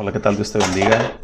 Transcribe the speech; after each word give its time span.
Hola, 0.00 0.12
¿qué 0.12 0.20
tal? 0.20 0.36
Dios 0.36 0.52
te 0.52 0.60
bendiga. 0.60 1.18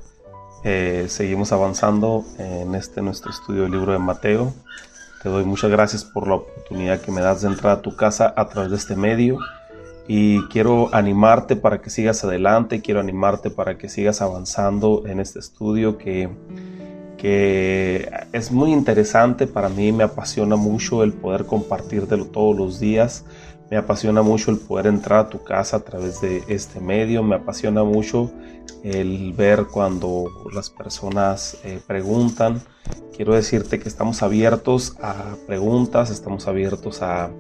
Eh, 0.64 1.04
seguimos 1.06 1.52
avanzando 1.52 2.24
en 2.38 2.74
este 2.74 3.02
nuestro 3.02 3.30
estudio 3.30 3.62
del 3.62 3.70
libro 3.70 3.92
de 3.92 4.00
Mateo. 4.00 4.52
Te 5.22 5.28
doy 5.28 5.44
muchas 5.44 5.70
gracias 5.70 6.04
por 6.04 6.26
la 6.26 6.34
oportunidad 6.34 7.00
que 7.00 7.12
me 7.12 7.20
das 7.20 7.42
de 7.42 7.50
entrar 7.50 7.78
a 7.78 7.82
tu 7.82 7.94
casa 7.94 8.34
a 8.36 8.48
través 8.48 8.72
de 8.72 8.76
este 8.76 8.96
medio. 8.96 9.38
Y 10.08 10.42
quiero 10.48 10.92
animarte 10.92 11.54
para 11.54 11.80
que 11.80 11.88
sigas 11.88 12.24
adelante, 12.24 12.82
quiero 12.82 12.98
animarte 12.98 13.48
para 13.48 13.78
que 13.78 13.88
sigas 13.88 14.20
avanzando 14.20 15.04
en 15.06 15.20
este 15.20 15.38
estudio 15.38 15.96
que, 15.96 16.28
que 17.16 18.10
es 18.32 18.50
muy 18.50 18.72
interesante 18.72 19.46
para 19.46 19.68
mí, 19.68 19.92
me 19.92 20.02
apasiona 20.02 20.56
mucho 20.56 21.04
el 21.04 21.12
poder 21.12 21.46
compartirlo 21.46 22.24
todos 22.24 22.56
los 22.56 22.80
días 22.80 23.24
me 23.74 23.80
apasiona 23.80 24.22
mucho 24.22 24.52
el 24.52 24.58
poder 24.58 24.86
entrar 24.86 25.18
a 25.18 25.28
tu 25.28 25.42
casa 25.42 25.78
a 25.78 25.80
través 25.80 26.20
de 26.20 26.44
este 26.46 26.78
medio. 26.78 27.24
Me 27.24 27.34
apasiona 27.34 27.82
mucho 27.82 28.30
el 28.84 29.32
ver 29.32 29.64
cuando 29.64 30.30
las 30.52 30.70
personas 30.70 31.58
eh, 31.64 31.80
preguntan. 31.84 32.62
Quiero 33.16 33.34
decirte 33.34 33.80
que 33.80 33.88
estamos 33.88 34.22
abiertos 34.22 34.96
a 35.02 35.34
preguntas, 35.48 36.10
estamos 36.10 36.46
abiertos 36.46 37.02
a, 37.02 37.32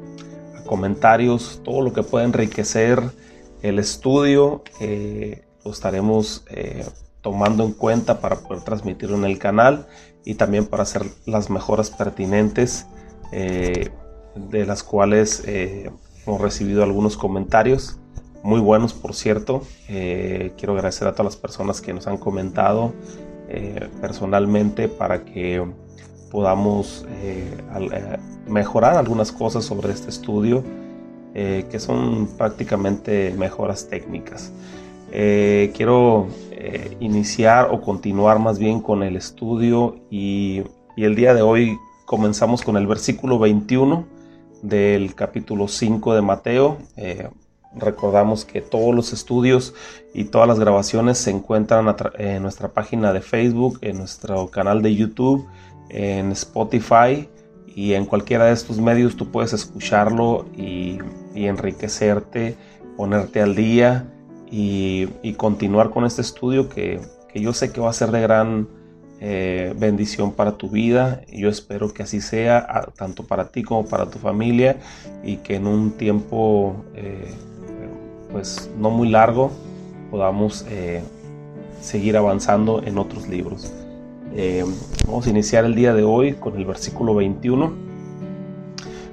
comentarios, 0.66 1.60
todo 1.62 1.82
lo 1.82 1.92
que 1.92 2.02
pueda 2.02 2.24
enriquecer 2.24 3.00
el 3.62 3.78
estudio. 3.78 4.64
Eh, 4.80 5.44
lo 5.64 5.70
estaremos 5.70 6.42
eh, 6.50 6.84
tomando 7.20 7.64
en 7.64 7.74
cuenta 7.74 8.18
para 8.18 8.40
poder 8.40 8.64
transmitirlo 8.64 9.16
en 9.18 9.24
el 9.24 9.38
canal 9.38 9.86
y 10.24 10.34
también 10.34 10.66
para 10.66 10.82
hacer 10.82 11.04
las 11.26 11.48
mejoras 11.48 11.90
pertinentes 11.90 12.86
de 13.30 14.66
las 14.66 14.82
cuales 14.82 15.42
Hemos 16.26 16.40
recibido 16.40 16.82
algunos 16.82 17.16
comentarios 17.16 17.98
muy 18.44 18.60
buenos, 18.60 18.92
por 18.92 19.14
cierto. 19.14 19.62
Eh, 19.88 20.52
quiero 20.58 20.74
agradecer 20.74 21.08
a 21.08 21.12
todas 21.12 21.24
las 21.24 21.36
personas 21.36 21.80
que 21.80 21.92
nos 21.94 22.06
han 22.06 22.18
comentado 22.18 22.92
eh, 23.48 23.88
personalmente 24.00 24.86
para 24.88 25.24
que 25.24 25.64
podamos 26.30 27.06
eh, 27.22 27.56
mejorar 28.46 28.96
algunas 28.96 29.32
cosas 29.32 29.64
sobre 29.64 29.92
este 29.92 30.10
estudio, 30.10 30.62
que 31.32 31.80
son 31.80 32.28
prácticamente 32.38 33.34
mejoras 33.36 33.88
técnicas. 33.88 34.52
quiero 35.10 36.28
iniciar 37.00 37.70
o 37.72 37.80
continuar 37.80 38.38
más 38.38 38.58
bien 38.58 38.80
con 38.80 39.02
el 39.02 39.16
estudio 39.16 39.96
y 40.10 40.62
el 40.96 41.16
día 41.16 41.34
de 41.34 41.42
hoy 41.42 41.76
comenzamos 42.04 42.62
con 42.62 42.76
el 42.76 42.86
versículo 42.86 43.40
21 43.40 44.13
del 44.64 45.14
capítulo 45.14 45.68
5 45.68 46.14
de 46.14 46.22
Mateo. 46.22 46.78
Eh, 46.96 47.28
recordamos 47.76 48.44
que 48.44 48.62
todos 48.62 48.94
los 48.94 49.12
estudios 49.12 49.74
y 50.14 50.24
todas 50.24 50.48
las 50.48 50.58
grabaciones 50.58 51.18
se 51.18 51.30
encuentran 51.30 51.94
en 52.18 52.42
nuestra 52.42 52.68
página 52.68 53.12
de 53.12 53.20
Facebook, 53.20 53.78
en 53.82 53.98
nuestro 53.98 54.48
canal 54.48 54.80
de 54.80 54.94
YouTube, 54.94 55.46
en 55.90 56.32
Spotify 56.32 57.28
y 57.66 57.92
en 57.92 58.06
cualquiera 58.06 58.46
de 58.46 58.52
estos 58.52 58.78
medios 58.78 59.16
tú 59.16 59.30
puedes 59.30 59.52
escucharlo 59.52 60.46
y, 60.56 60.98
enriquecerte, 61.34 62.56
ponerte 62.96 63.42
al 63.42 63.54
día 63.54 64.08
y, 64.50 65.32
continuar 65.36 65.90
con 65.90 66.06
este 66.06 66.22
estudio 66.22 66.68
que, 66.68 67.00
que 67.32 67.40
yo 67.40 67.52
sé 67.52 67.70
que 67.70 67.80
va 67.80 67.90
a 67.90 67.92
ser 67.92 68.12
de 68.12 68.20
gran 68.20 68.68
eh, 69.26 69.72
bendición 69.74 70.32
para 70.32 70.58
tu 70.58 70.68
vida. 70.68 71.22
Yo 71.32 71.48
espero 71.48 71.94
que 71.94 72.02
así 72.02 72.20
sea, 72.20 72.90
tanto 72.94 73.24
para 73.24 73.48
ti 73.48 73.62
como 73.62 73.86
para 73.86 74.10
tu 74.10 74.18
familia, 74.18 74.76
y 75.22 75.36
que 75.38 75.54
en 75.54 75.66
un 75.66 75.92
tiempo, 75.92 76.84
eh, 76.94 77.32
pues 78.30 78.68
no 78.78 78.90
muy 78.90 79.08
largo, 79.08 79.50
podamos 80.10 80.66
eh, 80.68 81.02
seguir 81.80 82.18
avanzando 82.18 82.82
en 82.84 82.98
otros 82.98 83.26
libros. 83.26 83.72
vamos 85.06 85.26
a 85.26 85.30
iniciar 85.30 85.64
el 85.64 85.74
día 85.74 85.94
de 85.94 86.02
hoy 86.02 86.34
con 86.34 86.58
el 86.58 86.66
versículo 86.66 87.14
21. 87.14 87.72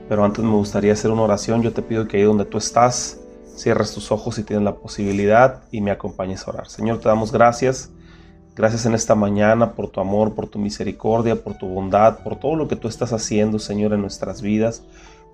Pero 0.09 0.25
antes 0.25 0.43
me 0.43 0.51
gustaría 0.51 0.91
hacer 0.91 1.09
una 1.09 1.21
oración. 1.21 1.61
Yo 1.61 1.71
te 1.71 1.81
pido 1.81 2.05
que 2.09 2.17
ahí 2.17 2.23
donde 2.23 2.43
tú 2.43 2.57
estás, 2.57 3.17
cierres 3.55 3.93
tus 3.93 4.11
ojos 4.11 4.35
si 4.35 4.43
tienes 4.43 4.65
la 4.65 4.75
posibilidad 4.75 5.61
y 5.71 5.79
me 5.79 5.91
acompañes 5.91 6.45
a 6.45 6.51
orar. 6.51 6.67
Señor, 6.67 6.99
te 6.99 7.07
damos 7.07 7.31
gracias 7.31 7.91
Gracias 8.53 8.85
en 8.85 8.93
esta 8.93 9.15
mañana 9.15 9.73
por 9.73 9.87
tu 9.87 10.01
amor, 10.01 10.33
por 10.33 10.47
tu 10.47 10.59
misericordia, 10.59 11.41
por 11.41 11.57
tu 11.57 11.67
bondad, 11.67 12.19
por 12.19 12.35
todo 12.35 12.55
lo 12.55 12.67
que 12.67 12.75
tú 12.75 12.89
estás 12.89 13.13
haciendo, 13.13 13.59
Señor, 13.59 13.93
en 13.93 14.01
nuestras 14.01 14.41
vidas. 14.41 14.83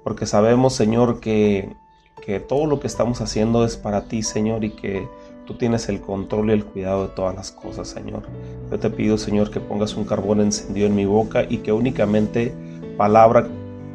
Porque 0.03 0.27
sabemos, 0.27 0.75
Señor, 0.75 1.19
que, 1.19 1.75
que 2.23 2.39
todo 2.39 2.67
lo 2.67 2.79
que 2.79 2.85
estamos 2.85 3.19
haciendo 3.21 3.65
es 3.65 3.75
para 3.75 4.07
ti, 4.07 4.21
Señor, 4.21 4.63
y 4.63 4.69
que 4.69 5.07
tú 5.47 5.55
tienes 5.55 5.89
el 5.89 5.99
control 5.99 6.51
y 6.51 6.53
el 6.53 6.65
cuidado 6.65 7.07
de 7.07 7.13
todas 7.15 7.35
las 7.35 7.51
cosas, 7.51 7.87
Señor. 7.87 8.21
Yo 8.69 8.77
te 8.77 8.91
pido, 8.91 9.17
Señor, 9.17 9.49
que 9.49 9.59
pongas 9.59 9.95
un 9.95 10.05
carbón 10.05 10.39
encendido 10.39 10.85
en 10.85 10.95
mi 10.95 11.05
boca 11.05 11.43
y 11.49 11.57
que 11.57 11.71
únicamente 11.71 12.53
palabra 12.97 13.47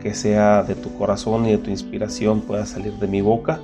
que 0.02 0.14
sea 0.14 0.64
de 0.64 0.74
tu 0.74 0.98
corazón 0.98 1.46
y 1.46 1.52
de 1.52 1.58
tu 1.58 1.70
inspiración 1.70 2.40
pueda 2.40 2.66
salir 2.66 2.94
de 2.94 3.06
mi 3.06 3.20
boca 3.20 3.60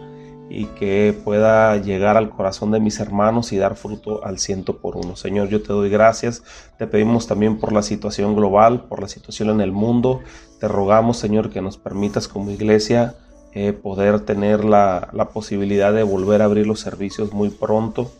y 0.51 0.67
que 0.67 1.19
pueda 1.25 1.77
llegar 1.77 2.17
al 2.17 2.31
corazón 2.31 2.71
de 2.71 2.81
mis 2.81 3.01
hermanos 3.01 3.53
y 3.53 3.59
dar 3.59 3.77
fruto 3.77 4.25
al 4.25 4.39
ciento 4.39 4.79
por 4.79 4.97
uno. 4.97 5.17
Señor, 5.17 5.49
yo 5.49 5.63
te 5.63 5.73
doy 5.73 5.91
gracias. 5.91 6.43
Te 6.79 6.87
pedimos 6.87 7.27
también 7.27 7.59
por 7.59 7.73
la 7.73 7.83
situación 7.83 8.35
global, 8.35 8.85
por 8.85 9.01
la 9.01 9.09
situación 9.09 9.51
en 9.51 9.61
el 9.61 9.73
mundo. 9.73 10.21
Te 10.61 10.69
rogamos, 10.69 11.19
Señor, 11.19 11.51
que 11.51 11.61
nos 11.61 11.77
permitas 11.77 12.29
como 12.29 12.51
iglesia 12.51 13.15
eh, 13.53 13.73
poder 13.73 14.21
tener 14.21 14.65
la, 14.65 15.11
posibilidad 15.33 15.93
de 15.93 16.03
volver 16.03 16.43
a 16.43 16.47
abrir 16.47 16.67
los 16.67 16.81
servicios 16.81 17.33
muy 17.33 17.51
pronto. 17.51 18.11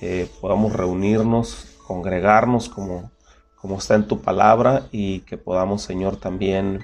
Eh, 0.00 0.28
podamos 0.40 0.72
reunirnos, 0.72 1.78
congregarnos 1.86 2.68
como, 2.68 3.10
como 3.56 3.78
está 3.78 3.94
en 3.94 4.08
tu 4.08 4.20
palabra 4.20 4.88
y 4.90 5.20
que 5.20 5.38
podamos, 5.38 5.82
Señor, 5.82 6.16
también 6.16 6.80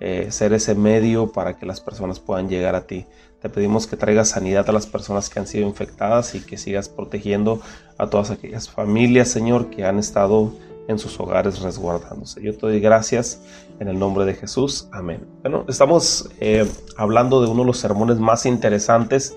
eh, 0.00 0.30
ser 0.30 0.52
ese 0.52 0.74
medio 0.74 1.32
para 1.32 1.56
que 1.56 1.66
las 1.66 1.80
personas 1.80 2.20
puedan 2.20 2.48
llegar 2.48 2.74
a 2.74 2.86
ti. 2.86 3.06
Te 3.42 3.48
pedimos 3.48 3.88
que 3.88 3.96
traigas 3.96 4.28
sanidad 4.28 4.70
a 4.70 4.72
las 4.72 4.86
personas 4.86 5.28
que 5.28 5.40
han 5.40 5.48
sido 5.48 5.66
infectadas 5.66 6.36
y 6.36 6.40
que 6.40 6.56
sigas 6.56 6.88
protegiendo 6.88 7.60
a 7.98 8.08
todas 8.08 8.30
aquellas 8.30 8.70
familias, 8.70 9.28
Señor, 9.28 9.68
que 9.68 9.84
han 9.84 9.98
estado 9.98 10.52
en 10.86 11.00
sus 11.00 11.18
hogares 11.18 11.60
resguardándose. 11.60 12.40
Yo 12.40 12.52
te 12.52 12.60
doy 12.60 12.78
gracias 12.78 13.40
en 13.80 13.88
el 13.88 13.98
nombre 13.98 14.24
de 14.26 14.34
Jesús. 14.34 14.86
Amén. 14.92 15.26
Bueno, 15.42 15.64
estamos 15.68 16.30
eh, 16.38 16.64
hablando 16.96 17.42
de 17.42 17.48
uno 17.48 17.62
de 17.62 17.66
los 17.66 17.78
sermones 17.78 18.18
más 18.18 18.46
interesantes 18.46 19.36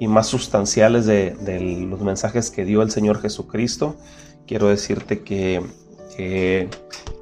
y 0.00 0.08
más 0.08 0.26
sustanciales 0.26 1.06
de, 1.06 1.36
los 1.88 2.00
mensajes 2.00 2.50
que 2.50 2.64
dio 2.64 2.82
el 2.82 2.90
Señor 2.90 3.20
Jesucristo. 3.20 3.94
Quiero 4.48 4.66
decirte 4.66 5.22
que, 5.22 5.62
que 6.16 6.68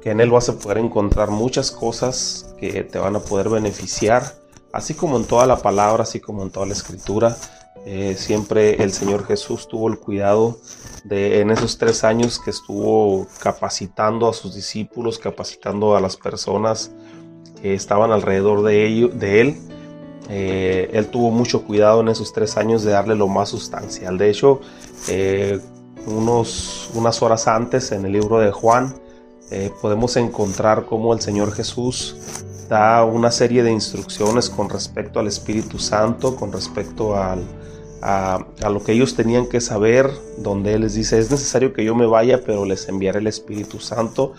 en 0.03 0.19
Él 0.19 0.31
vas 0.31 0.49
a 0.49 0.57
poder 0.57 0.79
encontrar 0.79 1.29
muchas 1.29 1.69
cosas 1.69 2.55
que 2.57 2.83
te 2.83 2.97
van 2.97 3.15
a 3.15 3.19
poder 3.19 3.49
beneficiar 3.49 4.42
Así 4.73 4.95
como 4.95 5.17
en 5.17 5.25
toda 5.25 5.45
la 5.45 5.57
palabra, 5.57 6.01
así 6.01 6.19
como 6.19 6.41
en 6.41 6.49
toda 6.49 6.65
la 6.65 6.73
escritura, 6.73 7.37
eh, 7.85 8.15
siempre 8.17 8.81
el 8.81 8.91
Señor 8.91 9.23
Jesús 9.23 9.67
tuvo 9.67 9.87
el 9.87 9.99
cuidado 9.99 10.57
de 11.03 11.41
en 11.41 11.51
esos 11.51 11.77
tres 11.77 12.03
años 12.03 12.39
que 12.39 12.49
estuvo 12.49 13.27
capacitando 13.39 14.27
a 14.27 14.33
sus 14.33 14.55
discípulos, 14.55 15.19
capacitando 15.19 15.95
a 15.95 16.01
las 16.01 16.17
personas 16.17 16.89
que 17.61 17.75
estaban 17.75 18.11
alrededor 18.11 18.63
de, 18.63 19.11
de 19.13 19.41
Él. 19.41 19.57
Eh, 20.29 20.89
él 20.91 21.07
tuvo 21.07 21.29
mucho 21.29 21.65
cuidado 21.65 22.01
en 22.01 22.07
esos 22.07 22.33
tres 22.33 22.57
años 22.57 22.83
de 22.83 22.93
darle 22.93 23.13
lo 23.13 23.27
más 23.27 23.49
sustancial. 23.49 24.17
De 24.17 24.31
hecho, 24.31 24.59
eh, 25.07 25.59
unos, 26.07 26.89
unas 26.95 27.21
horas 27.21 27.47
antes 27.47 27.91
en 27.91 28.05
el 28.05 28.13
libro 28.13 28.39
de 28.39 28.51
Juan, 28.51 28.95
podemos 29.81 30.17
encontrar 30.17 30.85
cómo 30.85 31.13
el 31.13 31.21
Señor 31.21 31.51
Jesús 31.51 32.15
da 32.73 33.05
una 33.05 33.29
serie 33.29 33.61
de 33.61 33.71
instrucciones 33.71 34.49
con 34.49 34.67
respecto 34.67 35.19
al 35.19 35.27
Espíritu 35.27 35.77
Santo, 35.77 36.35
con 36.35 36.51
respecto 36.51 37.15
al, 37.15 37.43
a, 38.01 38.43
lo 38.67 38.83
que 38.83 38.93
ellos 38.93 39.15
tenían 39.15 39.45
que 39.45 39.61
saber, 39.61 40.09
donde 40.39 40.73
Él 40.73 40.81
les 40.81 40.95
dice, 40.95 41.19
es 41.19 41.29
necesario 41.29 41.71
que 41.71 41.85
yo 41.85 41.93
me 41.93 42.07
vaya, 42.07 42.41
pero 42.43 42.65
les 42.65 42.89
enviaré 42.89 43.19
el 43.19 43.27
Espíritu 43.27 43.79
Santo, 43.79 44.33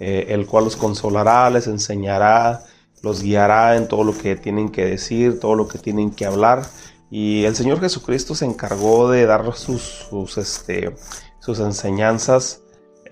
eh, 0.00 0.26
el 0.30 0.46
cual 0.48 0.64
los 0.64 0.74
consolará, 0.74 1.48
les 1.48 1.68
enseñará, 1.68 2.64
los 3.02 3.22
guiará 3.22 3.76
en 3.76 3.86
todo 3.86 4.02
lo 4.02 4.18
que 4.18 4.34
tienen 4.34 4.70
que 4.70 4.84
decir, 4.84 5.38
todo 5.38 5.54
lo 5.54 5.68
que 5.68 5.78
tienen 5.78 6.10
que 6.10 6.26
hablar. 6.26 6.62
Y 7.08 7.44
el 7.44 7.54
Señor 7.54 7.78
Jesucristo 7.78 8.34
se 8.34 8.46
encargó 8.46 9.08
de 9.08 9.26
dar 9.26 9.54
sus, 9.54 10.08
sus, 10.10 10.38
este, 10.38 10.92
sus 11.38 11.60
enseñanzas 11.60 12.62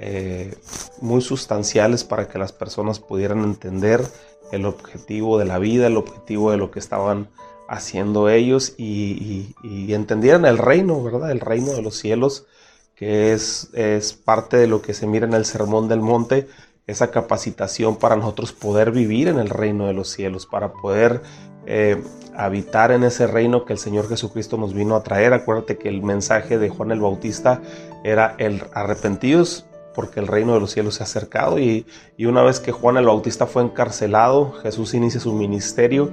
eh, 0.00 0.52
muy 1.00 1.20
sustanciales 1.20 2.02
para 2.02 2.26
que 2.26 2.38
las 2.38 2.52
personas 2.52 2.99
pudieran 2.99 3.44
entender 3.44 4.04
el 4.52 4.67
objetivo 4.67 5.38
de 5.38 5.44
la 5.44 5.58
vida, 5.58 5.87
el 5.87 5.96
objetivo 5.96 6.50
de 6.50 6.56
lo 6.56 6.70
que 6.70 6.79
estaban 6.79 7.29
haciendo 7.69 8.29
ellos 8.29 8.75
y, 8.76 9.55
entendieran 9.62 10.44
el 10.44 10.58
reino, 10.58 11.02
¿verdad? 11.02 11.31
El 11.31 11.41
reino 11.41 11.73
de 11.73 11.82
los 11.82 11.96
cielos, 11.96 12.46
que 12.94 13.32
es, 13.32 13.70
es, 13.75 14.12
parte 14.12 14.56
de 14.56 14.67
lo 14.67 14.82
que 14.82 14.94
se 14.94 15.06
mira 15.06 15.26
en 15.26 15.35
el 15.35 15.44
Sermón 15.44 15.88
del 15.88 16.00
Monte, 16.00 16.49
esa 16.87 17.11
capacitación 17.11 17.96
para 17.96 18.17
nosotros 18.17 18.52
poder 18.52 18.91
vivir 18.91 19.29
en 19.29 19.38
el 19.38 19.49
reino 19.49 19.87
de 19.87 19.94
los 19.94 20.11
cielos, 20.11 20.47
para 20.47 20.73
poder 20.73 21.23
eh, 21.67 22.02
habitar 22.37 22.90
en 22.90 23.05
ese 23.05 23.26
reino 23.26 23.64
que 23.64 23.73
el 23.73 23.79
Señor 23.79 24.08
Jesucristo 24.08 24.56
nos 24.58 24.75
vino 24.75 24.97
a 24.97 25.02
traer. 25.02 25.32
Acuérdate 25.32 25.79
que 25.79 25.88
el 25.88 26.02
mensaje 26.02 26.58
de 26.58 26.69
Juan 26.69 26.90
el 26.90 27.00
Bautista 27.00 27.62
era 28.02 28.35
el 28.38 28.62
arrepentidos 28.75 29.64
porque 29.94 30.20
el 30.20 30.26
reino 30.26 30.55
de 30.55 30.61
los 30.61 30.73
cielos 30.73 30.96
se 30.96 31.02
ha 31.02 31.06
acercado 31.06 31.58
y, 31.58 31.87
una 32.19 32.43
vez 32.43 32.61
que 32.61 32.73
Juan 32.73 32.96
el 32.96 33.06
Bautista 33.06 33.46
fue 33.46 33.62
encarcelado, 33.62 34.52
Jesús 34.62 34.94
inicia 34.94 35.20
su 35.20 35.32
ministerio 35.32 36.11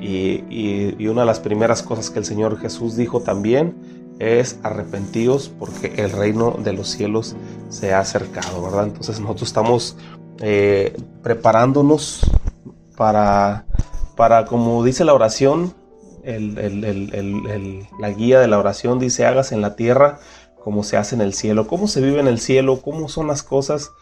y, 0.00 0.44
y, 0.50 1.06
una 1.08 1.22
de 1.22 1.26
las 1.26 1.40
primeras 1.40 1.82
cosas 1.82 2.10
que 2.10 2.18
el 2.18 2.24
Señor 2.24 2.58
Jesús 2.58 2.96
dijo 2.96 3.20
también 3.20 3.74
es 4.18 4.58
arrepentidos 4.62 5.50
porque 5.58 5.94
el 5.96 6.10
reino 6.10 6.56
de 6.62 6.72
los 6.72 6.88
cielos 6.88 7.34
se 7.70 7.92
ha 7.92 8.00
acercado, 8.00 8.62
¿verdad? 8.62 8.84
Entonces 8.84 9.18
nosotros 9.18 9.48
estamos 9.48 9.96
eh, 10.40 10.96
preparándonos 11.22 12.20
para 12.96 13.64
para, 14.16 14.44
como 14.44 14.84
dice 14.84 15.04
la 15.04 15.14
oración, 15.14 15.74
la 16.24 18.10
guía 18.10 18.38
de 18.40 18.46
la 18.46 18.58
oración 18.58 18.98
dice, 18.98 19.26
hagas 19.26 19.52
en 19.52 19.60
la 19.60 19.74
tierra 19.74 20.20
como 20.62 20.84
se 20.84 20.96
hace 20.96 21.14
en 21.14 21.20
el 21.20 21.34
cielo. 21.34 21.66
¿Cómo 21.66 21.88
se 21.88 22.00
vive 22.00 22.20
en 22.20 22.28
el 22.28 22.38
cielo? 22.38 22.80
¿Cómo 22.80 23.08
son 23.08 23.26
las 23.26 23.42
cosas? 23.42 23.92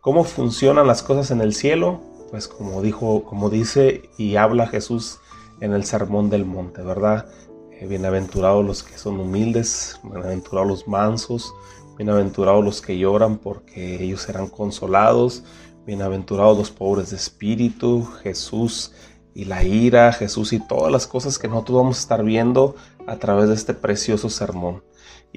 ¿Cómo 0.00 0.24
funcionan 0.24 0.86
las 0.86 1.02
cosas 1.02 1.30
en 1.30 1.40
el 1.40 1.54
cielo? 1.54 2.00
Pues 2.30 2.48
como 2.48 2.80
dijo, 2.82 3.24
como 3.24 3.50
dice 3.50 4.08
y 4.16 4.36
habla 4.36 4.66
Jesús 4.66 5.18
en 5.60 5.72
el 5.72 5.84
sermón 5.84 6.30
del 6.30 6.44
monte, 6.44 6.82
¿verdad? 6.82 7.26
Eh, 7.72 7.86
bienaventurados 7.86 8.64
los 8.64 8.82
que 8.82 8.96
son 8.98 9.20
humildes, 9.20 10.00
bienaventurados 10.02 10.68
los 10.68 10.88
mansos, 10.88 11.52
bienaventurados 11.96 12.64
los 12.64 12.80
que 12.80 12.98
lloran 12.98 13.38
porque 13.38 14.02
ellos 14.02 14.22
serán 14.22 14.48
consolados, 14.48 15.44
bienaventurados 15.86 16.56
los 16.56 16.70
pobres 16.70 17.10
de 17.10 17.16
espíritu, 17.16 18.04
Jesús 18.22 18.92
y 19.34 19.44
la 19.44 19.64
ira, 19.64 20.12
Jesús 20.12 20.52
y 20.52 20.66
todas 20.66 20.90
las 20.90 21.06
cosas 21.06 21.38
que 21.38 21.48
nosotros 21.48 21.76
vamos 21.76 21.98
a 21.98 22.00
estar 22.00 22.24
viendo 22.24 22.74
a 23.06 23.16
través 23.16 23.48
de 23.48 23.54
este 23.54 23.74
precioso 23.74 24.30
sermón. 24.30 24.82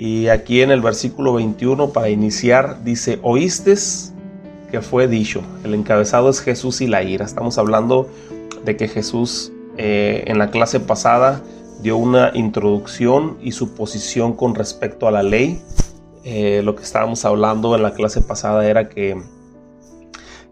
Y 0.02 0.30
aquí 0.30 0.62
en 0.62 0.72
el 0.72 0.80
versículo 0.80 1.34
21 1.34 1.90
para 1.90 2.08
iniciar 2.08 2.86
dice, 2.86 3.20
oíste 3.22 3.76
que 4.72 4.82
fue 4.82 5.10
dicho. 5.10 5.42
El 5.66 5.74
encabezado 5.74 6.30
es 6.30 6.40
Jesús 6.40 6.80
y 6.80 6.88
la 6.88 7.04
ira. 7.04 7.26
Estamos 7.26 7.58
hablando 7.58 8.08
de 8.64 8.78
que 8.78 8.88
Jesús 8.88 9.52
eh, 9.76 10.24
en 10.28 10.38
la 10.38 10.52
clase 10.52 10.80
pasada 10.80 11.44
dio 11.82 11.98
una 11.98 12.32
introducción 12.34 13.40
y 13.42 13.52
su 13.52 13.76
posición 13.76 14.38
con 14.38 14.56
respecto 14.56 15.06
a 15.06 15.12
la 15.12 15.22
ley. 15.22 15.62
Eh, 16.24 16.62
lo 16.64 16.78
que 16.78 16.84
estábamos 16.84 17.26
hablando 17.26 17.76
en 17.76 17.84
la 17.84 17.94
clase 17.94 18.22
pasada 18.22 18.66
era 18.70 18.88
que, 18.88 19.22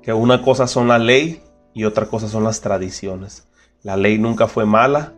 que 0.01 0.11
una 0.11 0.41
cosa 0.41 0.67
son 0.67 0.89
la 0.89 0.99
ley 0.99 1.41
y 1.73 1.85
otra 1.85 2.07
cosa 2.07 2.27
son 2.27 2.43
las 2.43 2.59
tradiciones. 2.59 3.47
La 3.81 3.95
ley 3.95 4.17
nunca 4.17 4.47
fue 4.47 4.65
mala, 4.65 5.13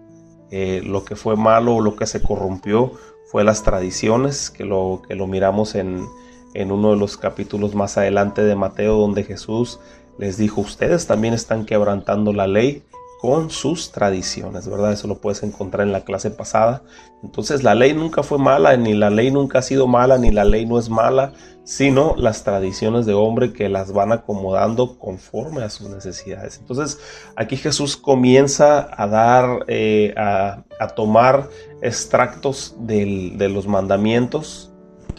eh, 0.52 0.84
lo 0.86 1.04
que 1.04 1.16
fue 1.16 1.36
malo 1.36 1.78
o 1.78 1.82
lo 1.82 1.96
que 1.96 2.06
se 2.06 2.22
corrompió 2.22 2.92
fue 3.32 3.44
las 3.44 3.64
tradiciones, 3.64 4.50
que 4.50 4.66
lo, 4.66 5.02
que 5.08 5.16
lo 5.16 5.28
miramos 5.28 5.76
en, 5.76 6.08
en 6.54 6.72
uno 6.72 6.92
de 6.92 6.98
los 6.98 7.18
capítulos 7.18 7.76
más 7.76 7.98
adelante 7.98 8.42
de 8.44 8.56
Mateo, 8.56 8.98
donde 8.98 9.24
Jesús 9.24 9.80
les 10.18 10.38
dijo, 10.38 10.62
ustedes 10.62 11.08
también 11.08 11.34
están 11.34 11.66
quebrantando 11.66 12.34
la 12.34 12.48
ley 12.48 12.84
con 13.20 13.50
sus 13.50 13.92
tradiciones, 13.92 14.66
¿verdad? 14.70 14.94
Eso 14.94 15.08
lo 15.10 15.20
puedes 15.20 15.44
encontrar 15.44 15.86
en 15.86 15.92
la 15.92 16.06
clase 16.06 16.32
pasada. 16.32 16.84
Entonces 17.22 17.64
la 17.64 17.76
ley 17.76 17.94
nunca 17.94 18.24
fue 18.24 18.38
mala, 18.38 18.78
ni 18.78 18.94
la 18.94 19.10
ley 19.10 19.30
nunca 19.30 19.60
ha 19.60 19.62
sido 19.62 19.88
mala, 19.88 20.18
ni 20.18 20.32
la 20.32 20.46
ley 20.46 20.66
no 20.66 20.80
es 20.80 20.90
mala, 20.90 21.34
sino 21.66 22.16
las 22.16 22.46
tradiciones 22.46 23.06
de 23.06 23.14
hombre 23.14 23.52
que 23.52 23.68
las 23.68 23.92
van 23.92 24.14
acomodando 24.14 24.98
conforme 24.98 25.64
a 25.64 25.70
sus 25.70 25.90
necesidades. 25.90 26.60
Entonces 26.60 26.98
aquí 27.36 27.58
Jesús 27.58 27.98
comienza 27.98 28.90
a 28.90 29.06
dar, 29.06 29.66
eh, 29.68 30.14
a, 30.16 30.64
tomar 30.96 31.50
extractos 31.82 32.74
de 32.80 33.50
los 33.54 33.68
mandamientos 33.68 34.72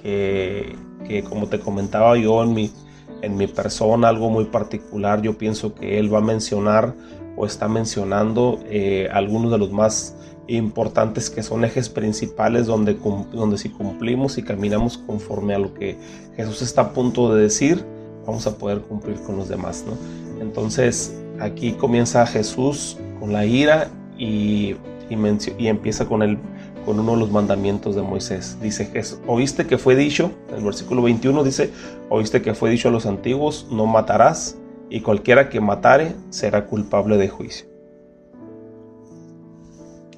que, 0.02 0.74
que, 1.06 1.22
como 1.22 1.48
te 1.48 1.60
comentaba 1.60 2.16
yo 2.16 2.42
en 2.42 2.54
mi, 2.54 2.72
en 3.20 3.36
mi 3.36 3.46
persona, 3.46 4.08
algo 4.08 4.30
muy 4.30 4.46
particular, 4.46 5.20
yo 5.20 5.36
pienso 5.36 5.74
que 5.74 5.98
él 5.98 6.12
va 6.12 6.18
a 6.18 6.22
mencionar 6.22 6.94
o 7.40 7.46
está 7.46 7.68
mencionando 7.68 8.60
eh, 8.68 9.08
algunos 9.10 9.50
de 9.50 9.56
los 9.56 9.72
más 9.72 10.14
importantes 10.46 11.30
que 11.30 11.42
son 11.42 11.64
ejes 11.64 11.88
principales 11.88 12.66
donde, 12.66 12.94
donde 13.32 13.56
si 13.56 13.70
cumplimos 13.70 14.36
y 14.36 14.42
caminamos 14.42 14.98
conforme 14.98 15.54
a 15.54 15.58
lo 15.58 15.72
que 15.72 15.96
Jesús 16.36 16.60
está 16.60 16.82
a 16.82 16.92
punto 16.92 17.34
de 17.34 17.40
decir, 17.40 17.82
vamos 18.26 18.46
a 18.46 18.58
poder 18.58 18.82
cumplir 18.82 19.18
con 19.22 19.38
los 19.38 19.48
demás. 19.48 19.86
¿no? 19.86 19.94
Entonces 20.42 21.14
aquí 21.40 21.72
comienza 21.72 22.26
Jesús 22.26 22.98
con 23.18 23.32
la 23.32 23.46
ira 23.46 23.88
y, 24.18 24.76
y, 25.08 25.66
empieza 25.66 26.06
con, 26.06 26.22
el, 26.22 26.36
con 26.84 27.00
uno 27.00 27.12
de 27.12 27.20
los 27.20 27.30
mandamientos 27.30 27.94
de 27.94 28.02
Moisés. 28.02 28.58
Dice, 28.60 28.92
oíste 29.26 29.66
que 29.66 29.78
fue 29.78 29.96
dicho, 29.96 30.30
el 30.54 30.62
versículo 30.62 31.00
21 31.00 31.42
dice, 31.42 31.70
oíste 32.10 32.42
que 32.42 32.52
fue 32.52 32.68
dicho 32.68 32.88
a 32.88 32.90
los 32.90 33.06
antiguos, 33.06 33.66
no 33.70 33.86
matarás 33.86 34.58
y 34.90 35.00
cualquiera 35.00 35.48
que 35.48 35.60
matare 35.60 36.14
será 36.30 36.66
culpable 36.66 37.16
de 37.16 37.28
juicio. 37.28 37.66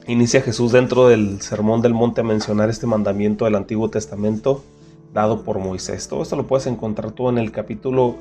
Inicia 0.09 0.41
Jesús 0.41 0.73
dentro 0.73 1.07
del 1.07 1.41
Sermón 1.43 1.81
del 1.81 1.95
Monte 1.95 2.23
a 2.23 2.25
mencionar 2.25 2.71
este 2.71 2.87
mandamiento 2.87 3.45
del 3.45 3.55
Antiguo 3.55 3.89
Testamento 3.89 4.65
dado 5.13 5.43
por 5.43 5.59
Moisés. 5.59 6.09
Todo 6.09 6.23
esto 6.23 6.35
lo 6.35 6.47
puedes 6.47 6.67
encontrar 6.67 7.13
todo 7.13 7.29
en 7.31 7.39
el 7.39 7.53
capítulo 7.53 8.17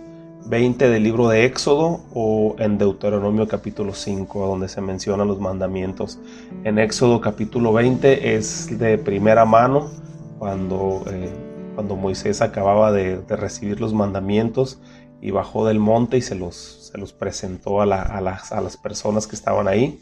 20 0.45 0.89
del 0.89 1.03
libro 1.03 1.27
de 1.30 1.45
Éxodo 1.45 2.01
o 2.13 2.56
en 2.59 2.77
Deuteronomio 2.77 3.48
capítulo 3.48 3.94
5, 3.94 4.45
donde 4.45 4.68
se 4.68 4.81
mencionan 4.81 5.27
los 5.27 5.39
mandamientos. 5.39 6.19
En 6.63 6.77
Éxodo 6.77 7.21
capítulo 7.21 7.74
20 7.74 8.36
es 8.36 8.77
de 8.77 8.98
primera 8.98 9.45
mano 9.45 9.89
cuando, 10.38 11.03
eh, 11.09 11.30
cuando 11.75 11.95
Moisés 11.95 12.42
acababa 12.42 12.92
de 12.92 13.21
recibir 13.30 13.80
los 13.80 13.94
mandamientos 13.94 14.80
y 15.21 15.31
bajó 15.31 15.68
del 15.68 15.79
monte 15.79 16.18
y 16.18 16.21
se 16.21 16.35
los, 16.35 16.89
se 16.91 16.97
los 16.97 17.13
presentó 17.13 17.81
a, 17.81 17.85
las, 17.85 18.77
personas 18.77 19.27
que 19.27 19.35
estaban 19.35 19.68
ahí. 19.68 20.01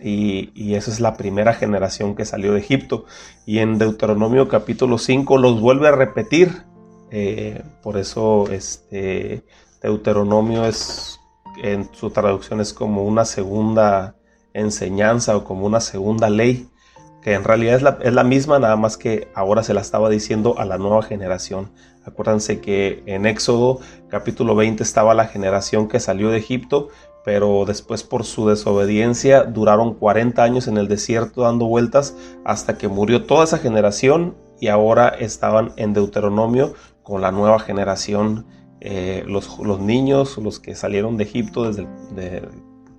Y, 0.00 0.74
esa 0.74 0.90
es 0.90 1.00
la 1.00 1.16
primera 1.16 1.54
generación 1.54 2.14
que 2.14 2.24
salió 2.24 2.52
de 2.52 2.60
Egipto. 2.60 3.04
Y 3.46 3.58
en 3.58 3.78
Deuteronomio 3.78 4.48
capítulo 4.48 4.98
5 4.98 5.38
los 5.38 5.60
vuelve 5.60 5.88
a 5.88 5.92
repetir. 5.92 6.62
Eh, 7.10 7.62
por 7.82 7.96
eso 7.96 8.46
este, 8.50 9.44
Deuteronomio 9.82 10.64
es, 10.66 11.20
en 11.62 11.88
su 11.92 12.10
traducción 12.10 12.60
es 12.60 12.72
como 12.72 13.04
una 13.04 13.24
segunda 13.24 14.16
enseñanza 14.52 15.36
o 15.36 15.44
como 15.44 15.66
una 15.66 15.80
segunda 15.80 16.30
ley, 16.30 16.68
que 17.22 17.34
en 17.34 17.44
realidad 17.44 17.76
es 17.76 17.82
la, 17.82 17.98
es 18.02 18.12
la 18.12 18.24
misma, 18.24 18.58
nada 18.58 18.76
más 18.76 18.96
que 18.96 19.28
ahora 19.34 19.62
se 19.62 19.74
la 19.74 19.80
estaba 19.80 20.10
diciendo 20.10 20.58
a 20.58 20.64
la 20.64 20.78
nueva 20.78 21.02
generación, 21.02 21.70
Acuérdense 22.04 22.60
que 22.60 23.02
en 23.06 23.26
Éxodo 23.26 23.80
capítulo 24.08 24.54
20 24.54 24.82
estaba 24.82 25.14
la 25.14 25.26
generación 25.26 25.88
que 25.88 26.00
salió 26.00 26.30
de 26.30 26.38
Egipto, 26.38 26.88
pero 27.24 27.64
después 27.66 28.02
por 28.02 28.24
su 28.24 28.46
desobediencia 28.46 29.44
duraron 29.44 29.94
40 29.94 30.42
años 30.42 30.68
en 30.68 30.76
el 30.76 30.88
desierto 30.88 31.42
dando 31.42 31.66
vueltas 31.66 32.14
hasta 32.44 32.76
que 32.76 32.88
murió 32.88 33.24
toda 33.24 33.44
esa 33.44 33.58
generación 33.58 34.36
y 34.60 34.68
ahora 34.68 35.08
estaban 35.08 35.72
en 35.76 35.94
Deuteronomio 35.94 36.74
con 37.02 37.22
la 37.22 37.32
nueva 37.32 37.58
generación, 37.58 38.46
eh, 38.80 39.24
los, 39.26 39.58
los, 39.58 39.80
niños, 39.80 40.36
los 40.36 40.60
que 40.60 40.74
salieron 40.74 41.16
de 41.16 41.24
Egipto 41.24 41.70
desde 41.70 41.88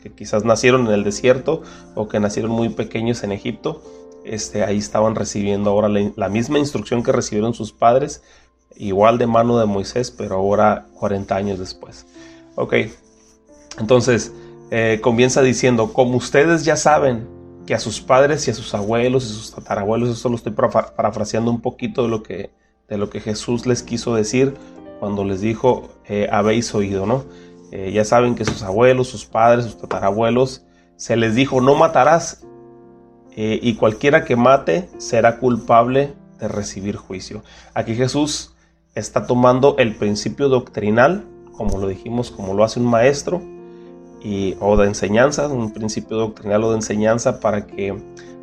que 0.02 0.12
quizás 0.14 0.44
nacieron 0.44 0.88
en 0.88 0.94
el 0.94 1.04
desierto 1.04 1.62
o 1.96 2.08
que 2.08 2.20
nacieron 2.20 2.52
muy 2.52 2.70
pequeños 2.70 3.24
en 3.24 3.32
Egipto, 3.32 3.82
este, 4.24 4.64
ahí 4.64 4.78
estaban 4.78 5.16
recibiendo 5.16 5.70
ahora 5.70 5.88
la 5.88 6.30
misma 6.30 6.58
instrucción 6.58 7.04
que 7.04 7.12
recibieron 7.12 7.54
sus 7.54 7.72
padres, 7.72 8.24
igual 8.78 9.18
de 9.18 9.28
mano 9.28 9.58
de 9.58 9.66
Moisés, 9.66 10.12
pero 10.12 10.36
ahora 10.36 10.88
40 10.96 11.36
años 11.36 11.60
después. 11.60 12.06
Ok, 12.56 12.76
entonces 13.80 14.32
eh, 14.72 15.00
comienza 15.02 15.42
diciendo, 15.42 15.94
como 15.94 16.18
ustedes 16.18 16.66
ya 16.66 16.76
saben 16.76 17.28
que 17.66 17.74
a 17.74 17.80
sus 17.80 18.02
padres 18.02 18.48
y 18.48 18.52
a 18.52 18.54
sus 18.54 18.74
abuelos 18.74 19.26
y 19.26 19.30
sus 19.30 19.52
tatarabuelos, 19.52 20.10
eso 20.10 20.30
lo 20.30 20.36
estoy 20.36 20.54
parafraseando 20.54 21.52
un 21.52 21.62
poquito 21.62 22.04
de 22.04 22.10
lo 22.10 22.24
que, 22.24 22.52
de 22.88 22.98
lo 22.98 23.10
que 23.10 23.20
Jesús 23.20 23.66
les 23.66 23.84
quiso 23.84 24.16
decir 24.16 24.54
cuando 25.00 25.24
les 25.24 25.42
dijo, 25.42 25.90
eh, 26.08 26.28
habéis 26.32 26.74
oído, 26.74 27.06
¿no? 27.06 27.26
Eh, 27.72 27.92
ya 27.92 28.06
saben 28.06 28.36
que 28.36 28.46
sus 28.46 28.64
abuelos, 28.64 29.08
sus 29.08 29.26
padres, 29.26 29.66
sus 29.66 29.78
tatarabuelos, 29.78 30.64
se 30.96 31.18
les 31.18 31.36
dijo, 31.36 31.60
no 31.62 31.76
matarás, 31.76 32.46
y 33.38 33.76
cualquiera 33.76 34.24
que 34.24 34.38
mate 34.38 34.88
será 34.98 35.40
culpable 35.40 36.14
de 36.40 36.48
recibir 36.48 36.96
juicio. 36.96 37.44
Aquí 37.74 37.94
Jesús 37.94 38.55
está 38.96 39.28
tomando 39.28 39.76
el 39.78 39.96
principio 39.96 40.50
doctrinal, 40.50 41.26
como 41.52 41.78
lo 41.78 41.88
dijimos, 41.88 42.32
como 42.32 42.54
lo 42.54 42.64
hace 42.64 42.80
un 42.80 42.88
maestro, 42.88 43.42
y, 44.22 44.56
o 44.60 44.76
de 44.78 44.88
enseñanza, 44.88 45.48
un 45.48 45.72
principio 45.72 46.18
doctrinal 46.18 46.64
o 46.64 46.70
de 46.72 46.78
enseñanza 46.78 47.40
para 47.40 47.68
que 47.68 47.96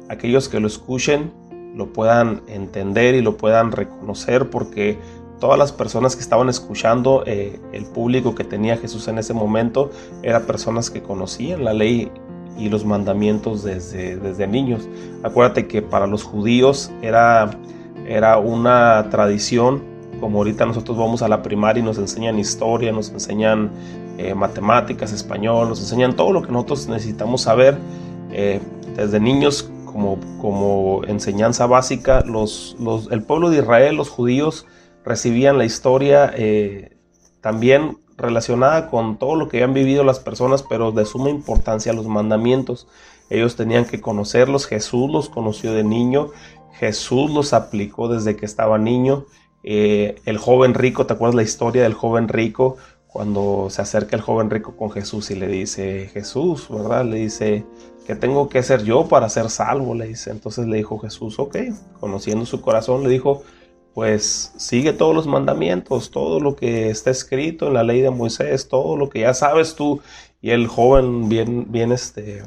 aquellos 0.08 0.48
que 0.48 0.60
lo 0.60 0.68
escuchen 0.68 1.32
lo 1.74 1.92
puedan 1.92 2.42
entender 2.46 3.14
y 3.14 3.22
lo 3.22 3.36
puedan 3.36 3.72
reconocer, 3.72 4.50
porque 4.50 4.98
todas 5.40 5.58
las 5.58 5.72
personas 5.72 6.14
que 6.14 6.22
estaban 6.22 6.48
escuchando, 6.48 7.24
eh, 7.26 7.58
el 7.72 7.84
público 7.86 8.34
que 8.34 8.44
tenía 8.44 8.76
Jesús 8.76 9.08
en 9.08 9.18
ese 9.18 9.34
momento, 9.34 9.90
eran 10.22 10.44
personas 10.44 10.90
que 10.90 11.02
conocían 11.02 11.64
la 11.64 11.72
ley 11.72 12.12
y 12.58 12.68
los 12.68 12.84
mandamientos 12.84 13.64
desde, 13.64 14.16
desde 14.16 14.46
niños. 14.46 14.88
Acuérdate 15.22 15.66
que 15.66 15.82
para 15.82 16.06
los 16.06 16.22
judíos 16.22 16.92
era, 17.00 17.50
era 18.06 18.38
una 18.38 19.08
tradición, 19.10 19.82
como 20.22 20.38
ahorita 20.38 20.64
nosotros 20.66 20.96
vamos 20.96 21.20
a 21.22 21.28
la 21.28 21.42
primaria 21.42 21.80
y 21.80 21.84
nos 21.84 21.98
enseñan 21.98 22.38
historia, 22.38 22.92
nos 22.92 23.10
enseñan 23.10 23.72
eh, 24.18 24.36
matemáticas, 24.36 25.12
español, 25.12 25.68
nos 25.68 25.80
enseñan 25.80 26.14
todo 26.14 26.32
lo 26.32 26.42
que 26.42 26.52
nosotros 26.52 26.86
necesitamos 26.86 27.42
saber. 27.42 27.76
Eh, 28.30 28.60
desde 28.94 29.18
niños 29.18 29.68
como, 29.84 30.18
como 30.40 31.02
enseñanza 31.08 31.66
básica, 31.66 32.22
los, 32.24 32.76
el 33.10 33.22
pueblo 33.24 33.50
de 33.50 33.58
Israel, 33.58 33.96
los 33.96 34.10
judíos, 34.10 34.64
recibían 35.04 35.58
la 35.58 35.64
historia 35.64 36.32
eh, 36.36 36.96
también 37.40 37.98
relacionada 38.16 38.90
con 38.90 39.18
todo 39.18 39.34
lo 39.34 39.48
que 39.48 39.56
habían 39.56 39.74
vivido 39.74 40.04
las 40.04 40.20
personas, 40.20 40.62
pero 40.62 40.92
de 40.92 41.04
suma 41.04 41.30
importancia 41.30 41.92
los 41.92 42.06
mandamientos. 42.06 42.86
Ellos 43.28 43.56
tenían 43.56 43.86
que 43.86 44.00
conocerlos, 44.00 44.66
Jesús 44.66 45.10
los 45.10 45.28
conoció 45.28 45.72
de 45.72 45.82
niño, 45.82 46.28
Jesús 46.74 47.28
los 47.32 47.52
aplicó 47.54 48.06
desde 48.06 48.36
que 48.36 48.46
estaba 48.46 48.78
niño. 48.78 49.24
Eh, 49.62 50.16
el 50.24 50.38
joven 50.38 50.74
rico, 50.74 51.06
¿te 51.06 51.14
acuerdas 51.14 51.34
la 51.34 51.42
historia 51.42 51.82
del 51.82 51.94
joven 51.94 52.28
rico? 52.28 52.76
Cuando 53.06 53.68
se 53.70 53.82
acerca 53.82 54.16
el 54.16 54.22
joven 54.22 54.50
rico 54.50 54.76
con 54.76 54.90
Jesús 54.90 55.30
y 55.30 55.34
le 55.34 55.46
dice, 55.46 56.10
Jesús, 56.12 56.68
¿verdad? 56.70 57.04
Le 57.04 57.18
dice, 57.18 57.64
¿qué 58.06 58.16
tengo 58.16 58.48
que 58.48 58.58
hacer 58.58 58.84
yo 58.84 59.08
para 59.08 59.28
ser 59.28 59.50
salvo? 59.50 59.94
Le 59.94 60.08
dice. 60.08 60.30
Entonces 60.30 60.66
le 60.66 60.78
dijo 60.78 60.98
Jesús, 60.98 61.38
ok, 61.38 61.56
conociendo 62.00 62.46
su 62.46 62.60
corazón, 62.60 63.02
le 63.02 63.10
dijo, 63.10 63.42
pues 63.94 64.54
sigue 64.56 64.92
todos 64.92 65.14
los 65.14 65.26
mandamientos, 65.26 66.10
todo 66.10 66.40
lo 66.40 66.56
que 66.56 66.90
está 66.90 67.10
escrito 67.10 67.68
en 67.68 67.74
la 67.74 67.82
ley 67.82 68.00
de 68.00 68.10
Moisés, 68.10 68.68
todo 68.68 68.96
lo 68.96 69.10
que 69.10 69.20
ya 69.20 69.34
sabes 69.34 69.74
tú. 69.74 70.00
Y 70.40 70.50
el 70.50 70.66
joven 70.66 71.28
bien, 71.28 71.70
bien, 71.70 71.92
este, 71.92 72.42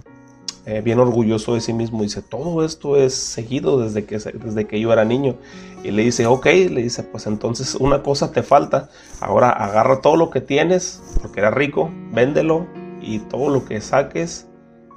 eh, 0.66 0.82
bien 0.82 1.00
orgulloso 1.00 1.54
de 1.54 1.62
sí 1.62 1.74
mismo 1.74 2.02
dice, 2.02 2.24
todo 2.24 2.66
esto 2.66 2.98
es 2.98 3.14
seguido 3.14 3.80
desde 3.80 4.06
que, 4.06 4.18
desde 4.18 4.66
que 4.66 4.80
yo 4.80 4.92
era 4.92 5.06
niño. 5.06 5.36
Y 5.84 5.92
le 5.92 6.04
dice, 6.04 6.26
ok, 6.26 6.46
le 6.46 6.82
dice, 6.82 7.04
pues 7.04 7.28
entonces 7.28 7.76
una 7.76 8.02
cosa 8.02 8.32
te 8.32 8.42
falta, 8.42 8.90
ahora 9.20 9.52
agarra 9.52 10.02
todo 10.02 10.16
lo 10.16 10.32
que 10.32 10.42
tienes, 10.42 11.04
porque 11.22 11.40
era 11.40 11.52
rico, 11.52 11.92
véndelo 12.12 12.66
y 13.00 13.20
todo 13.20 13.50
lo 13.50 13.66
que 13.66 13.80
saques, 13.80 14.48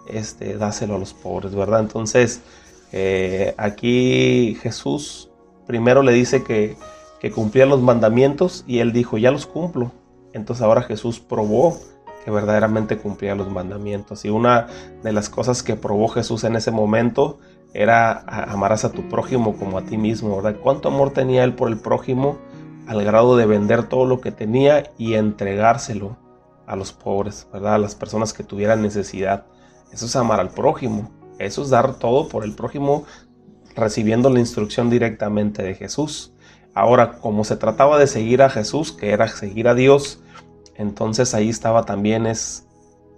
este, 0.09 0.57
dáselo 0.57 0.95
a 0.95 0.99
los 0.99 1.13
pobres, 1.13 1.55
¿verdad? 1.55 1.81
Entonces, 1.81 2.41
eh, 2.93 3.55
aquí 3.59 4.57
Jesús 4.63 5.31
primero 5.67 6.03
le 6.03 6.13
dice 6.13 6.43
que, 6.45 6.79
que 7.21 7.31
cumplía 7.31 7.67
los 7.67 7.83
mandamientos 7.83 8.65
y 8.67 8.79
él 8.79 8.95
dijo, 8.95 9.19
ya 9.19 9.31
los 9.31 9.45
cumplo. 9.45 9.93
Entonces 10.33 10.63
ahora 10.63 10.81
Jesús 10.81 11.21
probó 11.21 11.79
que 12.29 12.33
verdaderamente 12.35 12.99
cumplía 12.99 13.35
los 13.35 13.51
mandamientos. 13.51 14.27
Y 14.27 14.29
una 14.29 14.67
de 15.03 15.13
las 15.13 15.31
cosas 15.31 15.63
que 15.63 15.77
probó 15.77 16.09
Jesús 16.09 16.45
en 16.45 16.57
ese 16.57 16.71
momento 16.71 17.39
era 17.73 18.19
amarás 18.19 18.85
a 18.85 18.93
tu 18.93 19.09
prójimo 19.09 19.57
como 19.57 19.79
a 19.79 19.83
ti 19.85 19.97
mismo, 19.97 20.37
¿verdad? 20.37 20.61
¿Cuánto 20.63 20.89
amor 20.89 21.15
tenía 21.15 21.43
él 21.43 21.55
por 21.55 21.71
el 21.71 21.79
prójimo 21.79 22.37
al 22.87 23.03
grado 23.03 23.39
de 23.39 23.47
vender 23.47 23.85
todo 23.85 24.05
lo 24.05 24.21
que 24.21 24.31
tenía 24.31 24.91
y 24.99 25.15
entregárselo 25.15 26.19
a 26.67 26.77
los 26.77 26.93
pobres, 26.93 27.49
¿verdad? 27.51 27.77
A 27.77 27.79
las 27.79 27.95
personas 27.95 28.35
que 28.35 28.45
tuvieran 28.45 28.83
necesidad. 28.83 29.47
Eso 29.91 30.05
es 30.05 30.15
amar 30.15 30.39
al 30.39 30.51
prójimo. 30.51 31.11
Eso 31.39 31.63
es 31.63 31.71
dar 31.71 31.95
todo 31.95 32.29
por 32.29 32.45
el 32.45 32.55
prójimo 32.55 33.05
recibiendo 33.75 34.29
la 34.29 34.41
instrucción 34.41 34.91
directamente 34.91 35.63
de 35.63 35.75
Jesús. 35.75 36.35
Ahora, 36.75 37.13
como 37.21 37.45
se 37.45 37.57
trataba 37.57 37.99
de 37.99 38.07
seguir 38.07 38.43
a 38.43 38.51
Jesús, 38.51 38.93
que 38.93 39.13
era 39.13 39.29
seguir 39.29 39.67
a 39.67 39.75
Dios, 39.75 40.21
entonces 40.79 41.35
ahí 41.35 41.49
estaba 41.49 41.85
también 41.85 42.27
es 42.27 42.65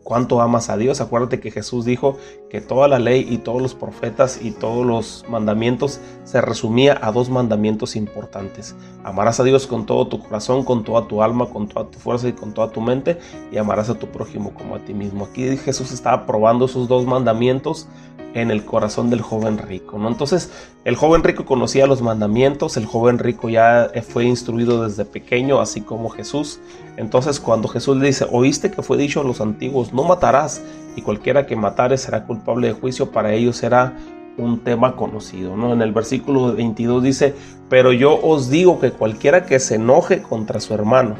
cuánto 0.02 0.40
amas 0.40 0.71
a 0.71 0.76
Dios. 0.76 1.00
Acuérdate 1.00 1.40
que 1.40 1.50
Jesús 1.50 1.85
dijo 1.85 2.19
que 2.50 2.61
toda 2.61 2.88
la 2.88 2.99
ley 2.99 3.25
y 3.30 3.38
todos 3.38 3.62
los 3.62 3.75
profetas 3.75 4.40
y 4.42 4.50
todos 4.50 4.85
los 4.85 5.25
mandamientos 5.28 6.00
se 6.25 6.40
resumía 6.40 6.99
a 7.00 7.12
dos 7.12 7.30
mandamientos 7.30 7.95
importantes. 7.95 8.75
Amarás 9.04 9.38
a 9.38 9.45
Dios 9.45 9.69
con 9.69 9.87
todo 9.87 10.09
tu 10.09 10.21
corazón, 10.21 10.64
con 10.64 10.83
toda 10.83 11.07
tu 11.07 11.23
alma, 11.23 11.47
con 11.47 11.69
toda 11.69 11.88
tu 11.88 11.99
fuerza 12.00 12.28
y 12.28 12.33
con 12.33 12.52
toda 12.52 12.71
tu 12.71 12.80
mente 12.80 13.19
y 13.52 13.57
amarás 13.57 13.88
a 13.88 13.95
tu 13.95 14.09
prójimo 14.09 14.52
como 14.52 14.75
a 14.75 14.80
ti 14.80 14.92
mismo. 14.92 15.26
Aquí 15.26 15.57
Jesús 15.57 15.92
estaba 15.92 16.26
probando 16.26 16.64
esos 16.64 16.88
dos 16.88 17.07
mandamientos 17.07 17.87
en 18.35 18.50
el 18.50 18.64
corazón 18.64 19.11
del 19.11 19.21
joven 19.23 19.59
rico. 19.59 19.99
¿no? 19.99 20.09
Entonces, 20.09 20.50
el 20.85 20.97
joven 20.97 21.23
rico 21.23 21.45
conocía 21.45 21.87
los 21.87 22.02
mandamientos, 22.02 22.76
el 22.76 22.87
joven 22.87 23.19
rico 23.19 23.49
ya 23.49 23.90
fue 24.09 24.25
instruido 24.25 24.85
desde 24.85 25.04
pequeño, 25.04 25.61
así 25.61 25.80
como 25.80 26.11
Jesús. 26.11 26.61
Entonces, 26.97 27.40
cuando 27.40 27.69
Jesús 27.69 27.97
le 27.97 28.07
dice, 28.07 28.26
oíste 28.30 28.71
que 28.71 28.83
fue 28.83 28.97
dicho 28.97 29.21
a 29.21 29.25
los 29.25 29.40
antiguos, 29.40 29.92
no 29.92 30.04
matarás, 30.04 30.62
y 30.97 31.03
cualquiera 31.03 31.47
que 31.47 31.57
matare 31.57 31.97
será 31.99 32.27
culpable 32.27 32.69
de 32.69 32.73
juicio, 32.75 33.11
para 33.11 33.33
ellos 33.33 33.57
será 33.57 33.97
un 34.37 34.61
tema 34.61 34.97
conocido. 34.97 35.57
¿no? 35.57 35.73
En 35.73 35.83
el 35.83 35.93
versículo 35.93 36.55
22 36.55 37.03
dice, 37.03 37.35
pero 37.69 37.93
yo 37.93 38.19
os 38.21 38.51
digo 38.51 38.81
que 38.81 38.93
cualquiera 38.93 39.47
que 39.47 39.59
se 39.61 39.77
enoje 39.77 40.23
contra 40.23 40.61
su 40.61 40.75
hermano 40.75 41.17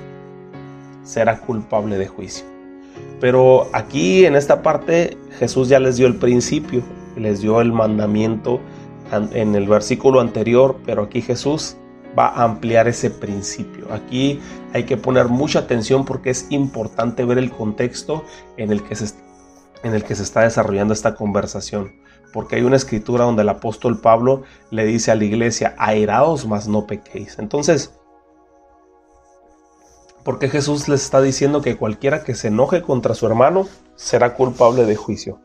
será 1.03 1.41
culpable 1.41 1.99
de 1.99 2.07
juicio. 2.07 2.45
Pero 3.21 3.69
aquí 3.73 4.25
en 4.25 4.37
esta 4.37 4.62
parte 4.62 5.17
Jesús 5.39 5.69
ya 5.69 5.79
les 5.79 5.97
dio 5.97 6.07
el 6.07 6.17
principio, 6.17 6.83
les 7.17 7.41
dio 7.41 7.61
el 7.61 7.73
mandamiento 7.73 8.61
en 9.33 9.55
el 9.55 9.67
versículo 9.67 10.21
anterior, 10.21 10.77
pero 10.87 11.03
aquí 11.03 11.21
Jesús 11.21 11.77
va 12.19 12.29
a 12.29 12.45
ampliar 12.45 12.89
ese 12.89 13.11
principio. 13.11 13.93
Aquí 13.93 14.41
hay 14.73 14.85
que 14.85 14.97
poner 14.97 15.29
mucha 15.29 15.61
atención 15.61 16.05
porque 16.05 16.31
es 16.31 16.47
importante 16.50 17.25
ver 17.25 17.39
el 17.39 17.50
contexto 17.50 18.25
en 18.57 18.71
el 18.71 18.83
que 18.83 18.95
se, 18.95 19.12
en 19.82 19.94
el 19.94 20.04
que 20.04 20.14
se 20.14 20.22
está 20.22 20.42
desarrollando 20.42 20.94
esta 20.94 21.14
conversación. 21.14 21.92
Porque 22.32 22.56
hay 22.56 22.62
una 22.62 22.76
escritura 22.76 23.25
donde 23.25 23.42
el 23.42 23.49
apóstol 23.49 24.00
Pablo 24.00 24.42
le 24.70 24.84
dice 24.84 25.10
a 25.10 25.16
la 25.16 25.25
iglesia, 25.25 25.75
airaos 25.78 26.46
mas 26.46 26.68
no 26.68 26.87
pequéis. 26.87 27.38
Entonces, 27.38 27.92
¿por 30.25 30.38
qué 30.38 30.49
Jesús 30.49 30.88
les 30.88 31.02
está 31.02 31.20
diciendo 31.20 31.60
que 31.60 31.76
cualquiera 31.76 32.22
que 32.22 32.34
se 32.34 32.49
enoje 32.49 32.82
contra 32.82 33.14
su 33.14 33.26
hermano 33.26 33.66
será 33.96 34.34
culpable 34.34 34.84
de 34.84 34.96
juicio? 34.96 35.40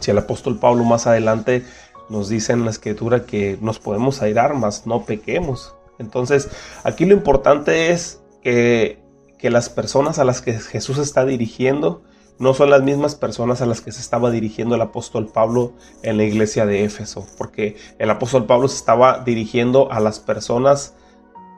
Si 0.00 0.10
el 0.10 0.18
apóstol 0.18 0.58
Pablo 0.58 0.82
más 0.84 1.06
adelante 1.06 1.64
nos 2.08 2.28
dice 2.28 2.52
en 2.52 2.64
la 2.64 2.70
escritura 2.70 3.24
que 3.24 3.56
nos 3.60 3.78
podemos 3.78 4.20
airar, 4.20 4.54
mas 4.54 4.86
no 4.86 5.04
pequemos. 5.04 5.74
Entonces, 5.98 6.48
aquí 6.82 7.04
lo 7.04 7.14
importante 7.14 7.92
es 7.92 8.20
que, 8.42 9.00
que 9.38 9.48
las 9.48 9.68
personas 9.68 10.18
a 10.18 10.24
las 10.24 10.40
que 10.42 10.54
Jesús 10.54 10.98
está 10.98 11.24
dirigiendo 11.24 12.02
no 12.38 12.54
son 12.54 12.70
las 12.70 12.82
mismas 12.82 13.14
personas 13.14 13.62
a 13.62 13.66
las 13.66 13.80
que 13.80 13.92
se 13.92 14.00
estaba 14.00 14.30
dirigiendo 14.30 14.74
el 14.74 14.80
apóstol 14.80 15.28
Pablo 15.32 15.72
en 16.02 16.16
la 16.16 16.24
iglesia 16.24 16.66
de 16.66 16.84
Éfeso, 16.84 17.26
porque 17.38 17.76
el 17.98 18.10
apóstol 18.10 18.46
Pablo 18.46 18.68
se 18.68 18.76
estaba 18.76 19.20
dirigiendo 19.20 19.92
a 19.92 20.00
las 20.00 20.20
personas 20.20 20.94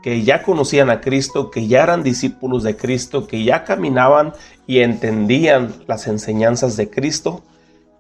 que 0.03 0.23
ya 0.23 0.43
conocían 0.43 0.91
a 0.91 1.01
Cristo, 1.01 1.51
que 1.51 1.67
ya 1.67 1.83
eran 1.83 2.03
discípulos 2.03 2.63
de 2.63 2.77
Cristo, 2.77 3.27
que 3.27 3.43
ya 3.43 3.65
caminaban 3.65 4.33
y 4.67 4.81
entendían 4.81 5.75
las 5.87 6.07
enseñanzas 6.07 6.77
de 6.77 6.91
Cristo, 6.91 7.43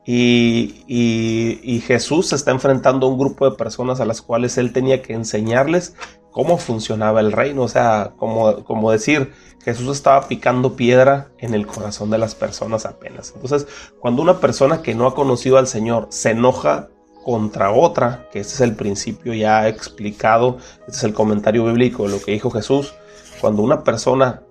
y, 0.06 1.83
Jesús 1.85 2.28
se 2.28 2.37
está 2.37 2.52
enfrentando 2.52 3.06
a 3.06 3.11
un 3.11 3.18
grupo 3.18 3.49
de 3.50 3.56
personas 3.56 4.00
a 4.00 4.04
las 4.04 4.23
cuales 4.23 4.56
él 4.56 4.73
tenía 4.73 5.02
que 5.02 5.14
enseñarles 5.14 5.95
cómo 6.36 6.58
funcionaba 6.58 7.20
el 7.20 7.32
reino. 7.32 7.62
O 7.62 7.68
sea, 7.68 8.12
como, 8.18 8.62
como 8.64 8.92
decir, 8.92 9.32
Jesús 9.64 9.96
estaba 9.96 10.28
picando 10.28 10.76
piedra 10.76 11.28
en 11.38 11.54
el 11.54 11.66
corazón 11.66 12.10
de 12.10 12.18
las 12.18 12.34
personas 12.34 12.84
apenas. 12.84 13.32
Entonces, 13.34 13.66
cuando 14.00 14.20
una 14.20 14.38
persona 14.38 14.82
que 14.82 14.94
no 14.94 15.06
ha 15.06 15.14
conocido 15.14 15.56
al 15.56 15.66
Señor 15.66 16.08
se 16.10 16.32
enoja 16.32 16.90
contra 17.24 17.72
otra, 17.72 18.28
que 18.30 18.40
ese 18.40 18.56
es 18.56 18.60
el 18.60 18.76
principio 18.76 19.32
ya 19.32 19.66
explicado, 19.66 20.58
este 20.80 20.98
es 20.98 21.04
el 21.04 21.14
comentario 21.14 21.64
bíblico 21.64 22.02
de 22.02 22.10
lo 22.10 22.22
que 22.22 22.32
dijo 22.32 22.50
Jesús, 22.50 22.92
cuando 23.40 23.62
una 23.62 23.82
persona 23.82 24.42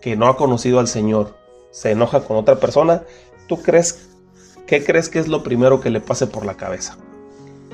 que 0.00 0.16
no 0.16 0.28
ha 0.28 0.38
conocido 0.38 0.80
al 0.80 0.88
Señor 0.88 1.36
se 1.72 1.90
enoja 1.90 2.20
con 2.20 2.38
otra 2.38 2.56
persona, 2.56 3.02
¿tú 3.48 3.60
crees 3.60 4.08
¿qué 4.66 4.82
crees 4.82 5.10
que 5.10 5.18
es 5.18 5.28
lo 5.28 5.42
primero 5.42 5.82
que 5.82 5.90
le 5.90 6.00
pase 6.00 6.26
por 6.26 6.46
la 6.46 6.54
cabeza? 6.54 6.96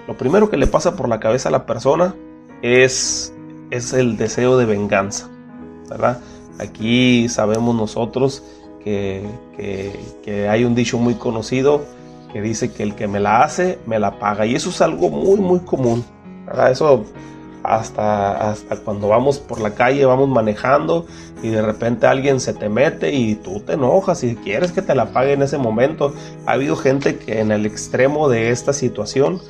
Lo 0.08 0.16
primero 0.16 0.50
que 0.50 0.56
le 0.56 0.66
pasa 0.66 0.96
por 0.96 1.08
la 1.08 1.20
cabeza 1.20 1.50
a 1.50 1.52
la 1.52 1.66
persona 1.66 2.16
es, 2.62 3.32
es 3.70 3.92
el 3.92 4.16
deseo 4.16 4.56
de 4.58 4.66
venganza, 4.66 5.28
¿verdad? 5.88 6.20
Aquí 6.58 7.28
sabemos 7.28 7.74
nosotros 7.74 8.42
que, 8.84 9.24
que, 9.56 10.48
hay 10.48 10.64
un 10.64 10.74
dicho 10.74 10.98
muy 10.98 11.14
conocido 11.14 11.84
que 12.32 12.42
dice 12.42 12.72
que 12.72 12.82
el 12.82 12.94
que 12.94 13.08
me 13.08 13.20
la 13.20 13.42
hace, 13.42 13.78
me 13.86 13.98
la 13.98 14.18
paga. 14.18 14.46
Y 14.46 14.54
eso 14.54 14.70
es 14.70 14.80
algo 14.80 15.10
muy, 15.10 15.40
muy 15.40 15.60
común, 15.60 16.04
¿verdad? 16.46 16.70
Eso 16.70 17.04
hasta, 17.62 18.50
hasta 18.50 18.76
cuando 18.76 19.08
vamos 19.08 19.38
por 19.38 19.60
la 19.60 19.74
calle, 19.74 20.04
vamos 20.04 20.28
manejando 20.28 21.06
y 21.42 21.48
de 21.48 21.62
repente 21.62 22.06
alguien 22.06 22.40
se 22.40 22.54
te 22.54 22.68
mete 22.68 23.12
y 23.12 23.34
tú 23.34 23.60
te 23.60 23.74
enojas 23.74 24.24
y 24.24 24.34
quieres 24.36 24.72
que 24.72 24.82
te 24.82 24.94
la 24.94 25.12
pague 25.12 25.32
en 25.32 25.42
ese 25.42 25.58
momento. 25.58 26.14
Ha 26.46 26.52
habido 26.52 26.76
gente 26.76 27.18
que 27.18 27.40
en 27.40 27.52
el 27.52 27.66
extremo 27.66 28.28
de 28.28 28.50
esta 28.50 28.72
situación 28.72 29.40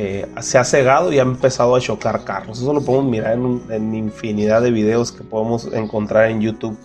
eh, 0.00 0.28
se 0.42 0.58
ha 0.58 0.64
cegado 0.64 1.12
y 1.12 1.18
ha 1.18 1.22
empezado 1.22 1.74
a 1.74 1.80
chocar 1.80 2.22
carros. 2.22 2.60
Eso 2.60 2.72
lo 2.72 2.82
podemos 2.82 3.10
mirar 3.10 3.32
en, 3.32 3.94
infinidad 3.96 4.62
de 4.62 4.70
videos 4.70 5.10
que 5.10 5.24
podemos 5.24 5.68
encontrar 5.72 6.30
en 6.30 6.40
YouTube. 6.40 6.78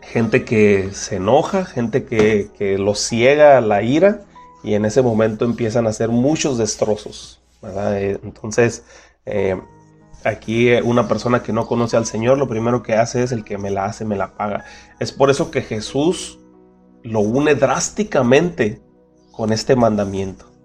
Gente 0.00 0.44
que 0.44 0.90
se 0.92 1.16
enoja, 1.16 1.64
gente 1.64 2.06
que, 2.06 2.50
que 2.58 2.76
lo 2.76 2.96
ciega 2.96 3.60
la 3.60 3.84
ira 3.84 4.22
y 4.64 4.74
en 4.74 4.84
ese 4.84 5.00
momento 5.00 5.44
empiezan 5.44 5.86
a 5.86 5.90
hacer 5.90 6.08
muchos 6.08 6.58
destrozos. 6.58 7.40
Eh, 7.62 8.18
entonces, 8.24 8.82
eh, 9.26 9.60
aquí 10.24 10.72
una 10.72 11.06
persona 11.06 11.40
que 11.40 11.52
no 11.52 11.68
conoce 11.68 11.96
al 11.96 12.06
Señor, 12.06 12.36
lo 12.36 12.48
primero 12.48 12.82
que 12.82 12.94
hace 12.94 13.22
es 13.22 13.30
el 13.30 13.44
que 13.44 13.58
me 13.58 13.70
la 13.70 13.84
hace, 13.84 14.04
me 14.04 14.16
la 14.16 14.34
paga. 14.34 14.64
Es 14.98 15.12
por 15.12 15.30
eso 15.30 15.52
que 15.52 15.62
Jesús 15.62 16.40
lo 17.04 17.20
une 17.20 17.54
drásticamente 17.54 18.82
con 19.30 19.52
este 19.52 19.76
mandamiento. 19.76 20.55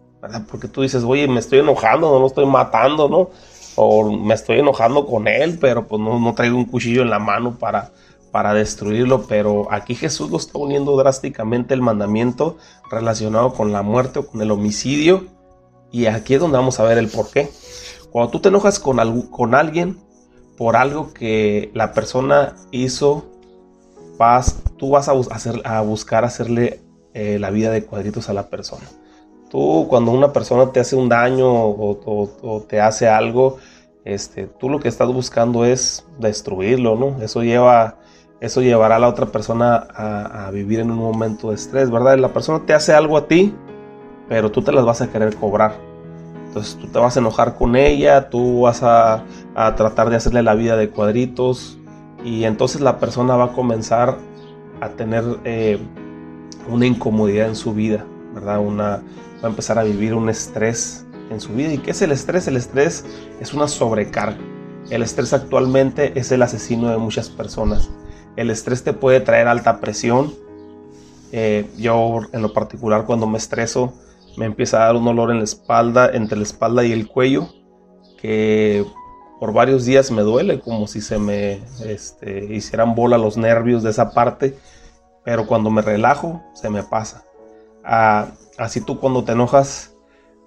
Porque 0.50 0.68
tú 0.68 0.82
dices, 0.82 1.04
oye, 1.04 1.28
me 1.28 1.40
estoy 1.40 1.60
enojando, 1.60 2.12
no 2.12 2.20
lo 2.20 2.28
estoy 2.28 2.46
matando, 2.46 3.10
¿no? 3.10 3.30
O 3.76 4.12
me 4.12 4.34
estoy 4.34 4.60
enojando 4.60 5.06
con 5.06 5.28
él, 5.28 5.58
pero 5.60 5.88
pues 5.88 6.02
no, 6.02 6.20
no 6.20 6.34
traigo 6.34 6.58
un 6.58 6.66
cuchillo 6.66 7.02
en 7.02 7.10
la 7.10 7.20
mano 7.20 7.58
para, 7.58 7.92
para 8.32 8.54
destruirlo. 8.54 9.24
Pero 9.28 9.68
aquí 9.72 9.96
Jesús 9.96 10.30
lo 10.30 10.38
está 10.38 10.58
uniendo 10.58 10.96
drásticamente 10.98 11.74
el 11.74 11.82
mandamiento 11.82 12.58
relacionado 12.90 13.54
con 13.54 13.72
la 13.72 13.82
muerte 13.82 14.20
o 14.20 14.28
con 14.28 14.42
el 14.42 14.52
homicidio. 14.52 15.26
Y 15.92 16.06
aquí 16.06 16.36
es 16.36 16.40
donde 16.40 16.58
vamos 16.58 16.80
a 16.80 16.84
ver 16.84 16.98
el 16.98 17.08
por 17.08 17.30
qué. 17.30 17.50
Cuando 18.12 18.32
tú 18.32 18.40
te 18.40 18.50
enojas 18.50 18.80
con, 18.80 19.22
con 19.24 19.56
alguien 19.56 19.98
por 20.58 20.76
algo 20.76 21.14
que 21.14 21.72
la 21.74 21.94
persona 21.94 22.56
hizo, 22.72 23.26
vas, 24.18 24.58
tú 24.78 24.92
vas 24.92 25.10
a, 25.10 25.14
hacer, 25.32 25.62
a 25.66 25.82
buscar 25.82 26.26
hacerle 26.26 26.82
eh, 27.14 27.40
la 27.40 27.50
vida 27.50 27.72
de 27.72 27.84
cuadritos 27.84 28.30
a 28.30 28.34
la 28.34 28.50
persona. 28.50 28.86
Tú 29.52 29.86
cuando 29.90 30.12
una 30.12 30.32
persona 30.32 30.72
te 30.72 30.80
hace 30.80 30.96
un 30.96 31.10
daño 31.10 31.46
o, 31.46 32.66
te 32.70 32.80
hace 32.80 33.10
algo, 33.10 33.58
este, 34.06 34.48
tú 34.48 34.70
lo 34.70 34.80
que 34.80 34.88
estás 34.88 35.10
buscando 35.10 35.66
es 35.66 36.08
destruirlo, 36.20 36.96
¿no? 36.96 37.22
Eso 37.22 37.44
lleva, 37.44 37.98
eso 38.40 38.62
llevará 38.62 38.96
a 38.96 39.00
la 39.00 39.10
otra 39.10 39.26
persona 39.26 39.76
a, 39.76 40.50
vivir 40.52 40.80
en 40.80 40.90
un 40.90 41.00
momento 41.00 41.50
de 41.50 41.56
estrés, 41.56 41.92
¿verdad? 41.92 42.18
La 42.18 42.32
persona 42.32 42.66
te 42.66 42.74
hace 42.74 42.94
algo 42.94 43.18
a 43.18 43.28
ti, 43.28 43.54
pero 44.30 44.52
tú 44.52 44.62
te 44.62 44.72
las 44.72 44.86
vas 44.86 45.02
a 45.02 45.12
querer 45.12 45.36
cobrar. 45.36 45.76
Entonces 46.48 46.78
tú 46.78 46.88
te 46.88 47.00
vas 47.00 47.18
a 47.18 47.20
enojar 47.20 47.56
con 47.56 47.76
ella, 47.76 48.30
tú 48.30 48.62
vas 48.62 48.82
a, 48.84 49.26
tratar 49.54 50.10
de 50.10 50.16
hacerle 50.16 50.44
la 50.44 50.56
vida 50.56 50.78
de 50.78 50.90
cuadritos 50.90 51.78
y 52.24 52.46
entonces 52.46 52.80
la 52.80 53.00
persona 53.00 53.36
va 53.36 53.46
a 53.46 53.52
comenzar 53.52 54.16
a 54.80 54.88
tener 54.90 55.26
eh, 55.44 55.78
una 56.70 56.86
incomodidad 56.86 57.50
en 57.50 57.56
su 57.58 57.74
vida, 57.74 58.06
¿verdad? 58.34 58.60
Una, 58.60 59.02
va 59.42 59.44
a 59.44 59.48
empezar 59.48 59.78
a 59.80 59.84
vivir 59.84 60.14
un 60.14 60.30
estrés 60.30 61.06
en 61.30 61.40
su 61.40 61.54
vida. 61.54 61.74
¿Y 61.74 61.78
qué 61.78 61.92
es 61.92 62.02
el 62.02 62.12
estrés? 62.12 62.48
El 62.48 62.58
estrés 62.58 63.06
es 63.40 63.54
una 63.54 63.68
sobrecarga. 63.68 64.38
El 64.90 65.04
estrés 65.04 65.34
actualmente 65.34 66.20
es 66.20 66.32
el 66.32 66.42
asesino 66.42 66.90
de 66.90 66.98
muchas 66.98 67.30
personas. 67.30 67.90
El 68.36 68.50
estrés 68.50 68.84
te 68.84 68.94
puede 68.94 69.20
traer 69.20 69.48
alta 69.48 69.80
presión. 69.80 70.34
Eh, 71.32 71.70
yo 71.78 72.22
en 72.34 72.42
lo 72.42 72.54
particular 72.54 73.06
cuando 73.06 73.26
me 73.26 73.38
estreso 73.38 73.94
me 74.38 74.46
empieza 74.46 74.82
a 74.82 74.86
dar 74.88 74.96
un 74.96 75.08
olor 75.08 75.32
en 75.32 75.38
la 75.38 75.44
espalda, 75.44 76.10
entre 76.14 76.38
la 76.38 76.44
espalda 76.44 76.84
y 76.84 76.92
el 76.92 77.08
cuello, 77.08 77.50
que 78.20 78.86
por 79.40 79.54
varios 79.54 79.86
días 79.86 80.12
me 80.12 80.22
duele, 80.22 80.60
como 80.60 80.88
si 80.88 81.02
se 81.02 81.18
me 81.18 81.62
este, 81.86 82.54
hicieran 82.54 82.96
bola 82.96 83.18
los 83.18 83.38
nervios 83.38 83.84
de 83.84 83.90
esa 83.90 84.12
parte, 84.12 84.58
pero 85.24 85.48
cuando 85.48 85.70
me 85.70 85.82
relajo 85.82 86.42
se 86.54 86.70
me 86.70 86.84
pasa. 86.84 87.26
Así 87.84 88.82
tú 88.82 89.00
cuando 89.00 89.24
te 89.24 89.34
enojas 89.34 89.96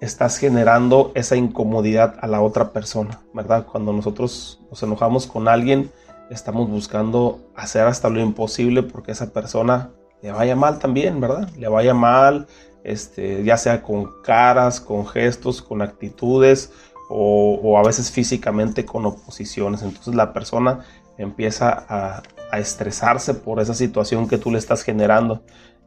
estás 0.01 0.37
generando 0.37 1.11
esa 1.15 1.35
incomodidad 1.35 2.15
a 2.21 2.27
la 2.27 2.41
otra 2.41 2.71
persona, 2.71 3.21
¿verdad? 3.33 3.65
Cuando 3.65 3.93
nosotros 3.93 4.61
nos 4.69 4.81
enojamos 4.83 5.27
con 5.27 5.47
alguien, 5.47 5.91
estamos 6.29 6.69
buscando 6.69 7.39
hacer 7.55 7.85
hasta 7.87 8.09
lo 8.09 8.19
imposible 8.19 8.83
porque 8.83 9.11
esa 9.11 9.31
persona 9.31 9.91
le 10.21 10.31
vaya 10.31 10.55
mal 10.55 10.79
también, 10.79 11.19
¿verdad? 11.19 11.49
Le 11.57 11.67
vaya 11.67 11.93
mal, 11.93 12.47
este, 12.83 13.43
ya 13.43 13.57
sea 13.57 13.81
con 13.81 14.21
caras, 14.21 14.81
con 14.81 15.07
gestos, 15.07 15.61
con 15.61 15.81
actitudes 15.81 16.71
o, 17.09 17.77
a 17.77 17.83
veces 17.83 18.11
físicamente 18.11 18.85
con 18.85 19.05
oposiciones. 19.05 19.81
Entonces 19.81 20.15
la 20.15 20.33
persona 20.33 20.79
empieza 21.17 21.85
a 21.87 22.23
estresarse 22.59 23.33
por 23.33 23.59
esa 23.59 23.73
situación 23.73 24.27
que 24.27 24.37
tú 24.37 24.51
le 24.51 24.57
estás 24.57 24.83
generando. 24.83 25.43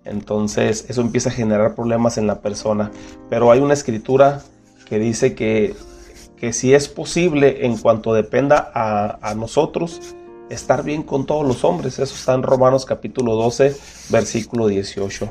Entonces 0.08 0.86
eso 0.88 1.00
empieza 1.00 1.28
a 1.30 1.32
generar 1.32 1.74
problemas 1.74 2.18
en 2.18 2.26
la 2.26 2.40
persona. 2.40 2.90
Pero 3.28 3.50
hay 3.50 3.60
una 3.60 3.74
escritura 3.74 4.42
que 4.86 4.98
dice 4.98 5.34
que, 5.34 5.74
que 6.36 6.52
si 6.52 6.74
es 6.74 6.88
posible, 6.88 7.66
en 7.66 7.76
cuanto 7.76 8.14
dependa 8.14 8.70
a, 8.74 9.34
nosotros, 9.34 10.00
estar 10.50 10.82
bien 10.82 11.02
con 11.02 11.26
todos 11.26 11.46
los 11.46 11.64
hombres. 11.64 11.98
Eso 11.98 12.14
está 12.14 12.34
en 12.34 12.42
Romanos 12.42 12.86
capítulo 12.86 13.34
12, 13.34 13.76
versículo 14.10 14.66
18. 14.66 15.30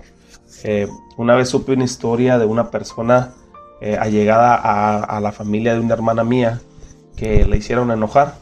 Eh, 0.64 0.88
una 1.18 1.36
vez 1.36 1.50
supe 1.50 1.74
una 1.74 1.84
historia 1.84 2.38
de 2.38 2.46
una 2.46 2.72
persona 2.72 3.34
eh, 3.82 3.98
allegada 4.00 4.56
a, 4.56 5.04
a, 5.04 5.20
la 5.20 5.32
familia 5.32 5.74
de 5.74 5.80
una 5.80 5.94
hermana 5.94 6.24
mía 6.24 6.62
que 7.16 7.46
le 7.46 7.58
hicieron 7.58 7.92
enojar 7.92 8.36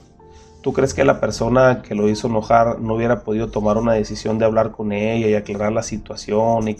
¿Tú 0.66 0.74
crees 0.74 0.96
que 0.96 1.06
la 1.06 1.20
persona 1.20 1.84
que 1.84 1.94
lo 1.94 2.10
hizo 2.10 2.28
enojar 2.28 2.80
no 2.80 2.96
hubiera 2.96 3.20
podido 3.20 3.50
tomar 3.50 3.78
una 3.78 3.94
decisión 3.94 4.40
de 4.40 4.46
hablar 4.46 4.72
con 4.72 4.94
ella 4.94 5.28
y 5.28 5.36
aclarar 5.36 5.72
la 5.72 5.84
situación? 5.84 6.76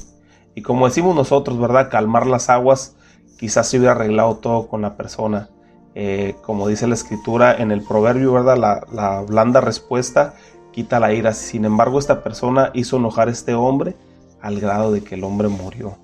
Y, 0.56 0.62
como 0.64 0.88
decimos 0.88 1.16
nosotros, 1.16 1.60
¿verdad? 1.60 1.92
Calmar 1.92 2.26
las 2.26 2.50
aguas, 2.50 2.96
quizás 3.38 3.68
se 3.68 3.78
hubiera 3.78 3.92
arreglado 3.92 4.38
todo 4.38 4.68
con 4.70 4.82
la 4.82 4.98
persona. 4.98 5.52
Eh, 5.94 6.34
como 6.42 6.68
dice 6.68 6.88
la 6.88 6.96
escritura 6.96 7.56
en 7.56 7.70
el 7.70 7.84
proverbio, 7.84 8.34
¿verdad? 8.34 8.58
La, 8.92 9.22
blanda 9.22 9.62
respuesta 9.62 10.34
quita 10.72 11.00
la 11.00 11.14
ira. 11.14 11.34
Sin 11.34 11.64
embargo, 11.64 12.00
esta 12.00 12.24
persona 12.24 12.72
hizo 12.74 12.98
enojar 12.98 13.28
a 13.28 13.34
este 13.34 13.54
hombre 13.54 13.96
al 14.42 14.60
grado 14.60 14.94
de 14.94 15.04
que 15.04 15.14
el 15.14 15.24
hombre 15.24 15.48
murió. 15.48 15.96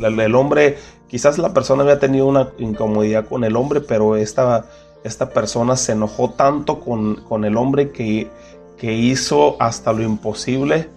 el, 0.00 0.34
hombre, 0.34 0.78
quizás 1.06 1.38
la 1.38 1.54
persona 1.54 1.84
había 1.84 2.00
tenido 2.00 2.26
una 2.26 2.48
incomodidad 2.58 3.28
con 3.28 3.44
el 3.44 3.54
hombre, 3.54 3.80
pero 3.80 4.16
esta 4.16 4.64
esta 5.04 5.28
persona 5.28 5.76
se 5.76 5.92
enojó 5.92 6.30
tanto 6.30 6.80
con, 6.80 7.44
el 7.44 7.56
hombre 7.58 7.90
que, 7.90 8.30
que, 8.78 8.94
hizo 8.94 9.60
hasta 9.60 9.92
lo 9.92 10.02
imposible 10.02 10.88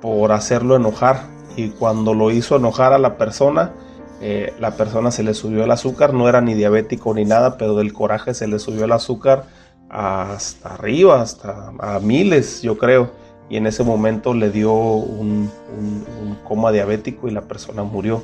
por 0.00 0.30
hacerlo 0.32 0.76
enojar. 0.76 1.24
Y 1.56 1.70
cuando 1.70 2.14
lo 2.14 2.30
hizo 2.30 2.56
enojar 2.56 2.92
a 2.92 2.98
la 2.98 3.16
persona, 3.16 3.72
eh, 4.20 4.52
la 4.60 4.72
persona 4.72 5.10
se 5.10 5.22
le 5.22 5.32
subió 5.32 5.64
el 5.64 5.70
azúcar, 5.70 6.12
no 6.12 6.28
era 6.28 6.42
ni 6.42 6.52
diabético 6.52 7.14
ni 7.14 7.24
nada, 7.24 7.56
pero 7.56 7.74
del 7.74 7.94
coraje 7.94 8.34
se 8.34 8.46
le 8.46 8.58
subió 8.58 8.84
el 8.84 8.92
azúcar 8.92 9.46
hasta 9.88 10.74
arriba, 10.74 11.22
hasta 11.22 11.72
a 11.78 11.98
miles, 11.98 12.60
yo 12.60 12.76
creo. 12.76 13.10
Y 13.48 13.56
en 13.56 13.66
ese 13.66 13.82
momento 13.82 14.34
le 14.34 14.50
dio 14.50 14.72
un, 14.72 15.50
un 15.72 16.36
coma 16.46 16.70
diabético 16.70 17.26
y 17.26 17.30
la 17.30 17.40
persona 17.40 17.84
murió. 17.84 18.22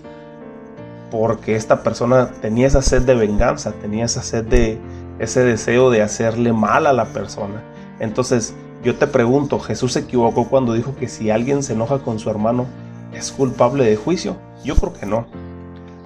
Porque 1.11 1.57
esta 1.57 1.83
persona 1.83 2.31
tenía 2.43 2.67
esa 2.67 2.83
sed 2.83 3.03
de 3.03 3.15
venganza, 3.15 3.73
tenía 3.81 4.05
esa 4.05 4.23
sed 4.23 4.45
de, 4.45 4.79
ese 5.19 5.45
deseo 5.45 5.91
de 5.91 6.03
hacerle 6.03 6.53
mal 6.53 6.87
a 6.87 6.93
la 6.93 7.07
persona. 7.07 7.63
Entonces, 8.01 8.55
yo 8.83 8.97
te 8.97 9.07
pregunto, 9.07 9.59
¿Jesús 9.59 9.95
se 9.95 10.01
equivocó 10.01 10.49
cuando 10.49 10.73
dijo 10.73 10.95
que 10.97 11.09
si 11.09 11.31
alguien 11.31 11.63
se 11.63 11.73
enoja 11.73 12.01
con 12.01 12.19
su 12.19 12.31
hermano 12.31 12.67
es 13.13 13.33
culpable 13.33 13.85
de 13.85 13.97
juicio? 13.97 14.37
Yo 14.65 14.77
creo 14.77 14.93
que 14.93 15.07
no. 15.07 15.27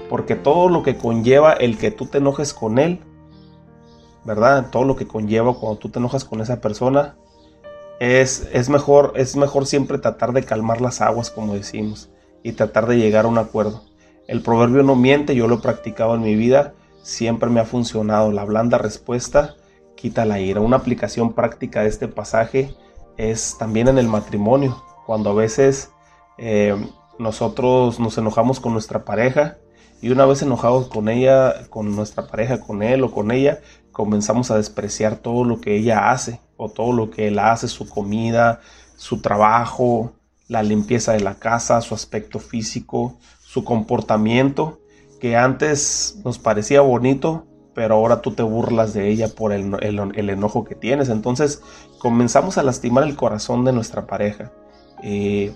Porque 0.08 0.34
todo 0.34 0.68
lo 0.68 0.82
que 0.82 0.96
conlleva 0.96 1.52
el 1.52 1.78
que 1.78 1.90
tú 1.90 2.06
te 2.06 2.18
enojes 2.18 2.54
con 2.54 2.78
él, 2.78 3.00
¿verdad? 4.24 4.70
Todo 4.70 4.84
lo 4.84 4.96
que 4.96 5.06
conlleva 5.06 5.54
cuando 5.54 5.78
tú 5.78 5.88
te 5.88 5.98
enojas 5.98 6.24
con 6.24 6.40
esa 6.40 6.60
persona, 6.60 7.16
es, 8.00 8.48
es, 8.52 8.70
mejor, 8.70 9.12
es 9.16 9.36
mejor 9.36 9.66
siempre 9.66 9.98
tratar 9.98 10.32
de 10.32 10.42
calmar 10.42 10.80
las 10.80 11.00
aguas, 11.00 11.30
como 11.30 11.54
decimos, 11.54 12.08
y 12.42 12.52
tratar 12.52 12.86
de 12.86 12.96
llegar 12.96 13.24
a 13.24 13.28
un 13.28 13.38
acuerdo. 13.38 13.82
El 14.26 14.42
proverbio 14.42 14.82
no 14.82 14.96
miente, 14.96 15.34
yo 15.34 15.48
lo 15.48 15.56
he 15.56 15.60
practicado 15.60 16.14
en 16.14 16.22
mi 16.22 16.34
vida 16.34 16.74
siempre 17.02 17.50
me 17.50 17.60
ha 17.60 17.64
funcionado. 17.64 18.32
La 18.32 18.44
blanda 18.44 18.78
respuesta 18.78 19.56
quita 19.96 20.24
la 20.24 20.40
ira. 20.40 20.60
Una 20.60 20.76
aplicación 20.76 21.32
práctica 21.32 21.82
de 21.82 21.88
este 21.88 22.08
pasaje 22.08 22.74
es 23.16 23.56
también 23.58 23.88
en 23.88 23.98
el 23.98 24.08
matrimonio, 24.08 24.82
cuando 25.06 25.30
a 25.30 25.34
veces 25.34 25.90
eh, 26.38 26.74
nosotros 27.18 28.00
nos 28.00 28.16
enojamos 28.16 28.60
con 28.60 28.72
nuestra 28.72 29.04
pareja 29.04 29.58
y 30.00 30.10
una 30.10 30.24
vez 30.24 30.40
enojados 30.40 30.88
con 30.88 31.08
ella, 31.08 31.68
con 31.68 31.94
nuestra 31.94 32.26
pareja, 32.26 32.60
con 32.60 32.82
él 32.82 33.04
o 33.04 33.10
con 33.10 33.30
ella, 33.30 33.60
comenzamos 33.92 34.50
a 34.50 34.56
despreciar 34.56 35.16
todo 35.16 35.44
lo 35.44 35.60
que 35.60 35.76
ella 35.76 36.10
hace 36.10 36.40
o 36.56 36.70
todo 36.70 36.92
lo 36.92 37.10
que 37.10 37.28
él 37.28 37.38
hace, 37.38 37.68
su 37.68 37.88
comida, 37.88 38.60
su 38.96 39.20
trabajo, 39.20 40.12
la 40.48 40.62
limpieza 40.62 41.12
de 41.12 41.20
la 41.20 41.34
casa, 41.34 41.80
su 41.82 41.94
aspecto 41.94 42.38
físico, 42.38 43.18
su 43.42 43.64
comportamiento 43.64 44.80
que 45.20 45.36
antes 45.36 46.18
nos 46.24 46.38
parecía 46.38 46.80
bonito, 46.80 47.46
pero 47.74 47.94
ahora 47.94 48.20
tú 48.20 48.32
te 48.32 48.42
burlas 48.42 48.92
de 48.94 49.08
ella 49.08 49.28
por 49.28 49.52
el, 49.52 49.74
enojo 50.14 50.64
que 50.64 50.74
tienes. 50.74 51.08
Entonces 51.08 51.62
comenzamos 52.00 52.58
a 52.58 52.64
lastimar 52.64 53.04
el 53.04 53.14
corazón 53.14 53.64
de 53.64 53.72
nuestra 53.72 54.06
pareja. 54.06 54.50
Eh, 55.02 55.52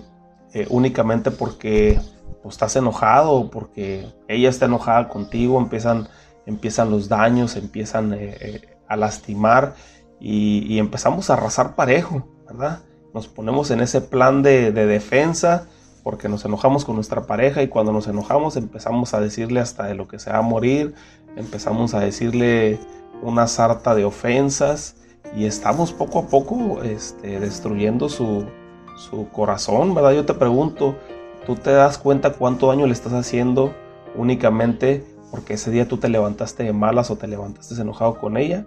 eh, 0.52 0.66
únicamente 0.70 1.32
porque 1.32 1.98
pues, 2.42 2.54
estás 2.54 2.76
enojado, 2.76 3.50
porque 3.50 4.06
ella 4.28 4.48
está 4.48 4.66
enojada 4.66 5.08
contigo, 5.08 5.58
empiezan, 5.58 6.08
empiezan 6.46 6.90
los 6.90 7.08
daños, 7.08 7.56
empiezan 7.56 8.14
eh, 8.14 8.60
a 8.86 8.96
lastimar 8.96 9.74
y, 10.20 10.78
empezamos 10.78 11.28
a 11.28 11.34
arrasar 11.34 11.74
parejo, 11.74 12.28
¿verdad? 12.46 12.80
Nos 13.12 13.28
ponemos 13.28 13.70
en 13.70 13.80
ese 13.80 14.00
plan 14.00 14.42
de 14.42 14.72
defensa 14.72 15.66
porque 16.04 16.28
nos 16.28 16.44
enojamos 16.44 16.84
con 16.84 16.94
nuestra 16.94 17.22
pareja 17.22 17.62
y 17.62 17.68
cuando 17.68 17.90
nos 17.90 18.06
enojamos 18.06 18.56
empezamos 18.56 19.14
a 19.14 19.20
decirle 19.20 19.58
hasta 19.58 19.86
de 19.86 19.94
lo 19.94 20.06
que 20.06 20.18
se 20.18 20.30
va 20.30 20.38
a 20.38 20.42
morir, 20.42 20.94
empezamos 21.34 21.94
a 21.94 22.00
decirle 22.00 22.78
una 23.22 23.46
sarta 23.46 23.94
de 23.94 24.04
ofensas 24.04 24.96
y 25.34 25.46
estamos 25.46 25.92
poco 25.92 26.18
a 26.20 26.26
poco 26.26 26.82
este, 26.82 27.40
destruyendo 27.40 28.08
su, 28.08 28.46
corazón, 29.32 29.94
¿verdad? 29.94 30.12
Yo 30.12 30.24
te 30.24 30.34
pregunto, 30.34 30.96
¿tú 31.46 31.56
te 31.56 31.72
das 31.72 31.98
cuenta 31.98 32.34
cuánto 32.34 32.68
daño 32.68 32.86
le 32.86 32.92
estás 32.92 33.12
haciendo 33.12 33.74
únicamente 34.14 35.04
porque 35.30 35.54
ese 35.54 35.70
día 35.70 35.88
tú 35.88 35.96
te 35.96 36.08
levantaste 36.08 36.62
de 36.62 36.72
malas 36.72 37.10
o 37.10 37.16
te 37.16 37.26
levantaste 37.26 37.74
enojado 37.80 38.20
con 38.20 38.36
ella? 38.36 38.66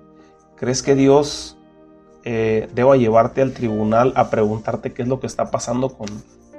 ¿Crees 0.56 0.84
que 0.84 0.96
Dios 0.96 1.58
eh, 2.24 2.68
deba 2.74 2.98
llevarte 2.98 3.42
al 3.42 3.54
tribunal 3.54 4.12
a 4.16 4.30
preguntarte 4.30 4.92
qué 4.92 5.04
es 5.04 5.08
lo 5.08 5.20
que 5.20 5.28
está 5.28 5.50
pasando 5.50 5.90
con, 5.90 6.08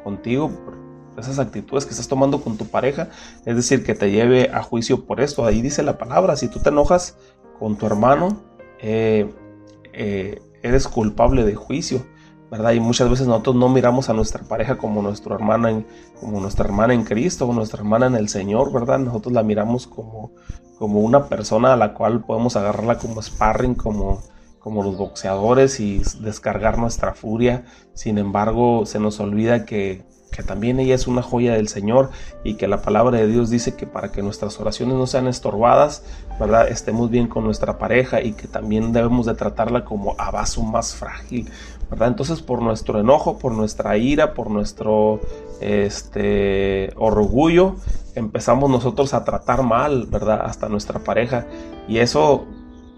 contigo 0.08 0.50
por 0.64 0.78
esas 1.18 1.38
actitudes 1.38 1.84
que 1.84 1.90
estás 1.90 2.08
tomando 2.08 2.40
con 2.40 2.56
tu 2.56 2.66
pareja? 2.66 3.10
Es 3.44 3.56
decir, 3.56 3.84
que 3.84 3.94
te 3.94 4.10
lleve 4.10 4.50
a 4.52 4.62
juicio 4.62 5.04
por 5.04 5.20
esto. 5.20 5.44
Ahí 5.44 5.60
dice 5.60 5.82
la 5.82 5.98
palabra, 5.98 6.36
si 6.36 6.48
tú 6.48 6.60
te 6.60 6.70
enojas 6.70 7.18
con 7.58 7.76
tu 7.76 7.84
hermano, 7.84 8.40
eh, 8.80 9.30
eh, 9.92 10.40
eres 10.62 10.88
culpable 10.88 11.44
de 11.44 11.54
juicio. 11.54 12.06
¿verdad? 12.50 12.72
Y 12.72 12.80
muchas 12.80 13.10
veces 13.10 13.26
nosotros 13.26 13.56
no 13.56 13.68
miramos 13.68 14.08
a 14.08 14.14
nuestra 14.14 14.42
pareja 14.42 14.78
como 14.78 15.02
nuestra 15.02 15.34
hermana 15.34 15.70
en, 15.70 15.86
como 16.18 16.40
nuestra 16.40 16.64
hermana 16.64 16.94
en 16.94 17.04
Cristo 17.04 17.46
o 17.46 17.52
nuestra 17.52 17.80
hermana 17.80 18.06
en 18.06 18.14
el 18.14 18.30
Señor, 18.30 18.72
¿verdad? 18.72 18.98
Nosotros 18.98 19.34
la 19.34 19.42
miramos 19.42 19.86
como, 19.86 20.32
como 20.78 21.00
una 21.00 21.26
persona 21.26 21.74
a 21.74 21.76
la 21.76 21.92
cual 21.92 22.24
podemos 22.24 22.56
agarrarla 22.56 22.96
como 22.96 23.20
sparring, 23.20 23.74
como, 23.74 24.22
como 24.68 24.82
los 24.82 24.98
boxeadores 24.98 25.80
y 25.80 26.02
descargar 26.20 26.76
nuestra 26.76 27.14
furia. 27.14 27.64
Sin 27.94 28.18
embargo, 28.18 28.84
se 28.84 29.00
nos 29.00 29.18
olvida 29.18 29.64
que 29.64 30.04
que 30.30 30.42
también 30.42 30.78
ella 30.78 30.94
es 30.94 31.06
una 31.06 31.22
joya 31.22 31.54
del 31.54 31.68
Señor 31.68 32.10
y 32.44 32.54
que 32.54 32.68
la 32.68 32.82
palabra 32.82 33.16
de 33.16 33.26
Dios 33.26 33.48
dice 33.48 33.76
que 33.76 33.86
para 33.86 34.12
que 34.12 34.22
nuestras 34.22 34.60
oraciones 34.60 34.94
no 34.94 35.06
sean 35.06 35.26
estorbadas, 35.26 36.04
¿verdad? 36.38 36.68
Estemos 36.68 37.10
bien 37.10 37.28
con 37.28 37.44
nuestra 37.44 37.78
pareja 37.78 38.20
y 38.20 38.32
que 38.32 38.46
también 38.46 38.92
debemos 38.92 39.24
de 39.24 39.34
tratarla 39.34 39.86
como 39.86 40.14
a 40.18 40.30
vaso 40.30 40.62
más 40.62 40.94
frágil, 40.94 41.50
¿verdad? 41.90 42.08
Entonces 42.08 42.42
por 42.42 42.60
nuestro 42.60 43.00
enojo, 43.00 43.38
por 43.38 43.52
nuestra 43.52 43.96
ira, 43.96 44.34
por 44.34 44.50
nuestro 44.50 45.20
este, 45.60 46.92
orgullo, 46.96 47.76
empezamos 48.14 48.68
nosotros 48.68 49.14
a 49.14 49.24
tratar 49.24 49.62
mal, 49.62 50.06
¿verdad? 50.10 50.42
Hasta 50.44 50.68
nuestra 50.68 51.00
pareja 51.00 51.46
y 51.88 51.98
eso 51.98 52.46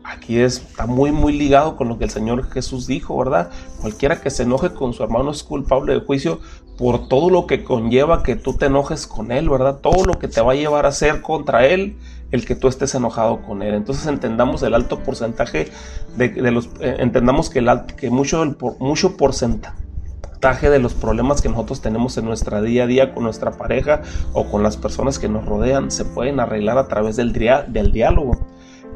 aquí 0.05 0.39
está 0.39 0.87
muy 0.87 1.13
muy 1.13 1.33
ligado 1.33 1.77
con 1.77 1.89
lo 1.89 1.99
que 1.99 2.05
el 2.05 2.11
Señor 2.11 2.49
Jesús 2.51 2.87
dijo, 2.87 3.17
¿verdad? 3.19 3.51
Cualquiera 3.81 4.21
que 4.21 4.31
se 4.31 4.45
enoje 4.45 4.71
con 4.71 4.93
su 4.93 5.03
hermano 5.03 5.31
es 5.31 5.43
culpable 5.43 5.95
de 5.95 6.01
juicio 6.01 6.41
por 6.77 7.09
todo 7.09 7.29
lo 7.29 7.47
que 7.47 7.63
conlleva 7.63 8.23
que 8.23 8.37
tú 8.37 8.55
te 8.55 8.67
enojes 8.67 9.07
con 9.07 9.33
él, 9.33 9.51
¿verdad? 9.51 9.81
Todo 9.83 10.05
lo 10.07 10.19
que 10.19 10.29
te 10.29 10.41
va 10.41 10.53
a 10.53 10.55
llevar 10.55 10.87
a 10.87 10.89
hacer 10.89 11.21
contra 11.21 11.67
él 11.67 11.99
el 12.31 12.47
que 12.47 12.55
tú 12.55 12.69
estés 12.69 12.95
enojado 12.95 13.43
con 13.43 13.63
él. 13.63 13.75
Entonces 13.75 14.07
entendamos 14.07 14.63
el 14.63 14.75
alto 14.75 15.01
porcentaje 15.01 15.69
de, 16.17 16.31
los 16.51 16.71
eh, 16.81 16.97
entendamos 17.01 17.51
que 17.51 17.59
el 17.59 17.69
que 17.99 18.11
mucho 18.11 18.57
mucho 18.79 19.17
porcentaje 19.17 20.71
de 20.71 20.79
los 20.79 20.95
problemas 20.95 21.43
que 21.43 21.51
nosotros 21.51 21.83
tenemos 21.83 22.17
en 22.17 22.25
nuestra 22.25 22.63
día 22.63 22.85
a 22.85 22.87
día 22.87 23.13
con 23.13 23.25
nuestra 23.25 23.51
pareja 23.51 24.01
o 24.33 24.47
con 24.47 24.63
las 24.63 24.79
personas 24.79 25.19
que 25.19 25.29
nos 25.29 25.45
rodean 25.45 25.91
se 25.91 26.07
pueden 26.07 26.41
arreglar 26.41 26.79
a 26.79 26.89
través 26.89 27.17
del, 27.17 27.33
del 27.33 27.93
diálogo. 27.93 28.41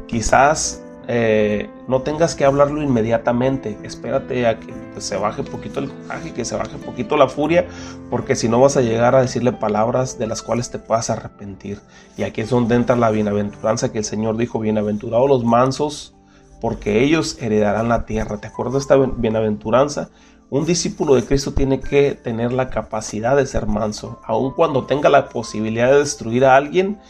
Quizás 0.06 0.83
eh, 1.08 1.68
no 1.88 2.02
tengas 2.02 2.34
que 2.34 2.44
hablarlo 2.44 2.82
inmediatamente. 2.82 3.78
Espérate 3.82 4.46
a 4.46 4.58
que 4.58 4.72
se 4.98 5.16
baje 5.16 5.42
poquito 5.42 5.80
el 5.80 5.90
coraje, 5.90 6.32
que 6.32 6.44
se 6.44 6.56
baje 6.56 6.76
poquito 6.78 7.16
la 7.16 7.28
furia, 7.28 7.66
porque 8.10 8.36
si 8.36 8.48
no 8.48 8.60
vas 8.60 8.76
a 8.76 8.82
llegar 8.82 9.14
a 9.14 9.20
decirle 9.20 9.52
palabras 9.52 10.18
de 10.18 10.26
las 10.26 10.42
cuales 10.42 10.70
te 10.70 10.78
puedas 10.78 11.10
arrepentir. 11.10 11.80
Y 12.16 12.22
aquí 12.22 12.40
es 12.40 12.50
donde 12.50 12.74
entra 12.74 12.96
la 12.96 13.10
bienaventuranza 13.10 13.92
que 13.92 13.98
el 13.98 14.04
Señor 14.04 14.36
dijo, 14.36 14.60
bienaventurados 14.60 15.28
los 15.28 15.44
mansos, 15.44 16.14
porque 16.60 17.02
ellos 17.02 17.36
heredarán 17.40 17.88
la 17.88 18.06
tierra. 18.06 18.38
¿Te 18.38 18.48
acuerdas 18.48 18.74
de 18.74 18.78
esta 18.80 18.96
bienaventuranza? 18.96 20.10
Un 20.50 20.66
discípulo 20.66 21.14
de 21.14 21.24
Cristo 21.24 21.52
tiene 21.52 21.80
que 21.80 22.12
tener 22.12 22.52
la 22.52 22.70
capacidad 22.70 23.36
de 23.36 23.46
ser 23.46 23.66
manso, 23.66 24.20
aun 24.24 24.52
cuando 24.52 24.84
tenga 24.84 25.08
la 25.08 25.28
posibilidad 25.28 25.90
de 25.90 25.98
destruir 25.98 26.44
a 26.44 26.54
alguien, 26.54 27.00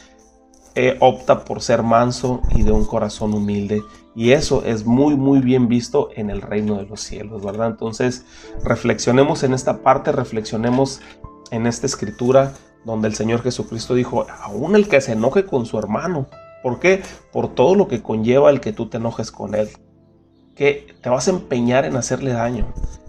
eh, 0.75 0.97
opta 1.01 1.45
por 1.45 1.63
ser 1.63 1.83
manso 1.83 2.41
y 2.51 2.63
de 2.63 2.73
un 2.73 2.85
corazón 2.85 3.35
humilde. 3.35 3.83
Y 4.15 4.33
eso 4.33 4.65
es 4.65 4.87
muy, 4.87 5.17
muy 5.17 5.41
bien 5.41 5.69
visto 5.69 6.11
en 6.15 6.31
el 6.31 6.41
reino 6.41 6.77
de 6.77 6.87
los 6.87 7.01
cielos, 7.01 7.45
¿verdad? 7.45 7.69
Entonces, 7.69 8.25
reflexionemos 8.63 9.43
en 9.43 9.55
esta 9.55 9.83
parte, 9.83 10.13
reflexionemos 10.13 11.01
en 11.51 11.67
esta 11.67 11.87
escritura 11.87 12.53
donde 12.85 13.09
el 13.09 13.15
Señor 13.15 13.43
Jesucristo 13.43 13.95
dijo, 13.95 14.27
aún 14.41 14.77
el 14.77 14.89
que 14.89 15.01
se 15.01 15.13
enoje 15.13 15.45
con 15.45 15.67
su 15.67 15.79
hermano. 15.79 16.27
¿Por 16.63 16.81
qué? 16.81 17.03
Por 17.33 17.55
todo 17.55 17.75
lo 17.75 17.89
que 17.89 18.03
conlleva 18.03 18.51
el 18.51 18.61
que 18.61 18.73
tú 18.73 18.89
te 18.89 18.99
enojes 18.99 19.31
con 19.31 19.55
él. 19.55 19.69
Que 20.55 20.95
te 21.01 21.09
vas 21.09 21.29
a 21.29 21.33
empeñar 21.33 21.85
en 21.85 21.97
hacerle 21.97 22.33
daño 22.33 22.67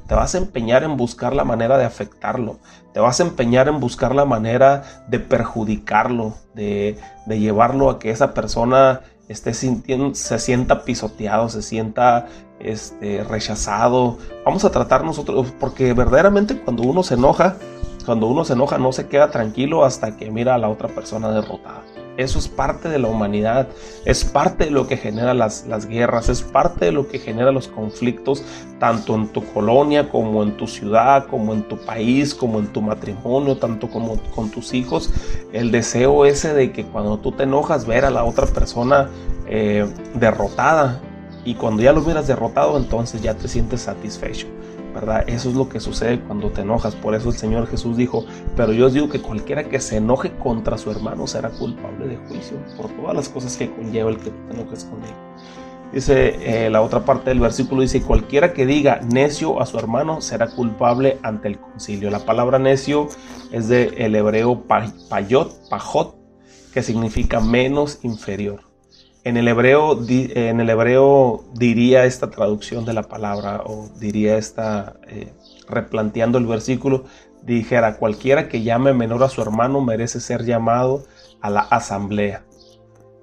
te 0.07 0.15
vas 0.15 0.35
a 0.35 0.37
empeñar 0.37 0.83
en 0.83 0.97
buscar 0.97 1.35
la 1.35 1.43
manera 1.43 1.77
de 1.77 1.85
afectarlo, 1.85 2.59
te 2.95 3.01
vas 3.01 3.19
a 3.19 3.23
empeñar 3.23 3.67
en 3.67 3.81
buscar 3.81 4.15
la 4.15 4.23
manera 4.23 4.83
de 5.09 5.19
perjudicarlo, 5.19 6.35
de, 6.53 6.97
llevarlo 7.27 7.89
a 7.89 7.99
que 7.99 8.09
esa 8.09 8.33
persona 8.33 9.01
esté 9.27 9.53
sintiendo, 9.53 10.15
se 10.15 10.39
sienta 10.39 10.85
pisoteado, 10.85 11.49
se 11.49 11.61
sienta 11.61 12.27
este, 12.61 13.21
rechazado. 13.25 14.17
Vamos 14.45 14.63
a 14.63 14.71
tratar 14.71 15.03
nosotros, 15.03 15.51
porque 15.59 15.91
verdaderamente 15.91 16.57
cuando 16.61 16.83
uno 16.83 17.03
se 17.03 17.15
enoja, 17.15 17.57
cuando 18.05 18.27
uno 18.27 18.45
se 18.45 18.53
enoja 18.53 18.77
no 18.77 18.93
se 18.93 19.09
queda 19.09 19.29
tranquilo 19.29 19.83
hasta 19.83 20.15
que 20.15 20.31
mira 20.31 20.55
a 20.55 20.57
la 20.57 20.69
otra 20.69 20.87
persona 20.87 21.31
derrotada. 21.31 21.83
Eso 22.17 22.39
es 22.39 22.47
parte 22.47 22.87
de 22.87 22.97
la 22.97 23.09
humanidad, 23.09 23.67
es 24.05 24.23
parte 24.23 24.65
de 24.65 24.71
lo 24.71 24.87
que 24.87 24.95
genera 24.95 25.33
las, 25.33 25.65
las, 25.67 25.85
guerras, 25.85 26.29
es 26.29 26.41
parte 26.41 26.85
de 26.85 26.91
lo 26.91 27.07
que 27.07 27.19
genera 27.19 27.51
los 27.51 27.67
conflictos, 27.67 28.43
tanto 28.79 29.15
en 29.15 29.27
tu 29.27 29.43
colonia 29.53 30.09
como 30.09 30.41
en 30.43 30.55
tu 30.55 30.67
ciudad, 30.67 31.27
como 31.27 31.53
en 31.53 31.67
tu 31.67 31.77
país, 31.77 32.33
como 32.33 32.59
en 32.59 32.67
tu 32.67 32.81
matrimonio, 32.81 33.57
tanto 33.57 33.89
como 33.89 34.17
con 34.33 34.49
tus 34.49 34.73
hijos. 34.73 35.11
El 35.51 35.71
deseo 35.71 36.25
ese 36.25 36.53
de 36.53 36.71
que 36.71 36.85
cuando 36.85 37.17
tú 37.17 37.33
te 37.33 37.43
enojas 37.43 37.85
ver 37.85 38.05
a 38.05 38.11
la 38.11 38.23
otra 38.23 38.45
persona 38.45 39.09
eh, 39.47 39.85
derrotada 40.13 41.01
y 41.43 41.55
cuando 41.55 41.83
ya 41.83 41.93
lo 41.93 42.01
hubieras 42.01 42.27
derrotado 42.27 42.77
entonces 42.77 43.21
ya 43.21 43.33
te 43.35 43.47
sientes 43.47 43.81
satisfecho. 43.81 44.47
Eso 45.27 45.49
es 45.49 45.55
lo 45.55 45.67
que 45.67 45.79
sucede 45.79 46.19
cuando 46.21 46.51
te 46.51 46.61
enojas. 46.61 46.95
Por 46.95 47.15
eso 47.15 47.29
el 47.29 47.35
Señor 47.35 47.67
Jesús 47.67 47.97
dijo, 47.97 48.25
pero 48.55 48.71
yo 48.71 48.87
os 48.87 48.93
digo 48.93 49.09
que 49.09 49.21
cualquiera 49.21 49.65
que 49.65 49.79
se 49.79 49.97
enoje 49.97 50.31
contra 50.37 50.77
su 50.77 50.89
hermano 50.89 51.27
será 51.27 51.49
culpable 51.49 52.07
de 52.07 52.17
juicio 52.17 52.57
por 52.77 52.89
todas 52.91 53.15
las 53.15 53.29
cosas 53.29 53.57
que 53.57 53.69
conlleva 53.69 54.09
el 54.09 54.17
que 54.17 54.31
te 54.31 54.53
enojes 54.53 54.85
con 54.85 55.03
él. 55.03 55.13
Dice 55.91 56.65
eh, 56.65 56.69
la 56.69 56.81
otra 56.81 57.05
parte 57.05 57.29
del 57.29 57.39
versículo, 57.39 57.81
dice, 57.81 58.01
cualquiera 58.01 58.53
que 58.53 58.65
diga 58.65 58.99
necio 59.01 59.61
a 59.61 59.65
su 59.65 59.77
hermano 59.77 60.19
será 60.19 60.47
culpable 60.47 61.19
ante 61.23 61.47
el 61.47 61.59
concilio. 61.59 62.09
La 62.09 62.19
palabra 62.19 62.57
necio 62.57 63.07
es 63.51 63.67
del 63.67 63.93
el 63.97 64.15
hebreo 64.15 64.63
payot, 65.09 65.69
pajot, 65.69 66.15
que 66.73 66.81
significa 66.83 67.39
menos 67.39 67.99
inferior. 68.03 68.64
En 69.25 69.37
el, 69.37 69.47
hebreo, 69.47 69.99
en 70.07 70.59
el 70.59 70.69
hebreo 70.69 71.45
diría 71.55 72.05
esta 72.05 72.29
traducción 72.29 72.85
de 72.85 72.93
la 72.93 73.01
palabra 73.01 73.63
o 73.65 73.89
diría 73.99 74.37
esta, 74.37 74.97
eh, 75.07 75.33
replanteando 75.67 76.37
el 76.37 76.45
versículo, 76.45 77.05
dijera, 77.41 77.97
cualquiera 77.97 78.47
que 78.47 78.61
llame 78.61 78.93
menor 78.93 79.23
a 79.23 79.29
su 79.29 79.41
hermano 79.41 79.81
merece 79.81 80.19
ser 80.19 80.45
llamado 80.45 81.05
a 81.41 81.49
la 81.49 81.61
asamblea. 81.61 82.45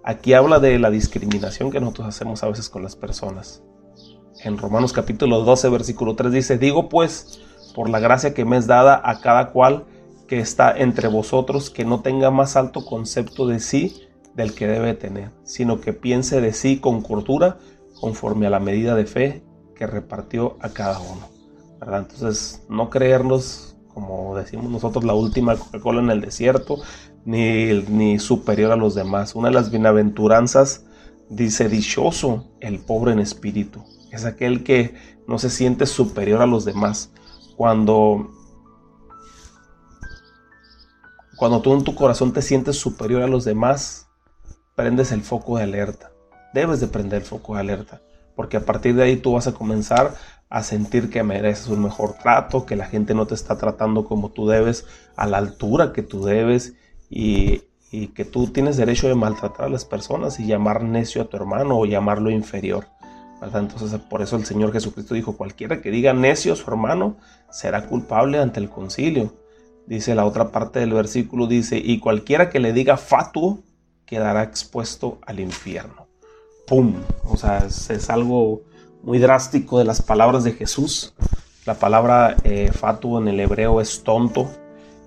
Aquí 0.02 0.34
habla 0.34 0.58
de 0.58 0.80
la 0.80 0.90
discriminación 0.90 1.70
que 1.70 1.78
nosotros 1.78 2.08
hacemos 2.08 2.42
a 2.42 2.48
veces 2.48 2.68
con 2.68 2.82
las 2.82 2.96
personas. 2.96 3.62
En 4.42 4.58
Romanos 4.58 4.92
capítulo 4.92 5.42
12, 5.42 5.68
versículo 5.68 6.16
3 6.16 6.32
dice, 6.32 6.58
digo 6.58 6.88
pues, 6.88 7.40
por 7.76 7.88
la 7.88 8.00
gracia 8.00 8.34
que 8.34 8.44
me 8.44 8.56
es 8.56 8.66
dada 8.66 9.00
a 9.04 9.20
cada 9.20 9.52
cual 9.52 9.84
que 10.26 10.40
está 10.40 10.76
entre 10.76 11.06
vosotros, 11.06 11.70
que 11.70 11.84
no 11.84 12.00
tenga 12.00 12.32
más 12.32 12.56
alto 12.56 12.84
concepto 12.84 13.46
de 13.46 13.60
sí 13.60 14.08
del 14.34 14.54
que 14.54 14.66
debe 14.66 14.94
tener, 14.94 15.30
sino 15.44 15.80
que 15.80 15.92
piense 15.92 16.40
de 16.40 16.52
sí 16.52 16.78
con 16.78 17.02
cordura 17.02 17.58
conforme 18.00 18.46
a 18.46 18.50
la 18.50 18.60
medida 18.60 18.94
de 18.94 19.06
fe 19.06 19.42
que 19.74 19.86
repartió 19.86 20.56
a 20.60 20.70
cada 20.70 20.98
uno. 21.00 21.28
¿verdad? 21.80 22.06
Entonces, 22.10 22.64
no 22.68 22.90
creernos, 22.90 23.76
como 23.92 24.36
decimos 24.36 24.70
nosotros, 24.70 25.04
la 25.04 25.14
última 25.14 25.56
Coca-Cola 25.56 26.00
en 26.00 26.10
el 26.10 26.20
desierto, 26.20 26.78
ni, 27.24 27.82
ni 27.88 28.18
superior 28.18 28.72
a 28.72 28.76
los 28.76 28.94
demás. 28.94 29.34
Una 29.34 29.48
de 29.48 29.54
las 29.54 29.70
bienaventuranzas 29.70 30.84
dice, 31.28 31.68
dichoso 31.68 32.52
el 32.60 32.80
pobre 32.80 33.12
en 33.12 33.18
espíritu. 33.18 33.84
Es 34.10 34.24
aquel 34.24 34.62
que 34.62 34.94
no 35.26 35.38
se 35.38 35.50
siente 35.50 35.86
superior 35.86 36.42
a 36.42 36.46
los 36.46 36.64
demás. 36.64 37.12
Cuando 37.56 38.30
Cuando 41.42 41.60
tú 41.60 41.74
en 41.74 41.82
tu 41.82 41.96
corazón 41.96 42.32
te 42.32 42.40
sientes 42.40 42.76
superior 42.76 43.22
a 43.22 43.26
los 43.26 43.44
demás, 43.44 44.01
prendes 44.74 45.12
el 45.12 45.22
foco 45.22 45.56
de 45.56 45.64
alerta. 45.64 46.12
Debes 46.54 46.80
de 46.80 46.88
prender 46.88 47.22
el 47.22 47.26
foco 47.26 47.54
de 47.54 47.60
alerta, 47.60 48.02
porque 48.36 48.56
a 48.56 48.64
partir 48.64 48.94
de 48.94 49.04
ahí 49.04 49.16
tú 49.16 49.32
vas 49.32 49.46
a 49.46 49.52
comenzar 49.52 50.14
a 50.52 50.62
sentir 50.62 51.08
que 51.08 51.22
mereces 51.22 51.68
un 51.68 51.82
mejor 51.82 52.14
trato, 52.22 52.66
que 52.66 52.76
la 52.76 52.84
gente 52.84 53.14
no 53.14 53.26
te 53.26 53.34
está 53.34 53.56
tratando 53.56 54.04
como 54.04 54.30
tú 54.30 54.46
debes, 54.46 54.84
a 55.16 55.26
la 55.26 55.38
altura 55.38 55.94
que 55.94 56.02
tú 56.02 56.24
debes 56.24 56.74
y, 57.08 57.62
que 58.14 58.24
tú 58.24 58.48
tienes 58.48 58.78
derecho 58.78 59.06
de 59.06 59.14
maltratar 59.14 59.66
a 59.66 59.68
las 59.70 59.84
personas 59.84 60.40
y 60.40 60.46
llamar 60.46 60.82
necio 60.82 61.22
a 61.22 61.24
tu 61.26 61.36
hermano 61.36 61.78
o 61.78 61.86
llamarlo 61.86 62.30
inferior. 62.30 62.86
Entonces 63.42 63.98
por 64.00 64.22
eso 64.22 64.36
el 64.36 64.46
Señor 64.46 64.72
Jesucristo 64.72 65.14
dijo, 65.14 65.36
cualquiera 65.36 65.82
que 65.82 65.90
diga 65.90 66.12
necio 66.12 66.52
a 66.52 66.56
su 66.56 66.70
hermano 66.70 67.16
será 67.50 67.86
culpable 67.86 68.38
ante 68.38 68.60
el 68.60 68.70
concilio. 68.70 69.34
Dice 69.86 70.14
la 70.14 70.24
otra 70.24 70.50
parte 70.50 70.80
del 70.80 70.92
versículo, 70.92 71.46
dice, 71.46 71.76
y 71.76 71.98
cualquiera 71.98 72.50
que 72.50 72.60
le 72.60 72.72
diga 72.72 72.96
fatuo 72.96 73.62
quedará 74.12 74.42
expuesto 74.42 75.16
al 75.24 75.40
infierno. 75.40 76.06
¡Pum! 76.66 76.96
O 77.24 77.38
sea, 77.38 77.64
es, 77.66 78.10
algo 78.10 78.60
muy 79.02 79.18
drástico 79.18 79.78
de 79.78 79.86
las 79.86 80.02
palabras 80.02 80.44
de 80.44 80.52
Jesús. 80.52 81.14
La 81.64 81.76
palabra 81.76 82.36
eh, 82.44 82.70
fatuo 82.74 83.18
en 83.18 83.28
el 83.28 83.40
hebreo 83.40 83.80
es 83.80 84.02
tonto. 84.02 84.50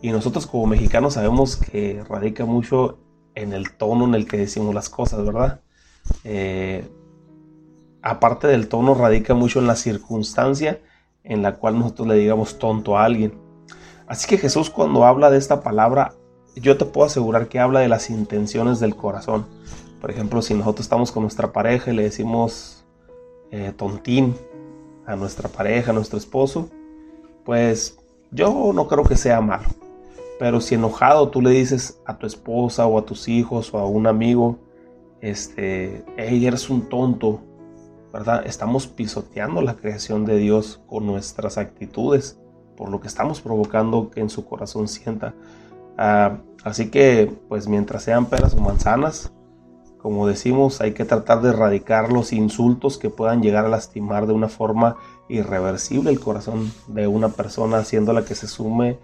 Y 0.01 0.09
nosotros 0.09 0.47
como 0.47 0.65
mexicanos 0.65 1.13
sabemos 1.13 1.55
que 1.55 2.03
radica 2.09 2.45
mucho 2.45 2.97
en 3.35 3.53
el 3.53 3.73
tono 3.73 4.05
en 4.05 4.15
el 4.15 4.27
que 4.27 4.37
decimos 4.37 4.73
las 4.73 4.89
cosas, 4.89 5.23
¿verdad? 5.23 5.61
Eh, 6.23 6.89
aparte 8.01 8.47
del 8.47 8.67
tono, 8.69 8.95
radica 8.95 9.35
mucho 9.35 9.59
en 9.59 9.67
la 9.67 9.75
circunstancia 9.75 10.81
en 11.23 11.43
la 11.43 11.57
cual 11.57 11.77
nosotros 11.77 12.07
le 12.07 12.15
digamos 12.15 12.57
tonto 12.57 12.97
a 12.97 13.05
alguien. 13.05 13.37
Así 14.07 14.27
que 14.27 14.39
Jesús 14.39 14.71
cuando 14.71 15.05
habla 15.05 15.29
de 15.29 15.37
esta 15.37 15.61
palabra, 15.61 16.15
yo 16.61 16.77
te 16.77 16.85
puedo 16.85 17.07
asegurar 17.07 17.47
que 17.47 17.59
habla 17.59 17.79
de 17.79 17.87
las 17.87 18.09
intenciones 18.09 18.79
del 18.79 18.95
corazón. 18.95 19.45
Por 20.01 20.11
ejemplo, 20.11 20.41
si 20.41 20.53
nosotros 20.53 20.85
estamos 20.85 21.11
con 21.11 21.23
nuestra 21.23 21.51
pareja 21.51 21.91
y 21.91 21.95
le 21.95 22.03
decimos 22.03 22.85
eh, 23.51 23.73
tontín 23.75 24.35
a 25.05 25.15
nuestra 25.15 25.49
pareja, 25.49 25.91
a 25.91 25.93
nuestro 25.93 26.17
esposo, 26.17 26.69
pues 27.43 27.97
yo 28.31 28.71
no 28.73 28.87
creo 28.87 29.03
que 29.03 29.15
sea 29.15 29.41
malo. 29.41 29.67
Pero 30.39 30.59
si 30.61 30.75
enojado 30.75 31.29
tú 31.29 31.41
le 31.41 31.51
dices 31.51 31.99
a 32.05 32.17
tu 32.17 32.27
esposa 32.27 32.85
o 32.87 32.97
a 32.97 33.05
tus 33.05 33.27
hijos 33.27 33.73
o 33.73 33.79
a 33.79 33.85
un 33.85 34.07
amigo, 34.07 34.57
este, 35.21 36.03
hey, 36.17 36.45
eres 36.45 36.69
un 36.69 36.89
tonto, 36.89 37.41
Estamos 38.45 38.87
pisoteando 38.87 39.61
la 39.61 39.75
creación 39.75 40.23
de 40.23 40.37
Dios 40.37 40.79
con 40.87 41.05
nuestras 41.05 41.57
actitudes, 41.57 42.39
por 42.77 42.89
lo 42.89 43.01
que 43.01 43.07
estamos 43.07 43.41
provocando 43.41 44.09
que 44.09 44.21
en 44.21 44.29
su 44.29 44.45
corazón 44.45 44.87
sienta. 44.87 45.33
Ah, 45.97 46.37
así 46.63 46.89
que, 46.89 47.31
pues 47.47 47.67
mientras 47.67 48.03
sean 48.03 48.25
peras 48.25 48.53
o 48.53 48.61
manzanas, 48.61 49.31
como 49.97 50.27
decimos, 50.27 50.81
hay 50.81 50.93
que 50.93 51.05
tratar 51.05 51.41
de 51.41 51.49
erradicar 51.49 52.11
los 52.11 52.31
insultos 52.31 52.97
que 52.97 53.09
puedan 53.09 53.41
llegar 53.41 53.65
a 53.65 53.69
lastimar 53.69 54.27
de 54.27 54.33
una 54.33 54.49
forma 54.49 54.97
irreversible 55.29 56.11
el 56.11 56.19
corazón 56.19 56.71
de 56.87 57.07
una 57.07 57.29
persona, 57.29 57.77
haciéndola 57.77 58.23
que 58.23 58.35
se 58.35 58.47
sume, 58.47 58.99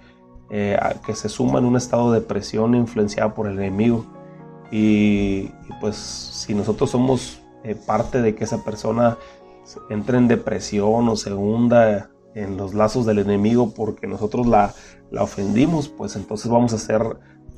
eh, 0.52 0.78
que 1.06 1.16
se 1.16 1.30
suma 1.30 1.60
en 1.60 1.66
un 1.66 1.76
estado 1.76 2.12
de 2.12 2.22
presión 2.22 2.76
influenciada 2.76 3.34
por 3.34 3.48
el 3.48 3.58
enemigo. 3.60 4.06
y 4.74 5.50
pues 5.82 5.98
si 5.98 6.54
nosotros 6.54 6.90
somos 6.92 7.42
eh, 7.64 7.76
parte 7.76 8.22
de 8.22 8.34
que 8.36 8.46
esa 8.46 8.64
persona 8.64 9.18
entre 9.90 10.18
en 10.18 10.28
depresión 10.28 11.08
o 11.10 11.16
se 11.16 11.34
hunda 11.34 12.10
en 12.34 12.58
los 12.58 12.74
lazos 12.74 13.06
del 13.06 13.20
enemigo 13.20 13.74
porque 13.74 14.08
nosotros 14.08 14.48
la, 14.48 14.74
la 15.12 15.24
ofendimos, 15.24 15.90
pues 15.90 16.16
entonces 16.16 16.50
vamos 16.50 16.74
a 16.74 16.78
ser 16.78 17.02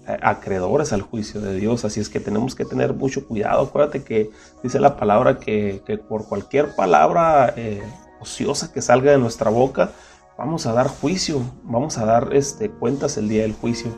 eh, 0.07 0.17
acreedores 0.21 0.91
al 0.91 1.01
juicio 1.01 1.39
de 1.39 1.55
Dios. 1.55 1.85
Así 1.85 1.99
es 1.99 2.09
que 2.09 2.19
tenemos 2.19 2.55
que 2.55 2.65
tener 2.65 2.93
mucho 2.93 3.27
cuidado. 3.27 3.63
Acuérdate 3.63 4.03
que 4.03 4.31
dice 4.63 4.79
la 4.79 4.97
palabra 4.97 5.39
que, 5.39 5.81
por 6.09 6.27
cualquier 6.27 6.75
palabra 6.75 7.53
eh, 7.55 7.81
ociosa 8.19 8.71
que 8.73 8.81
salga 8.81 9.11
de 9.11 9.17
nuestra 9.17 9.49
boca, 9.49 9.91
vamos 10.37 10.65
a 10.65 10.73
dar 10.73 10.87
juicio, 10.87 11.41
vamos 11.63 11.97
a 11.97 12.05
dar 12.05 12.33
este, 12.33 12.69
cuentas 12.69 13.17
el 13.17 13.29
día 13.29 13.43
del 13.43 13.53
juicio. 13.53 13.91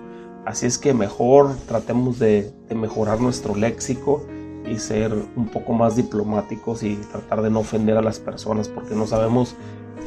Así 0.45 0.67
es 0.67 0.77
que 0.77 0.93
mejor 0.93 1.55
tratemos 1.67 2.19
de 2.19 2.53
mejorar 2.69 3.19
nuestro 3.19 3.55
léxico 3.55 4.27
y 4.67 4.79
ser 4.79 5.13
un 5.35 5.47
poco 5.47 5.73
más 5.73 5.95
diplomáticos 5.95 6.83
y 6.83 6.95
tratar 6.95 7.41
de 7.41 7.49
no 7.49 7.59
ofender 7.59 7.97
a 7.97 8.01
las 8.01 8.19
personas 8.19 8.67
porque 8.67 8.95
no 8.95 9.07
sabemos 9.07 9.55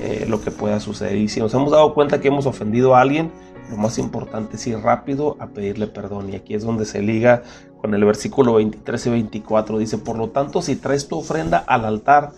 eh, 0.01 0.27
lo 0.29 0.41
que 0.41 0.51
pueda 0.51 0.81
suceder. 0.81 1.17
Y 1.17 1.29
si 1.29 1.41
nos 1.41 1.53
hemos 1.55 1.71
dado 1.71 1.95
cuenta 1.95 2.21
que 2.21 2.29
hemos 2.29 2.47
ofendido 2.47 2.95
a 2.95 3.01
alguien, 3.01 3.33
lo 3.71 3.77
más 3.77 3.99
importante 3.99 4.57
es 4.57 4.67
ir 4.67 4.79
rápido 4.79 5.37
a 5.41 5.49
pedirle 5.49 5.87
perdón. 5.87 6.31
Y 6.31 6.37
aquí 6.37 6.55
es 6.55 6.63
donde 6.63 6.85
se 6.85 7.03
liga 7.03 7.43
con 7.81 7.95
el 7.95 8.05
versículo 8.05 8.55
23 8.55 9.07
y 9.07 9.11
24. 9.11 9.79
Dice, 9.79 9.99
por 9.99 10.17
lo 10.17 10.31
tanto, 10.31 10.63
si 10.63 10.77
traes 10.77 11.09
tu 11.09 11.19
ofrenda 11.19 11.59
al 11.59 11.85
altar 11.85 12.33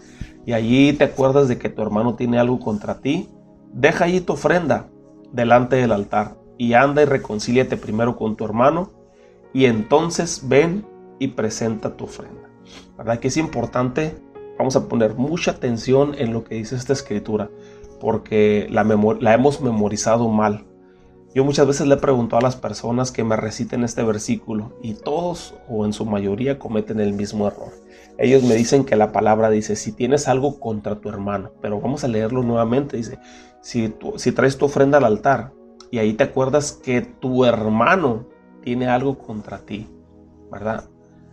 y 0.46 0.52
allí 0.52 0.92
te 0.92 1.04
acuerdas 1.04 1.48
de 1.48 1.58
que 1.58 1.68
tu 1.68 1.82
hermano 1.82 2.14
tiene 2.14 2.38
algo 2.38 2.58
contra 2.58 3.00
ti, 3.00 3.28
deja 3.72 4.04
allí 4.04 4.20
tu 4.20 4.32
ofrenda 4.32 4.88
delante 5.32 5.76
del 5.76 5.92
altar 5.92 6.36
y 6.58 6.74
anda 6.74 7.02
y 7.02 7.04
reconcíliate 7.04 7.76
primero 7.76 8.16
con 8.16 8.36
tu 8.36 8.44
hermano 8.44 8.90
y 9.52 9.66
entonces 9.66 10.42
ven 10.48 10.84
y 11.20 11.28
presenta 11.28 11.96
tu 11.96 12.06
ofrenda. 12.06 12.50
¿Verdad 12.98 13.20
que 13.20 13.28
es 13.28 13.36
importante? 13.36 14.16
Vamos 14.58 14.74
a 14.74 14.88
poner 14.88 15.14
mucha 15.14 15.52
atención 15.52 16.16
en 16.18 16.32
lo 16.32 16.42
que 16.42 16.56
dice 16.56 16.74
esta 16.74 16.92
escritura, 16.92 17.48
porque 18.00 18.66
la, 18.70 18.82
la 18.82 19.34
hemos 19.34 19.60
memorizado 19.60 20.28
mal. 20.28 20.66
Yo 21.32 21.44
muchas 21.44 21.66
veces 21.68 21.86
le 21.86 21.94
he 21.94 21.98
preguntado 21.98 22.40
a 22.40 22.42
las 22.42 22.56
personas 22.56 23.12
que 23.12 23.22
me 23.22 23.36
reciten 23.36 23.84
este 23.84 24.02
versículo 24.02 24.72
y 24.82 24.94
todos 24.94 25.54
o 25.68 25.84
en 25.84 25.92
su 25.92 26.04
mayoría 26.04 26.58
cometen 26.58 26.98
el 26.98 27.12
mismo 27.12 27.46
error. 27.46 27.70
Ellos 28.18 28.42
me 28.42 28.54
dicen 28.54 28.84
que 28.84 28.96
la 28.96 29.12
palabra 29.12 29.48
dice, 29.48 29.76
si 29.76 29.92
tienes 29.92 30.26
algo 30.26 30.58
contra 30.58 31.00
tu 31.00 31.08
hermano, 31.08 31.52
pero 31.60 31.80
vamos 31.80 32.02
a 32.02 32.08
leerlo 32.08 32.42
nuevamente, 32.42 32.96
dice, 32.96 33.18
si, 33.60 33.94
si 34.16 34.32
traes 34.32 34.58
tu 34.58 34.64
ofrenda 34.64 34.98
al 34.98 35.04
altar 35.04 35.52
y 35.90 35.98
ahí 35.98 36.14
te 36.14 36.24
acuerdas 36.24 36.72
que 36.72 37.00
tu 37.00 37.44
hermano 37.44 38.26
tiene 38.62 38.88
algo 38.88 39.16
contra 39.18 39.58
ti, 39.58 39.86
¿verdad? 40.50 40.88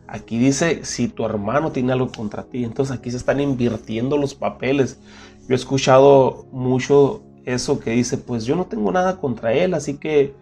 Aquí 0.07 0.37
dice, 0.37 0.85
si 0.85 1.09
tu 1.09 1.25
hermano 1.25 1.71
tiene 1.71 1.91
algo 1.91 2.09
contra 2.09 2.43
ti, 2.43 2.63
entonces 2.63 2.95
aquí 2.95 3.11
se 3.11 3.17
están 3.17 3.41
invirtiendo 3.41 4.17
los 4.17 4.35
papeles. 4.35 4.99
Yo 5.47 5.53
he 5.53 5.55
escuchado 5.55 6.47
mucho 6.51 7.23
eso 7.45 7.79
que 7.79 7.91
dice, 7.91 8.17
pues 8.17 8.45
yo 8.45 8.55
no 8.55 8.65
tengo 8.65 8.91
nada 8.91 9.17
contra 9.17 9.53
él, 9.53 9.73
así 9.73 9.97
que 9.97 10.33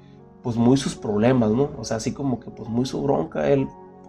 pues 0.44 0.56
muy 0.56 0.78
sus 0.78 0.96
problemas, 0.96 1.50
¿no? 1.50 1.72
O 1.78 1.84
sea, 1.84 1.98
así 1.98 2.12
como 2.12 2.40
que 2.40 2.52
pues 2.52 2.70
muy 2.70 2.86
su 2.86 3.02
bronca, 3.02 3.50
él, 3.50 3.68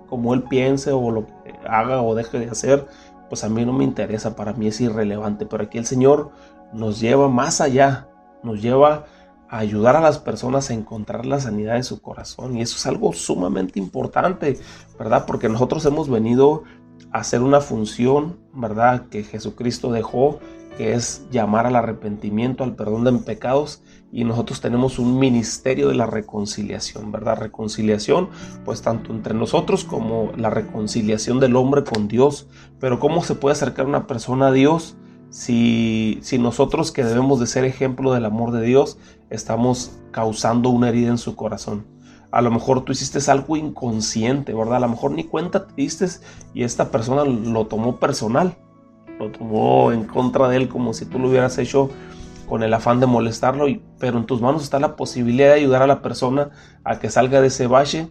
como 0.08 0.34
él 0.34 0.42
piense 0.42 0.92
o 0.92 1.10
lo 1.10 1.26
que 1.26 1.54
haga 1.66 2.02
o 2.02 2.14
deje 2.14 2.38
de 2.38 2.50
hacer, 2.50 2.86
pues 3.30 3.42
a 3.42 3.48
mí 3.48 3.64
no 3.64 3.72
me 3.72 3.84
interesa, 3.84 4.36
para 4.36 4.52
mí 4.52 4.66
es 4.66 4.80
irrelevante, 4.80 5.46
pero 5.46 5.64
aquí 5.64 5.78
el 5.78 5.86
Señor 5.86 6.30
nos 6.74 7.00
lleva 7.00 7.28
más 7.28 7.62
allá, 7.62 8.08
nos 8.42 8.60
lleva 8.60 9.06
ayudar 9.48 9.96
a 9.96 10.00
las 10.00 10.18
personas 10.18 10.70
a 10.70 10.74
encontrar 10.74 11.26
la 11.26 11.40
sanidad 11.40 11.74
de 11.74 11.82
su 11.82 12.00
corazón. 12.00 12.56
Y 12.56 12.62
eso 12.62 12.76
es 12.76 12.86
algo 12.86 13.12
sumamente 13.12 13.78
importante, 13.78 14.58
¿verdad? 14.98 15.24
Porque 15.26 15.48
nosotros 15.48 15.84
hemos 15.86 16.08
venido 16.08 16.64
a 17.12 17.18
hacer 17.18 17.42
una 17.42 17.60
función, 17.60 18.38
¿verdad? 18.52 19.08
Que 19.08 19.22
Jesucristo 19.22 19.92
dejó, 19.92 20.40
que 20.76 20.92
es 20.92 21.26
llamar 21.30 21.66
al 21.66 21.76
arrepentimiento, 21.76 22.64
al 22.64 22.74
perdón 22.74 23.04
de 23.04 23.12
pecados. 23.24 23.82
Y 24.12 24.24
nosotros 24.24 24.60
tenemos 24.60 24.98
un 24.98 25.18
ministerio 25.18 25.88
de 25.88 25.94
la 25.94 26.06
reconciliación, 26.06 27.12
¿verdad? 27.12 27.38
Reconciliación, 27.38 28.28
pues 28.64 28.82
tanto 28.82 29.12
entre 29.12 29.34
nosotros 29.34 29.84
como 29.84 30.32
la 30.36 30.50
reconciliación 30.50 31.40
del 31.40 31.56
hombre 31.56 31.84
con 31.84 32.08
Dios. 32.08 32.48
Pero 32.78 32.98
¿cómo 32.98 33.22
se 33.22 33.34
puede 33.34 33.54
acercar 33.54 33.86
una 33.86 34.06
persona 34.06 34.48
a 34.48 34.52
Dios? 34.52 34.96
Si, 35.28 36.18
si, 36.22 36.38
nosotros 36.38 36.92
que 36.92 37.04
debemos 37.04 37.40
de 37.40 37.46
ser 37.46 37.64
ejemplo 37.64 38.12
del 38.12 38.24
amor 38.24 38.52
de 38.52 38.62
Dios, 38.62 38.96
estamos 39.30 39.98
causando 40.10 40.70
una 40.70 40.88
herida 40.88 41.08
en 41.08 41.18
su 41.18 41.36
corazón. 41.36 41.86
A 42.30 42.42
lo 42.42 42.50
mejor 42.50 42.84
tú 42.84 42.92
hiciste 42.92 43.18
algo 43.30 43.56
inconsciente, 43.56 44.52
¿verdad? 44.52 44.76
A 44.76 44.80
lo 44.80 44.88
mejor 44.88 45.12
ni 45.12 45.24
cuenta 45.24 45.66
te 45.66 45.74
diste 45.76 46.06
y 46.54 46.64
esta 46.64 46.90
persona 46.90 47.24
lo 47.24 47.66
tomó 47.66 47.98
personal, 47.98 48.56
lo 49.18 49.30
tomó 49.30 49.92
en 49.92 50.04
contra 50.04 50.48
de 50.48 50.56
él 50.56 50.68
como 50.68 50.92
si 50.92 51.06
tú 51.06 51.18
lo 51.18 51.28
hubieras 51.28 51.56
hecho 51.58 51.90
con 52.48 52.62
el 52.62 52.74
afán 52.74 53.00
de 53.00 53.06
molestarlo, 53.06 53.66
pero 53.98 54.18
en 54.18 54.26
tus 54.26 54.40
manos 54.40 54.62
está 54.62 54.78
la 54.78 54.96
posibilidad 54.96 55.48
de 55.48 55.54
ayudar 55.54 55.82
a 55.82 55.86
la 55.86 56.02
persona 56.02 56.50
a 56.84 56.98
que 56.98 57.10
salga 57.10 57.40
de 57.40 57.48
ese 57.48 57.66
valle 57.66 58.08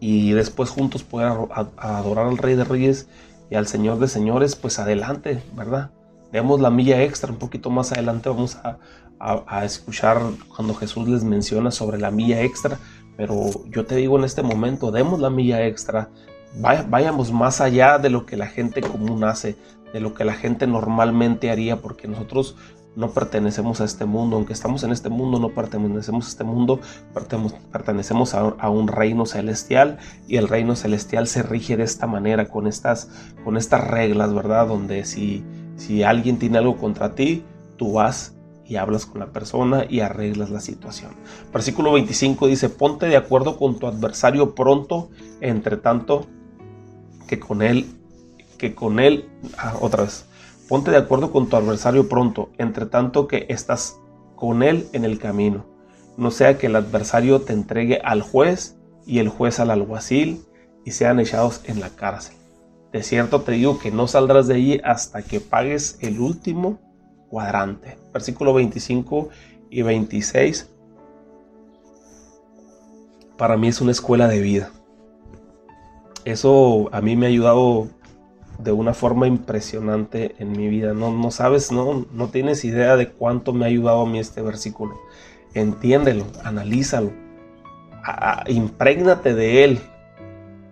y 0.00 0.32
después 0.32 0.70
juntos 0.70 1.02
poder 1.02 1.32
adorar 1.76 2.26
al 2.26 2.38
Rey 2.38 2.54
de 2.54 2.64
Reyes 2.64 3.08
y 3.50 3.54
al 3.54 3.66
Señor 3.66 3.98
de 3.98 4.08
Señores, 4.08 4.56
pues 4.56 4.78
adelante, 4.78 5.42
¿verdad? 5.54 5.90
Demos 6.34 6.60
la 6.60 6.68
milla 6.68 7.00
extra, 7.00 7.30
un 7.30 7.38
poquito 7.38 7.70
más 7.70 7.92
adelante 7.92 8.28
vamos 8.28 8.56
a, 8.56 8.78
a, 9.20 9.64
escuchar 9.64 10.20
cuando 10.48 10.74
Jesús 10.74 11.06
les 11.06 11.22
menciona 11.22 11.70
sobre 11.70 11.96
la 11.96 12.10
milla 12.10 12.42
extra, 12.42 12.80
pero 13.16 13.52
yo 13.70 13.86
te 13.86 13.94
digo 13.94 14.18
en 14.18 14.24
este 14.24 14.42
momento, 14.42 14.90
demos 14.90 15.20
la 15.20 15.30
milla 15.30 15.64
extra, 15.64 16.08
vayamos 16.88 17.30
más 17.30 17.60
allá 17.60 17.98
de 17.98 18.10
lo 18.10 18.26
que 18.26 18.36
la 18.36 18.48
gente 18.48 18.80
común 18.80 19.22
hace, 19.22 19.54
de 19.92 20.00
lo 20.00 20.12
que 20.12 20.24
la 20.24 20.34
gente 20.34 20.66
normalmente 20.66 21.52
haría, 21.52 21.80
porque 21.80 22.08
nosotros 22.08 22.56
no 22.96 23.10
pertenecemos 23.10 23.80
a 23.80 23.84
este 23.84 24.04
mundo, 24.04 24.34
aunque 24.34 24.54
estamos 24.54 24.82
en 24.82 24.90
este 24.90 25.10
mundo, 25.10 25.38
no 25.38 25.50
pertenecemos 25.50 26.26
a 26.26 26.28
este 26.30 26.42
mundo, 26.42 26.80
pertenecemos 27.70 28.34
a, 28.34 28.68
un 28.70 28.88
reino 28.88 29.24
celestial 29.24 29.98
y 30.26 30.38
el 30.38 30.48
reino 30.48 30.74
celestial 30.74 31.28
se 31.28 31.44
rige 31.44 31.76
de 31.76 31.84
esta 31.84 32.08
manera, 32.08 32.46
con 32.46 32.66
estas, 32.66 33.08
con 33.44 33.56
estas 33.56 33.86
reglas, 33.86 34.34
¿verdad? 34.34 34.66
Donde 34.66 35.04
si, 35.04 35.44
si 35.76 36.02
alguien 36.02 36.38
tiene 36.38 36.58
algo 36.58 36.76
contra 36.76 37.14
ti, 37.14 37.44
tú 37.76 37.94
vas 37.94 38.34
y 38.66 38.76
hablas 38.76 39.06
con 39.06 39.20
la 39.20 39.26
persona 39.26 39.84
y 39.88 40.00
arreglas 40.00 40.50
la 40.50 40.60
situación. 40.60 41.12
Versículo 41.52 41.92
25 41.92 42.46
dice, 42.46 42.68
ponte 42.68 43.06
de 43.06 43.16
acuerdo 43.16 43.58
con 43.58 43.78
tu 43.78 43.86
adversario 43.86 44.54
pronto, 44.54 45.10
entre 45.40 45.76
tanto 45.76 46.26
que 47.26 47.38
con 47.38 47.62
él, 47.62 47.86
que 48.58 48.74
con 48.74 49.00
él, 49.00 49.28
ah, 49.58 49.74
otra 49.80 50.04
vez, 50.04 50.26
ponte 50.68 50.90
de 50.90 50.96
acuerdo 50.96 51.30
con 51.30 51.48
tu 51.48 51.56
adversario 51.56 52.08
pronto, 52.08 52.50
entre 52.58 52.86
tanto 52.86 53.28
que 53.28 53.46
estás 53.48 53.98
con 54.34 54.62
él 54.62 54.88
en 54.92 55.04
el 55.04 55.18
camino. 55.18 55.66
No 56.16 56.30
sea 56.30 56.58
que 56.58 56.68
el 56.68 56.76
adversario 56.76 57.40
te 57.42 57.52
entregue 57.52 58.00
al 58.02 58.22
juez 58.22 58.76
y 59.06 59.18
el 59.18 59.28
juez 59.28 59.60
al 59.60 59.70
alguacil 59.70 60.44
y 60.84 60.92
sean 60.92 61.20
echados 61.20 61.62
en 61.64 61.80
la 61.80 61.90
cárcel. 61.90 62.36
De 62.94 63.02
cierto 63.02 63.40
te 63.40 63.50
digo 63.50 63.80
que 63.80 63.90
no 63.90 64.06
saldrás 64.06 64.46
de 64.46 64.54
allí 64.54 64.80
hasta 64.84 65.20
que 65.20 65.40
pagues 65.40 65.98
el 66.00 66.20
último 66.20 66.78
cuadrante. 67.28 67.98
Versículo 68.12 68.54
25 68.54 69.30
y 69.68 69.82
26. 69.82 70.70
Para 73.36 73.56
mí 73.56 73.66
es 73.66 73.80
una 73.80 73.90
escuela 73.90 74.28
de 74.28 74.40
vida. 74.40 74.70
Eso 76.24 76.88
a 76.92 77.00
mí 77.00 77.16
me 77.16 77.26
ha 77.26 77.30
ayudado 77.30 77.88
de 78.60 78.70
una 78.70 78.94
forma 78.94 79.26
impresionante 79.26 80.36
en 80.38 80.52
mi 80.52 80.68
vida. 80.68 80.94
No, 80.94 81.10
no 81.10 81.32
sabes, 81.32 81.72
no, 81.72 82.06
no 82.12 82.28
tienes 82.28 82.64
idea 82.64 82.96
de 82.96 83.10
cuánto 83.10 83.52
me 83.52 83.64
ha 83.64 83.68
ayudado 83.70 84.02
a 84.02 84.06
mí 84.06 84.20
este 84.20 84.40
versículo. 84.40 84.94
Entiéndelo, 85.54 86.26
analízalo, 86.44 87.10
imprégnate 88.46 89.34
de 89.34 89.64
él 89.64 89.80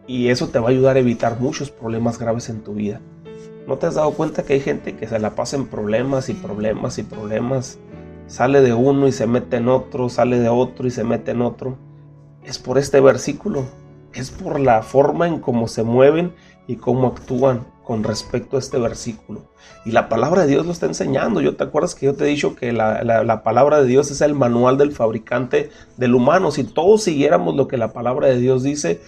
y 0.07 0.29
eso 0.29 0.49
te 0.49 0.59
va 0.59 0.69
a 0.69 0.71
ayudar 0.71 0.97
a 0.97 1.01
evitar 1.01 1.39
muchos 1.41 1.71
problemas 1.71 2.19
graves 2.19 2.49
en 2.49 2.63
tu 2.63 2.75
vida. 2.75 3.01
¿No 3.67 3.79
te 3.79 3.87
has 3.87 3.95
dado 3.95 4.11
cuenta 4.13 4.43
que 4.43 4.55
hay 4.55 4.61
gente 4.61 4.97
que 4.97 5.07
se 5.07 5.19
la 5.19 5.35
pasa 5.37 5.57
en 5.57 5.67
problemas 5.67 6.29
y 6.29 6.35
problemas 6.35 6.99
y 6.99 7.05
problemas? 7.05 7.79
Sale 8.27 8.61
de 8.61 8.75
uno 8.75 9.07
y 9.07 9.13
se 9.13 9.27
mete 9.27 9.57
en 9.57 9.69
otro, 9.69 10.09
sale 10.09 10.39
de 10.41 10.49
otro 10.49 10.87
y 10.87 10.91
se 10.91 11.05
mete 11.05 11.31
en 11.31 11.43
otro. 11.43 11.79
Es 12.45 12.59
por 12.59 12.79
este 12.79 13.01
versículo, 13.01 13.65
es 14.15 14.31
por 14.31 14.59
la 14.59 14.83
forma 14.83 15.29
en 15.29 15.39
cómo 15.39 15.69
se 15.69 15.85
mueven 15.85 16.35
y 16.67 16.77
cómo 16.77 17.09
actúan 17.09 17.67
con 17.85 18.05
respecto 18.05 18.57
a 18.57 18.61
este 18.61 18.79
versículo. 18.79 19.51
Y 19.85 19.91
la 19.91 20.09
palabra 20.09 20.43
de 20.43 20.49
Dios 20.49 20.67
lo 20.67 20.73
está 20.73 20.87
enseñando. 20.87 21.41
Yo 21.41 21.57
te 21.57 21.65
acuerdas 21.65 21.95
que 21.95 22.07
yo 22.07 22.15
te 22.15 22.25
he 22.25 22.29
dicho 22.29 22.55
que 22.55 22.73
la, 22.73 23.03
la, 23.05 23.43
palabra 23.43 23.81
de 23.81 23.87
Dios 23.87 24.11
es 24.11 24.21
el 24.21 24.35
manual 24.35 24.79
del 24.79 24.93
fabricante 24.93 25.71
del 25.97 26.15
humano. 26.15 26.51
Si 26.51 26.65
todos 26.65 27.03
siguiéramos 27.03 27.55
lo 27.57 27.69
que 27.69 27.77
la 27.77 27.93
palabra 27.93 28.29
de 28.29 28.39
Dios 28.39 28.63
dice, 28.63 29.01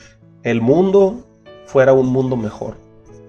el 0.44 0.60
mundo 0.60 1.24
fuera 1.66 1.92
un 1.92 2.06
mundo 2.06 2.36
mejor. 2.36 2.76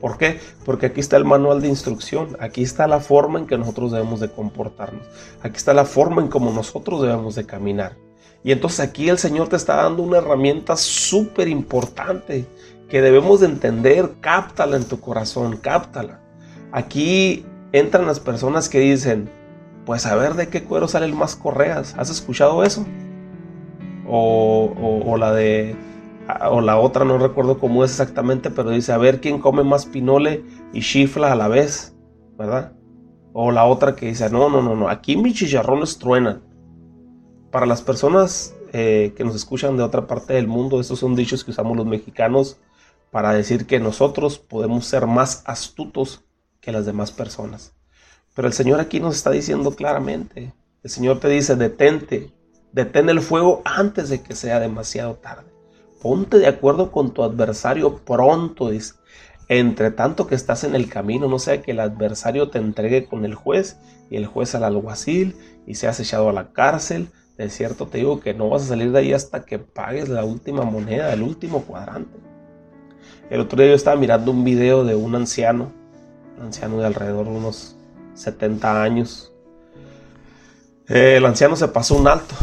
¿Por 0.01 0.17
qué? 0.17 0.39
Porque 0.65 0.88
aquí 0.88 0.99
está 0.99 1.17
el 1.17 1.25
manual 1.25 1.62
de 1.62 1.69
instrucción, 1.69 2.38
aquí 2.39 2.62
está 2.62 2.86
la 2.88 2.99
forma 2.99 3.39
en 3.39 3.47
que 3.47 3.58
nosotros 3.58 3.91
debemos 3.91 4.19
de 4.19 4.30
comportarnos, 4.30 5.04
aquí 5.41 5.56
está 5.56 5.73
la 5.73 5.86
forma 5.86 6.21
en 6.21 6.28
cómo 6.28 6.51
nosotros 6.51 7.01
debemos 7.01 7.34
de 7.34 7.45
caminar. 7.45 7.95
Y 8.43 8.51
entonces 8.51 8.82
aquí 8.82 9.10
el 9.10 9.17
Señor 9.17 9.47
te 9.47 9.56
está 9.56 9.78
dando 9.78 10.04
una 10.04 10.17
herramienta 10.17 10.78
súper 10.78 11.47
importante 11.47 12.45
que 12.89 13.01
debemos 13.01 13.39
de 13.39 13.47
entender, 13.47 14.12
cáptala 14.21 14.78
en 14.78 14.84
tu 14.84 14.99
corazón, 14.99 15.58
cáptala. 15.58 16.19
Aquí 16.71 17.43
entran 17.71 18.06
las 18.06 18.19
personas 18.19 18.69
que 18.69 18.80
dicen, 18.80 19.30
pues 19.86 20.06
a 20.06 20.15
ver 20.15 20.36
de 20.36 20.49
qué 20.49 20.63
cuero 20.63 20.88
salen 20.88 21.17
más 21.17 21.36
correas, 21.36 21.95
¿has 21.97 22.12
escuchado 22.12 22.63
eso? 22.63 22.86
O, 24.08 25.01
o 25.08 25.17
la 25.17 25.32
de 25.32 25.75
o 26.49 26.61
la 26.61 26.77
otra 26.77 27.05
no 27.05 27.17
recuerdo 27.17 27.59
cómo 27.59 27.83
es 27.83 27.91
exactamente, 27.91 28.49
pero 28.49 28.71
dice 28.71 28.91
a 28.91 28.97
ver 28.97 29.21
quién 29.21 29.39
come 29.39 29.63
más 29.63 29.85
pinole 29.85 30.43
y 30.73 30.81
chifla 30.81 31.31
a 31.31 31.35
la 31.35 31.47
vez, 31.47 31.95
¿verdad? 32.38 32.73
O 33.33 33.51
la 33.51 33.65
otra 33.65 33.95
que 33.95 34.07
dice, 34.07 34.29
no, 34.29 34.49
no, 34.49 34.61
no, 34.61 34.75
no, 34.75 34.89
aquí 34.89 35.17
mis 35.17 35.35
chicharrones 35.35 35.97
truenan. 35.97 36.41
Para 37.51 37.65
las 37.65 37.81
personas 37.81 38.55
eh, 38.73 39.13
que 39.15 39.23
nos 39.23 39.35
escuchan 39.35 39.77
de 39.77 39.83
otra 39.83 40.07
parte 40.07 40.33
del 40.33 40.47
mundo, 40.47 40.79
estos 40.79 40.99
son 40.99 41.15
dichos 41.15 41.43
que 41.43 41.51
usamos 41.51 41.77
los 41.77 41.85
mexicanos 41.85 42.57
para 43.11 43.31
decir 43.33 43.65
que 43.65 43.79
nosotros 43.79 44.39
podemos 44.39 44.85
ser 44.85 45.05
más 45.07 45.43
astutos 45.45 46.25
que 46.59 46.71
las 46.71 46.85
demás 46.85 47.11
personas. 47.11 47.73
Pero 48.33 48.47
el 48.47 48.53
Señor 48.53 48.79
aquí 48.79 48.99
nos 48.99 49.15
está 49.15 49.31
diciendo 49.31 49.71
claramente, 49.75 50.53
el 50.83 50.89
Señor 50.89 51.19
te 51.19 51.29
dice, 51.29 51.55
detente, 51.55 52.33
detén 52.73 53.09
el 53.09 53.21
fuego 53.21 53.61
antes 53.63 54.09
de 54.09 54.21
que 54.21 54.35
sea 54.35 54.59
demasiado 54.59 55.13
tarde. 55.15 55.55
Ponte 56.06 56.38
de 56.38 56.46
acuerdo 56.46 56.91
con 56.91 57.15
tu 57.15 57.24
adversario 57.24 57.98
pronto, 57.98 58.70
dice. 58.70 58.94
Entre 59.48 59.89
tanto 59.89 60.28
que 60.28 60.36
estás 60.36 60.63
en 60.63 60.76
el 60.76 60.88
camino, 60.88 61.28
no 61.28 61.39
sea 61.39 61.63
que 61.63 61.72
el 61.72 61.80
adversario 61.80 62.52
te 62.52 62.60
entregue 62.60 63.08
con 63.08 63.26
el 63.26 63.34
juez 63.34 63.80
y 64.12 64.18
el 64.18 64.28
juez 64.28 64.54
al 64.54 64.65
alguacil 64.65 65.36
y 65.65 65.74
seas 65.74 66.00
echado 66.00 66.30
a 66.30 66.32
la 66.32 66.52
cárcel. 66.54 67.10
De 67.39 67.50
cierto 67.50 67.88
te 67.88 67.98
digo 67.98 68.20
que 68.20 68.36
no 68.36 68.50
vas 68.50 68.62
a 68.62 68.68
salir 68.68 68.91
de 68.91 69.00
ahí 69.00 69.13
hasta 69.13 69.46
que 69.46 69.58
pagues 69.58 70.08
la 70.08 70.24
última 70.24 70.62
moneda, 70.63 71.12
el 71.12 71.24
último 71.24 71.63
cuadrante. 71.63 72.20
El 73.32 73.41
otro 73.41 73.58
día 73.58 73.70
yo 73.70 73.76
estaba 73.76 74.00
mirando 74.00 74.30
un 74.30 74.44
video 74.44 74.84
de 74.84 74.94
un 74.94 75.15
anciano, 75.15 75.72
un 76.38 76.44
anciano 76.46 76.78
de 76.78 76.86
alrededor 76.86 77.26
de 77.26 77.32
unos 77.32 77.78
70 78.13 78.84
años. 78.84 79.34
el 80.88 81.26
anciano 81.26 81.56
se 81.56 81.68
pasó 81.68 81.96
un 81.96 82.08
alto 82.08 82.36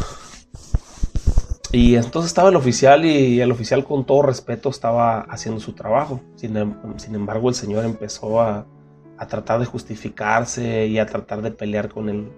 y 1.73 1.97
entonces 1.97 2.31
estaba 2.31 2.51
el 2.51 2.57
oficial 2.57 3.07
y 3.07 3.41
el 3.41 3.51
oficial 3.51 3.85
con 3.85 4.05
todo 4.05 4.23
respeto 4.23 4.69
estaba 4.69 5.21
haciendo 5.23 5.59
su 5.59 5.73
trabajo. 5.73 6.21
Sin, 6.37 6.55
em, 6.59 6.75
embargo, 7.15 7.49
el 7.49 7.55
señor 7.55 7.85
empezó 7.85 8.41
a, 8.41 8.67
tratar 9.29 9.61
de 9.61 9.67
justificarse 9.67 10.89
y 10.89 10.99
a 10.99 11.07
tratar 11.07 11.43
de 11.43 11.53
pelear 11.53 11.89
con 11.89 12.09
el, 12.09 12.29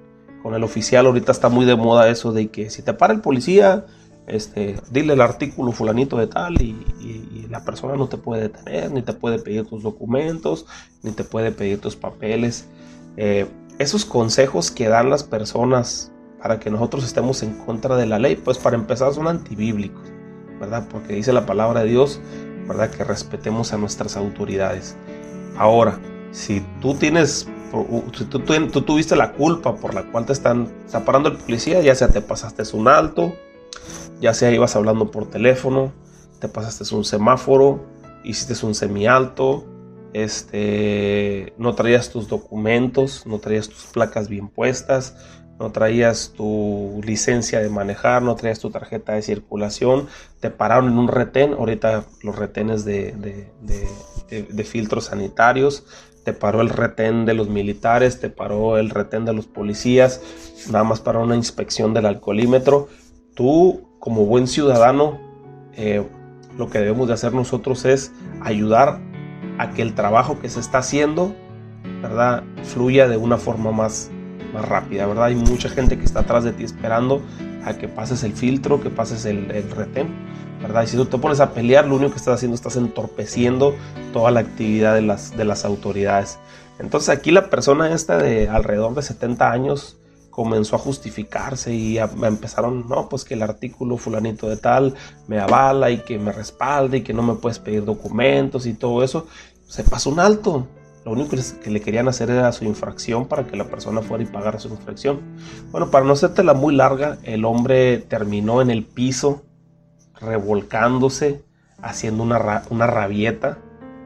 con 0.42 0.55
el 0.55 0.62
oficial. 0.62 1.07
Ahorita 1.07 1.33
está 1.33 1.49
muy 1.49 1.64
de 1.64 1.77
moda 1.77 2.11
eso 2.11 2.31
de 2.31 2.49
que 2.49 2.68
si 2.68 2.83
te 2.83 2.92
para 2.92 3.14
el 3.14 3.23
policía, 3.23 3.87
este, 4.27 4.77
dile 4.90 5.14
el 5.14 5.23
artículo 5.23 5.73
fulanito 5.73 6.18
de 6.18 6.27
tal 6.27 6.61
y, 6.61 6.77
la 7.49 7.64
persona 7.64 7.94
no 7.94 8.09
te 8.09 8.16
puede 8.16 8.42
detener, 8.42 8.90
ni 8.90 9.01
te 9.01 9.12
puede 9.12 9.38
pedir 9.38 9.64
tus 9.64 9.85
documentos, 9.85 10.66
ni 11.03 11.12
te 11.12 11.23
puede 11.23 11.53
pedir 11.53 11.81
tus 11.81 11.94
papeles. 11.94 12.66
Eh, 13.16 13.47
esos 13.79 14.05
consejos 14.05 14.73
que 14.73 14.88
dan 14.88 15.09
las 15.09 15.23
personas 15.23 16.11
para 16.44 16.61
que 16.61 16.68
nosotros 16.68 17.04
estemos 17.04 17.42
en 17.42 17.54
contra 17.54 17.96
de 17.96 18.04
la 18.04 18.18
ley? 18.18 18.37
Pues 18.37 18.59
para 18.59 18.76
empezar 18.76 19.14
son 19.14 19.28
antibíblicos, 19.28 20.02
¿verdad? 20.61 20.87
Porque 20.90 21.14
dice 21.14 21.33
la 21.33 21.46
palabra 21.46 21.83
de 21.83 21.88
Dios, 21.88 22.20
¿verdad? 22.68 22.90
Que 22.90 23.02
respetemos 23.02 23.72
a 23.72 23.78
nuestras 23.78 24.14
autoridades. 24.14 24.94
Ahora, 25.57 25.98
si 26.33 26.62
tú 26.83 26.96
tienes, 26.96 27.48
si 28.14 28.24
tú, 28.26 28.40
tú, 28.40 28.83
tuviste 28.83 29.16
la 29.16 29.33
culpa 29.33 29.76
por 29.76 29.94
la 29.94 30.02
cual 30.12 30.26
te 30.26 30.35
están 30.35 30.68
parando 31.07 31.30
el 31.30 31.38
policía, 31.38 31.80
ya 31.80 31.94
sea 31.94 32.09
te 32.09 32.20
pasaste 32.20 32.62
un 32.76 32.88
alto, 32.88 33.35
ya 34.20 34.35
sea 34.35 34.52
ibas 34.52 34.76
hablando 34.76 35.11
por 35.11 35.30
teléfono, 35.30 35.94
te 36.40 36.48
pasaste 36.48 36.94
un 36.94 37.07
semáforo, 37.07 37.87
hiciste 38.22 38.66
un 38.66 38.74
semialto, 38.74 39.64
este, 40.12 41.54
no 41.57 41.74
traías 41.74 42.11
tus 42.11 42.28
documentos, 42.28 43.26
no 43.26 43.38
traías 43.38 43.70
tus 43.70 43.85
placas 43.87 44.28
bien 44.28 44.48
puestas, 44.48 45.16
no 45.59 45.71
traías 45.71 46.33
tu 46.37 47.01
licencia 47.05 47.61
de 47.61 47.69
manejar, 47.69 48.23
no 48.23 48.35
traías 48.35 48.59
tu 48.59 48.71
tarjeta 48.71 49.12
de 49.12 49.23
circulación, 49.23 50.09
te 50.40 50.51
pararon 50.51 50.93
en 50.93 50.99
un 50.99 51.09
retén, 51.09 51.55
ahorita 51.55 52.05
los 52.23 52.37
retenes 52.37 52.85
de, 52.85 53.14
filtros 54.64 55.07
sanitarios, 55.07 55.87
te 56.25 56.33
paró 56.33 56.61
el 56.61 56.71
retén 56.71 57.27
de 57.27 57.35
los 57.35 57.49
militares, 57.49 58.19
te 58.19 58.31
paró 58.31 58.79
el 58.79 58.90
retén 58.90 59.25
de 59.25 59.33
los 59.33 59.47
policías, 59.47 60.21
nada 60.71 60.85
más 60.85 61.01
para 61.01 61.19
una 61.19 61.37
inspección 61.37 61.95
del 61.95 62.07
alcoholímetro. 62.07 62.88
Tú, 63.35 63.88
como 63.99 64.25
buen 64.25 64.47
ciudadano, 64.47 65.21
eh, 65.77 66.03
lo 66.57 66.71
que 66.71 66.79
debemos 66.79 67.09
de 67.09 67.14
hacer 67.14 67.35
nosotros 67.35 67.85
es 67.85 68.12
ayudar 68.40 69.01
a 69.59 69.71
que 69.71 69.83
el 69.83 69.95
trabajo 69.95 70.40
que 70.40 70.49
se 70.49 70.61
está 70.61 70.79
haciendo, 70.79 71.35
¿verdad?, 72.01 72.43
fluya 72.62 73.07
de 73.09 73.17
una 73.17 73.37
forma 73.37 73.71
más, 73.71 74.11
más 74.55 74.67
rápida, 74.67 75.07
¿verdad? 75.07 75.25
Hay 75.27 75.35
mucha 75.35 75.69
gente 75.69 75.99
que 75.99 76.05
está 76.05 76.21
atrás 76.21 76.45
de 76.45 76.53
ti 76.53 76.64
esperando 76.64 77.21
a 77.64 77.75
que 77.75 77.88
pases 77.88 78.23
el 78.23 78.33
filtro, 78.33 78.81
que 78.81 78.91
pases 78.91 79.24
el, 79.26 79.49
retén, 79.70 80.09
¿verdad? 80.62 80.85
Y 80.85 80.87
si 80.87 80.97
tú 80.97 81.07
te 81.07 81.18
pones 81.18 81.41
a 81.41 81.53
pelear, 81.53 81.87
lo 81.87 81.97
único 81.97 82.12
que 82.12 82.18
estás 82.18 82.37
haciendo 82.37 82.55
estás 82.55 82.76
entorpeciendo 82.76 83.74
toda 84.12 84.31
la 84.31 84.41
actividad 84.41 84.95
de 84.95 85.03
las, 85.03 85.37
de 85.37 85.45
las 85.45 85.64
autoridades. 85.64 86.39
Entonces 86.78 87.09
aquí 87.11 87.31
la 87.31 87.51
persona 87.51 87.93
esta 87.93 88.16
de 88.18 88.49
alrededor 88.49 88.95
de 88.95 89.03
70 89.03 89.51
años 89.51 89.99
comenzó 90.35 90.74
a 90.74 90.81
justificarse 90.81 91.72
y 91.72 91.99
empezaron, 91.99 92.89
no, 92.89 93.09
pues 93.09 93.24
que 93.24 93.35
el 93.35 93.43
artículo 93.43 93.97
fulanito 93.97 94.49
de 94.49 94.57
tal 94.57 94.95
me 95.28 95.39
avala 95.39 95.93
y 95.93 95.99
que 95.99 96.18
me 96.18 96.33
respalde 96.33 96.99
y 96.99 97.01
que 97.03 97.12
no 97.12 97.22
me 97.22 97.35
puedes 97.35 97.61
pedir 97.61 97.85
documentos 97.85 98.66
y 98.66 98.74
todo 98.74 99.05
eso. 99.05 99.28
Se 99.68 99.85
pasó 99.85 100.11
un 100.11 100.18
alto, 100.18 100.66
Lo 101.05 101.12
único 101.12 101.36
que 101.62 101.70
le 101.70 101.80
querían 101.80 102.09
hacer 102.09 102.30
era 102.30 102.50
su 102.52 102.64
infracción 102.64 103.26
para 103.26 103.44
que 103.44 103.57
la 103.57 103.64
persona 103.64 104.00
fuera 104.00 104.24
y 104.24 104.26
pagara 104.26 104.59
su 104.59 104.68
infracción. 104.68 105.20
Bueno, 105.70 105.90
para 105.90 106.07
no 106.07 106.14
la 106.42 106.55
muy 106.55 106.74
larga, 106.74 107.18
el 107.24 107.44
hombre 107.44 107.98
terminó 107.98 108.62
en 108.62 108.70
el 108.70 108.84
piso, 108.84 109.42
revolcándose, 110.18 111.44
haciendo 111.82 112.22
una, 112.22 112.62
una 112.70 112.86
rabieta. 112.86 113.59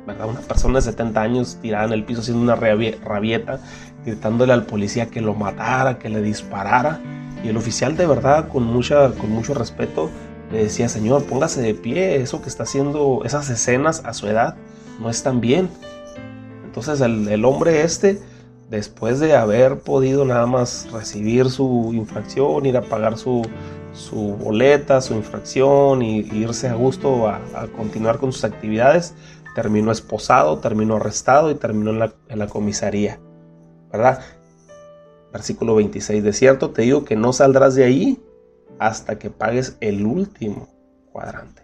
¿verdad? 0.07 0.29
Una 0.29 0.41
persona 0.41 0.77
de 0.77 0.83
70 0.83 1.21
años 1.21 1.59
tirada 1.63 1.85
en 1.85 1.93
el 1.93 2.05
piso 2.05 2.23
haciendo 2.23 2.43
una 2.43 2.57
rabieta, 2.57 3.61
gritándole 4.05 4.53
al 4.53 4.65
policía 4.65 5.07
que 5.07 5.21
lo 5.21 5.35
matara, 5.35 5.99
que 5.99 6.09
le 6.09 6.21
disparara. 6.21 7.01
Y 7.45 7.49
el 7.49 7.57
oficial 7.57 7.97
de 7.97 8.07
verdad, 8.07 8.49
con, 8.49 8.65
mucha, 8.65 9.11
con 9.13 9.31
mucho 9.31 9.55
respeto, 9.55 10.11
le 10.51 10.65
decía, 10.65 10.89
Señor, 10.89 11.25
póngase 11.25 11.61
de 11.61 11.75
pie, 11.75 12.17
eso 12.17 12.43
que 12.43 12.49
está 12.49 12.65
haciendo, 12.65 13.21
esas 13.25 13.51
escenas 13.51 14.03
a 14.05 14.15
su 14.15 14.27
edad, 14.27 14.57
no 14.99 15.11
están 15.11 15.41
bien. 15.41 15.69
Entonces 16.69 17.01
el, 17.01 17.45
hombre 17.47 17.83
este, 17.83 18.21
después 18.69 19.21
de 19.21 19.35
haber 19.35 19.79
podido 19.79 20.27
nada 20.27 20.45
más 20.45 20.87
recibir 20.93 21.49
su 21.49 21.93
infracción, 21.95 22.67
ir 22.67 22.77
a 22.77 22.83
pagar 22.83 23.17
su, 23.17 23.43
boleta, 24.39 25.01
su 25.01 25.15
infracción 25.15 26.03
y, 26.03 26.19
irse 26.19 26.69
a 26.69 26.75
gusto 26.75 27.27
a, 27.27 27.41
continuar 27.75 28.19
con 28.19 28.35
sus 28.35 28.45
actividades, 28.45 29.15
terminó 29.55 29.91
esposado, 29.91 30.59
terminó 30.59 30.97
arrestado 30.97 31.51
y 31.51 31.55
terminó 31.55 31.91
en 31.91 32.01
la, 32.01 32.13
en 32.29 32.39
la 32.39 32.49
comisaría. 32.49 33.19
¿Verdad? 33.91 34.21
Versículo 35.33 35.75
26, 35.75 36.23
de 36.23 36.33
cierto 36.35 36.71
te 36.73 36.83
digo 36.83 37.07
que 37.07 37.17
no 37.17 37.33
saldrás 37.33 37.77
de 37.77 37.85
ahí 37.85 38.23
hasta 38.79 39.19
que 39.19 39.31
pagues 39.31 39.79
el 39.81 40.05
último 40.05 40.69
cuadrante, 41.13 41.63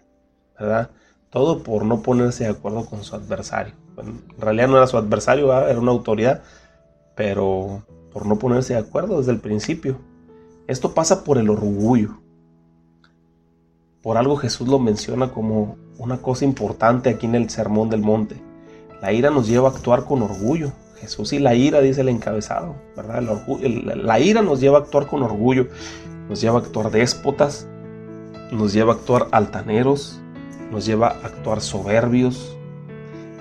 ¿verdad? 0.59 0.89
Todo 1.35 1.63
por 1.63 1.83
no 1.83 2.01
ponerse 2.01 2.45
de 2.45 2.51
acuerdo 2.51 2.85
con 2.85 3.03
su 3.03 3.13
adversario. 3.13 3.73
en 3.97 4.23
realidad 4.39 4.69
no 4.69 4.77
era 4.77 4.87
su 4.87 4.95
adversario, 4.95 5.51
era 5.67 5.77
una 5.77 5.91
autoridad, 5.91 6.43
pero 7.13 7.83
por 8.13 8.25
no 8.25 8.39
ponerse 8.39 8.73
de 8.75 8.79
acuerdo 8.79 9.17
desde 9.17 9.33
el 9.33 9.41
principio. 9.41 9.97
Esto 10.65 10.93
pasa 10.93 11.25
por 11.25 11.37
el 11.37 11.49
orgullo. 11.49 12.21
Por 14.01 14.15
algo 14.15 14.37
Jesús 14.37 14.69
lo 14.69 14.79
menciona 14.79 15.33
como 15.33 15.75
una 15.97 16.21
cosa 16.21 16.45
importante 16.45 17.09
aquí 17.09 17.25
en 17.25 17.35
el 17.35 17.49
Sermón 17.49 17.89
del 17.89 17.99
Monte. 17.99 18.41
La 19.01 19.11
ira 19.11 19.29
nos 19.29 19.45
lleva 19.45 19.67
a 19.67 19.71
actuar 19.71 20.05
con 20.05 20.21
orgullo. 20.21 20.71
Jesús 21.01 21.33
y 21.33 21.39
la 21.39 21.53
ira, 21.53 21.81
dice 21.81 21.99
el 21.99 22.07
encabezado, 22.07 22.75
¿verdad? 22.95 23.21
la 23.21 24.19
ira 24.21 24.41
nos 24.41 24.61
lleva 24.61 24.77
a 24.77 24.81
actuar 24.83 25.07
con 25.07 25.21
orgullo 25.21 25.67
nos 26.29 26.39
lleva 26.39 26.59
a 26.59 26.61
actuar 26.61 26.91
déspotas, 26.91 27.67
nos 28.51 28.71
lleva 28.71 28.93
a 28.93 28.95
actuar 28.95 29.27
altaneros, 29.31 30.21
nos 30.75 30.85
lleva 30.85 31.07
a 31.07 31.27
actuar 31.27 31.61
soberbios. 31.61 32.57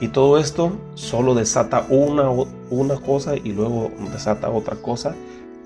Y 0.01 0.09
todo 0.09 0.39
esto 0.39 0.73
solo 0.95 1.35
desata 1.35 1.85
una, 1.89 2.31
una 2.71 2.97
cosa 2.97 3.37
y 3.37 3.53
luego 3.53 3.91
desata 4.13 4.51
otra 4.51 4.77
cosa 4.77 5.17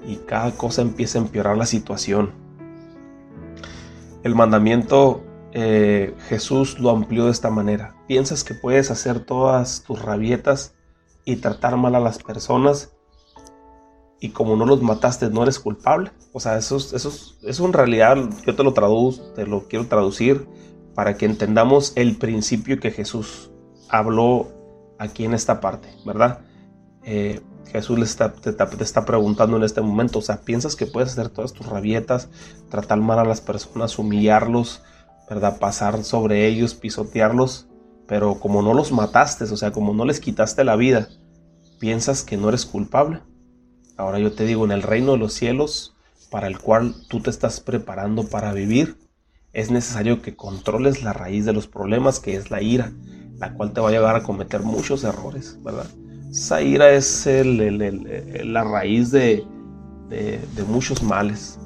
y 0.07 0.17
cada 0.17 0.53
cosa 0.53 0.81
empieza 0.81 1.19
a 1.19 1.23
empeorar 1.23 1.59
la 1.59 1.67
situación. 1.67 2.33
El 4.23 4.35
mandamiento 4.35 5.23
eh, 5.53 6.15
Jesús 6.29 6.79
lo 6.79 6.89
amplió 6.89 7.27
de 7.27 7.33
esta 7.33 7.51
manera. 7.51 7.95
¿Piensas 8.07 8.45
que 8.45 8.55
puedes 8.55 8.91
hacer 8.91 9.21
todas 9.21 9.83
tus 9.83 10.01
rabietas 10.01 10.75
y 11.27 11.37
tratar 11.37 11.77
mal 11.77 11.95
a 11.95 12.01
las 12.01 12.19
personas 12.19 12.95
y 14.21 14.31
como 14.31 14.57
no 14.57 14.65
los 14.65 14.83
mataste 14.83 15.29
no 15.29 15.43
eres 15.43 15.59
culpable. 15.59 16.11
O 16.33 16.41
sea, 16.41 16.57
eso, 16.57 16.77
eso, 16.77 17.67
en 17.67 17.73
realidad 17.73 18.17
yo 18.47 18.57
te 18.57 18.65
lo 18.65 18.73
traduzco, 18.73 19.25
te 19.35 19.47
lo 19.47 19.69
quiero 19.69 19.87
traducir 19.87 20.47
para 20.99 21.17
que 21.17 21.27
entendamos 21.27 21.93
el 21.95 22.17
principio 22.17 22.81
que 22.81 22.91
Jesús 22.91 23.53
habló 23.89 24.49
aquí 24.99 25.25
en 25.25 25.33
esta 25.33 25.61
parte, 25.61 25.89
¿verdad? 26.05 26.41
Eh, 27.05 27.41
Jesús 27.71 28.01
le 28.01 28.05
está, 28.05 28.33
te, 28.33 28.51
está 28.83 29.05
preguntando 29.05 29.57
en 29.57 29.63
este 29.63 29.81
momento, 29.81 30.19
o 30.19 30.23
sea, 30.23 30.41
¿piensas 30.41 30.75
que 30.75 30.87
puedes 30.87 31.13
hacer 31.13 31.29
todas 31.29 31.53
tus 31.53 31.67
rabietas, 31.67 32.31
tratar 32.69 32.99
mal 32.99 33.21
a 33.21 33.25
las 33.25 33.41
personas, 33.41 33.97
humillarlos, 33.97 34.83
¿verdad? 35.31 35.61
Pasar 35.61 36.03
sobre 36.03 36.49
ellos, 36.49 36.75
pisotearlos, 36.75 37.69
pero 38.09 38.41
como 38.41 38.61
no 38.61 38.75
los 38.75 38.91
mataste, 38.91 39.45
o 39.45 39.57
sea, 39.57 39.71
como 39.71 39.95
no 39.95 40.05
les 40.05 40.19
quitaste 40.19 40.65
la 40.65 40.75
vida, 40.75 41.11
¿piensas 41.79 42.25
que 42.25 42.37
no 42.37 42.49
eres 42.49 42.67
culpable? 42.67 43.21
Ahora 43.97 44.19
yo 44.19 44.33
te 44.33 44.47
digo, 44.47 44.65
en 44.65 44.73
el 44.73 44.83
reino 44.83 45.13
de 45.13 45.19
los 45.19 45.33
cielos, 45.33 45.95
para 46.29 46.49
el 46.49 46.59
cual 46.59 46.97
tú 47.09 47.21
te 47.21 47.31
estás 47.31 47.61
preparando 47.61 48.25
para 48.25 48.53
vivir, 48.53 48.97
es 49.53 49.71
necesario 49.71 50.23
que 50.23 50.37
controles 50.37 51.03
la 51.03 51.13
raíz 51.13 51.45
de 51.45 51.53
los 51.53 51.67
problemas, 51.67 52.21
que 52.21 52.37
es 52.37 52.51
la 52.51 52.63
ira, 52.63 52.93
la 53.39 53.55
cual 53.55 53.73
te 53.73 53.81
va 53.81 53.89
a 53.89 53.93
llevar 53.93 54.17
a 54.17 54.23
cometer 54.23 54.63
muchos 54.63 55.05
errores, 55.05 55.59
¿verdad? 55.63 55.87
Esa 56.31 56.61
ira 56.61 56.91
es 56.91 57.27
la 57.27 58.65
raíz 58.65 59.11
de, 59.11 59.45
muchos 60.69 61.03
males. 61.03 61.59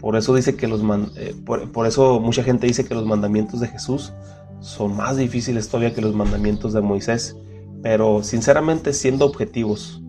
Por 0.00 0.16
eso 0.16 0.34
dice 0.34 0.56
que 0.56 0.66
los 0.66 0.82
eh, 1.16 1.34
por 1.44 1.86
eso 1.86 2.20
mucha 2.20 2.42
gente 2.42 2.66
dice 2.66 2.84
que 2.84 2.94
los 2.94 3.06
mandamientos 3.06 3.60
de 3.60 3.68
Jesús 3.68 4.12
son 4.60 4.96
más 4.96 5.16
difíciles 5.16 5.68
todavía 5.68 5.94
que 5.94 6.00
los 6.00 6.14
mandamientos 6.14 6.72
de 6.72 6.80
Moisés. 6.80 7.36
Pero 7.82 8.22
sinceramente, 8.22 8.92
siendo 8.92 9.26
objetivos, 9.26 10.02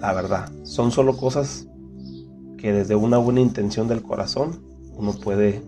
la 0.00 0.12
verdad. 0.12 0.50
Son 0.64 0.90
solo 0.90 1.16
cosas 1.16 1.68
que 2.58 2.72
desde 2.72 2.96
una 2.96 3.18
buena 3.18 3.40
intención 3.40 3.88
del 3.88 4.02
corazón 4.02 4.71
uno 4.96 5.12
puede 5.12 5.62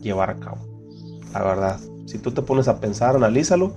llevar 0.00 0.30
a 0.30 0.38
cabo. 0.38 0.58
La 1.32 1.42
verdad, 1.42 1.80
si 2.06 2.18
tú 2.18 2.32
te 2.32 2.42
pones 2.42 2.68
a 2.68 2.80
pensar, 2.80 3.16
analízalo. 3.16 3.72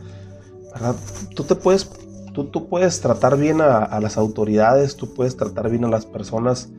Tú 1.35 1.43
te 1.43 1.55
puedes, 1.55 1.89
tú, 2.33 2.45
tú 2.45 2.67
puedes 2.67 3.01
tratar 3.01 3.37
bien 3.37 3.61
a, 3.61 3.99
las 3.99 4.17
autoridades, 4.17 4.95
tú 4.95 5.13
puedes 5.13 5.35
tratar 5.35 5.69
bien 5.69 5.85
a 5.85 5.89
las 5.89 6.05
personas 6.05 6.69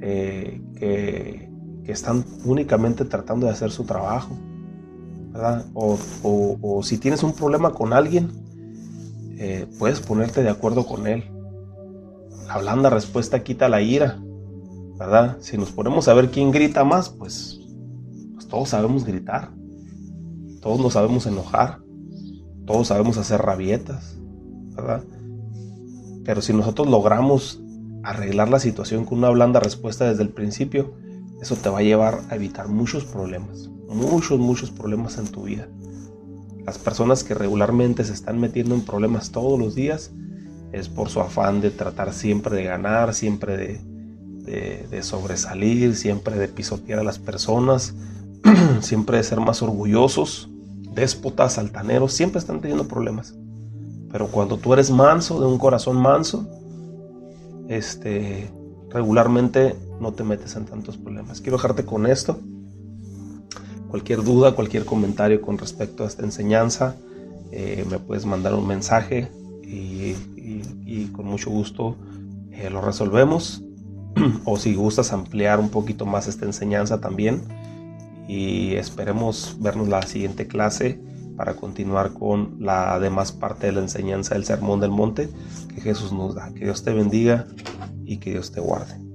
eh, 0.00 0.62
que, 0.76 1.48
están 1.86 2.22
únicamente 2.44 3.06
tratando 3.06 3.46
de 3.46 3.52
hacer 3.52 3.70
su 3.70 3.84
trabajo, 3.84 4.36
¿verdad? 5.32 5.64
O, 5.72 6.82
si 6.82 6.98
tienes 6.98 7.22
un 7.22 7.32
problema 7.32 7.72
con 7.72 7.94
alguien, 7.94 8.30
eh, 9.38 9.66
puedes 9.78 10.00
ponerte 10.00 10.42
de 10.42 10.50
acuerdo 10.50 10.84
con 10.84 11.06
él 11.06 11.24
la 12.48 12.56
blanda 12.56 12.88
respuesta 12.88 13.44
quita 13.44 13.68
la 13.68 13.82
ira, 13.82 14.18
¿verdad? 14.98 15.38
Si 15.40 15.56
nos 15.56 15.70
ponemos 15.70 16.08
a 16.08 16.14
ver 16.14 16.30
quién 16.30 16.50
grita 16.50 16.82
más, 16.84 17.08
pues, 17.08 17.60
pues, 18.34 18.48
todos 18.48 18.70
sabemos 18.70 19.04
gritar, 19.04 19.50
todos 20.60 20.80
nos 20.80 20.94
sabemos 20.94 21.26
enojar, 21.26 21.80
todos 22.66 22.88
sabemos 22.88 23.16
hacer 23.16 23.40
rabietas, 23.40 24.18
¿verdad? 24.74 25.04
Pero 26.24 26.42
si 26.42 26.52
nosotros 26.52 26.88
logramos 26.88 27.62
arreglar 28.02 28.48
la 28.48 28.58
situación 28.58 29.04
con 29.04 29.18
una 29.18 29.30
blanda 29.30 29.60
respuesta 29.60 30.08
desde 30.08 30.24
el 30.24 30.30
principio, 30.30 30.94
eso 31.40 31.54
te 31.54 31.68
va 31.68 31.78
a 31.78 31.82
llevar 31.82 32.20
a 32.28 32.34
evitar 32.34 32.68
muchos 32.68 33.04
problemas, 33.04 33.70
muchos, 33.88 34.40
muchos 34.40 34.72
problemas 34.72 35.16
en 35.18 35.28
tu 35.28 35.44
vida. 35.44 35.68
Las 36.66 36.76
personas 36.76 37.22
que 37.22 37.34
regularmente 37.34 38.04
se 38.04 38.12
están 38.12 38.40
metiendo 38.40 38.74
en 38.74 38.82
problemas 38.82 39.30
todos 39.30 39.58
los 39.58 39.74
días, 39.74 40.10
es 40.72 40.88
por 40.88 41.08
su 41.08 41.20
afán 41.20 41.60
de 41.60 41.70
tratar 41.70 42.12
siempre 42.12 42.56
de 42.56 42.64
ganar, 42.64 43.14
siempre 43.14 43.56
de, 43.56 43.80
sobresalir, 45.02 45.94
siempre 45.94 46.38
de 46.38 46.48
pisotear 46.48 46.98
a 47.00 47.04
las 47.04 47.18
personas, 47.18 47.94
siempre 48.80 49.18
de 49.18 49.22
ser 49.22 49.40
más 49.40 49.62
orgullosos, 49.62 50.48
déspotas, 50.94 51.58
altaneros, 51.58 52.12
siempre 52.12 52.38
están 52.38 52.60
teniendo 52.60 52.88
problemas. 52.88 53.34
Pero 54.10 54.28
cuando 54.28 54.56
tú 54.56 54.72
eres 54.72 54.90
manso, 54.90 55.40
de 55.40 55.46
un 55.46 55.58
corazón 55.58 55.96
manso, 55.96 56.48
este, 57.68 58.50
regularmente 58.90 59.76
no 60.00 60.12
te 60.12 60.24
metes 60.24 60.56
en 60.56 60.64
tantos 60.64 60.96
problemas. 60.96 61.40
Quiero 61.40 61.58
dejarte 61.58 61.84
con 61.84 62.06
esto. 62.06 62.38
Cualquier 63.90 64.22
duda, 64.22 64.54
cualquier 64.54 64.84
comentario 64.84 65.40
con 65.40 65.58
respecto 65.58 66.04
a 66.04 66.06
esta 66.06 66.22
enseñanza, 66.22 66.96
eh, 67.52 67.84
me 67.90 67.98
puedes 67.98 68.26
mandar 68.26 68.54
un 68.54 68.66
mensaje 68.66 69.30
y 69.62 70.14
y 70.88 71.08
con 71.08 71.26
mucho 71.26 71.50
gusto 71.50 71.96
eh, 72.50 72.70
lo 72.70 72.80
resolvemos. 72.80 73.62
o 74.44 74.56
si 74.56 74.74
gustas 74.74 75.12
ampliar 75.12 75.60
un 75.60 75.70
poquito 75.70 76.06
más 76.06 76.28
esta 76.28 76.44
enseñanza 76.44 77.00
también. 77.00 77.42
Y 78.26 78.74
esperemos 78.74 79.56
vernos 79.60 79.88
la 79.88 80.02
siguiente 80.02 80.46
clase 80.46 81.00
para 81.36 81.54
continuar 81.54 82.12
con 82.12 82.56
la 82.58 82.98
demás 82.98 83.32
parte 83.32 83.68
de 83.68 83.72
la 83.72 83.80
enseñanza 83.80 84.34
del 84.34 84.44
Sermón 84.44 84.80
del 84.80 84.90
Monte 84.90 85.30
que 85.74 85.80
Jesús 85.80 86.12
nos 86.12 86.34
da. 86.34 86.52
Que 86.52 86.64
Dios 86.64 86.82
te 86.82 86.92
bendiga 86.92 87.46
y 88.04 88.18
que 88.18 88.32
Dios 88.32 88.52
te 88.52 88.60
guarde. 88.60 89.07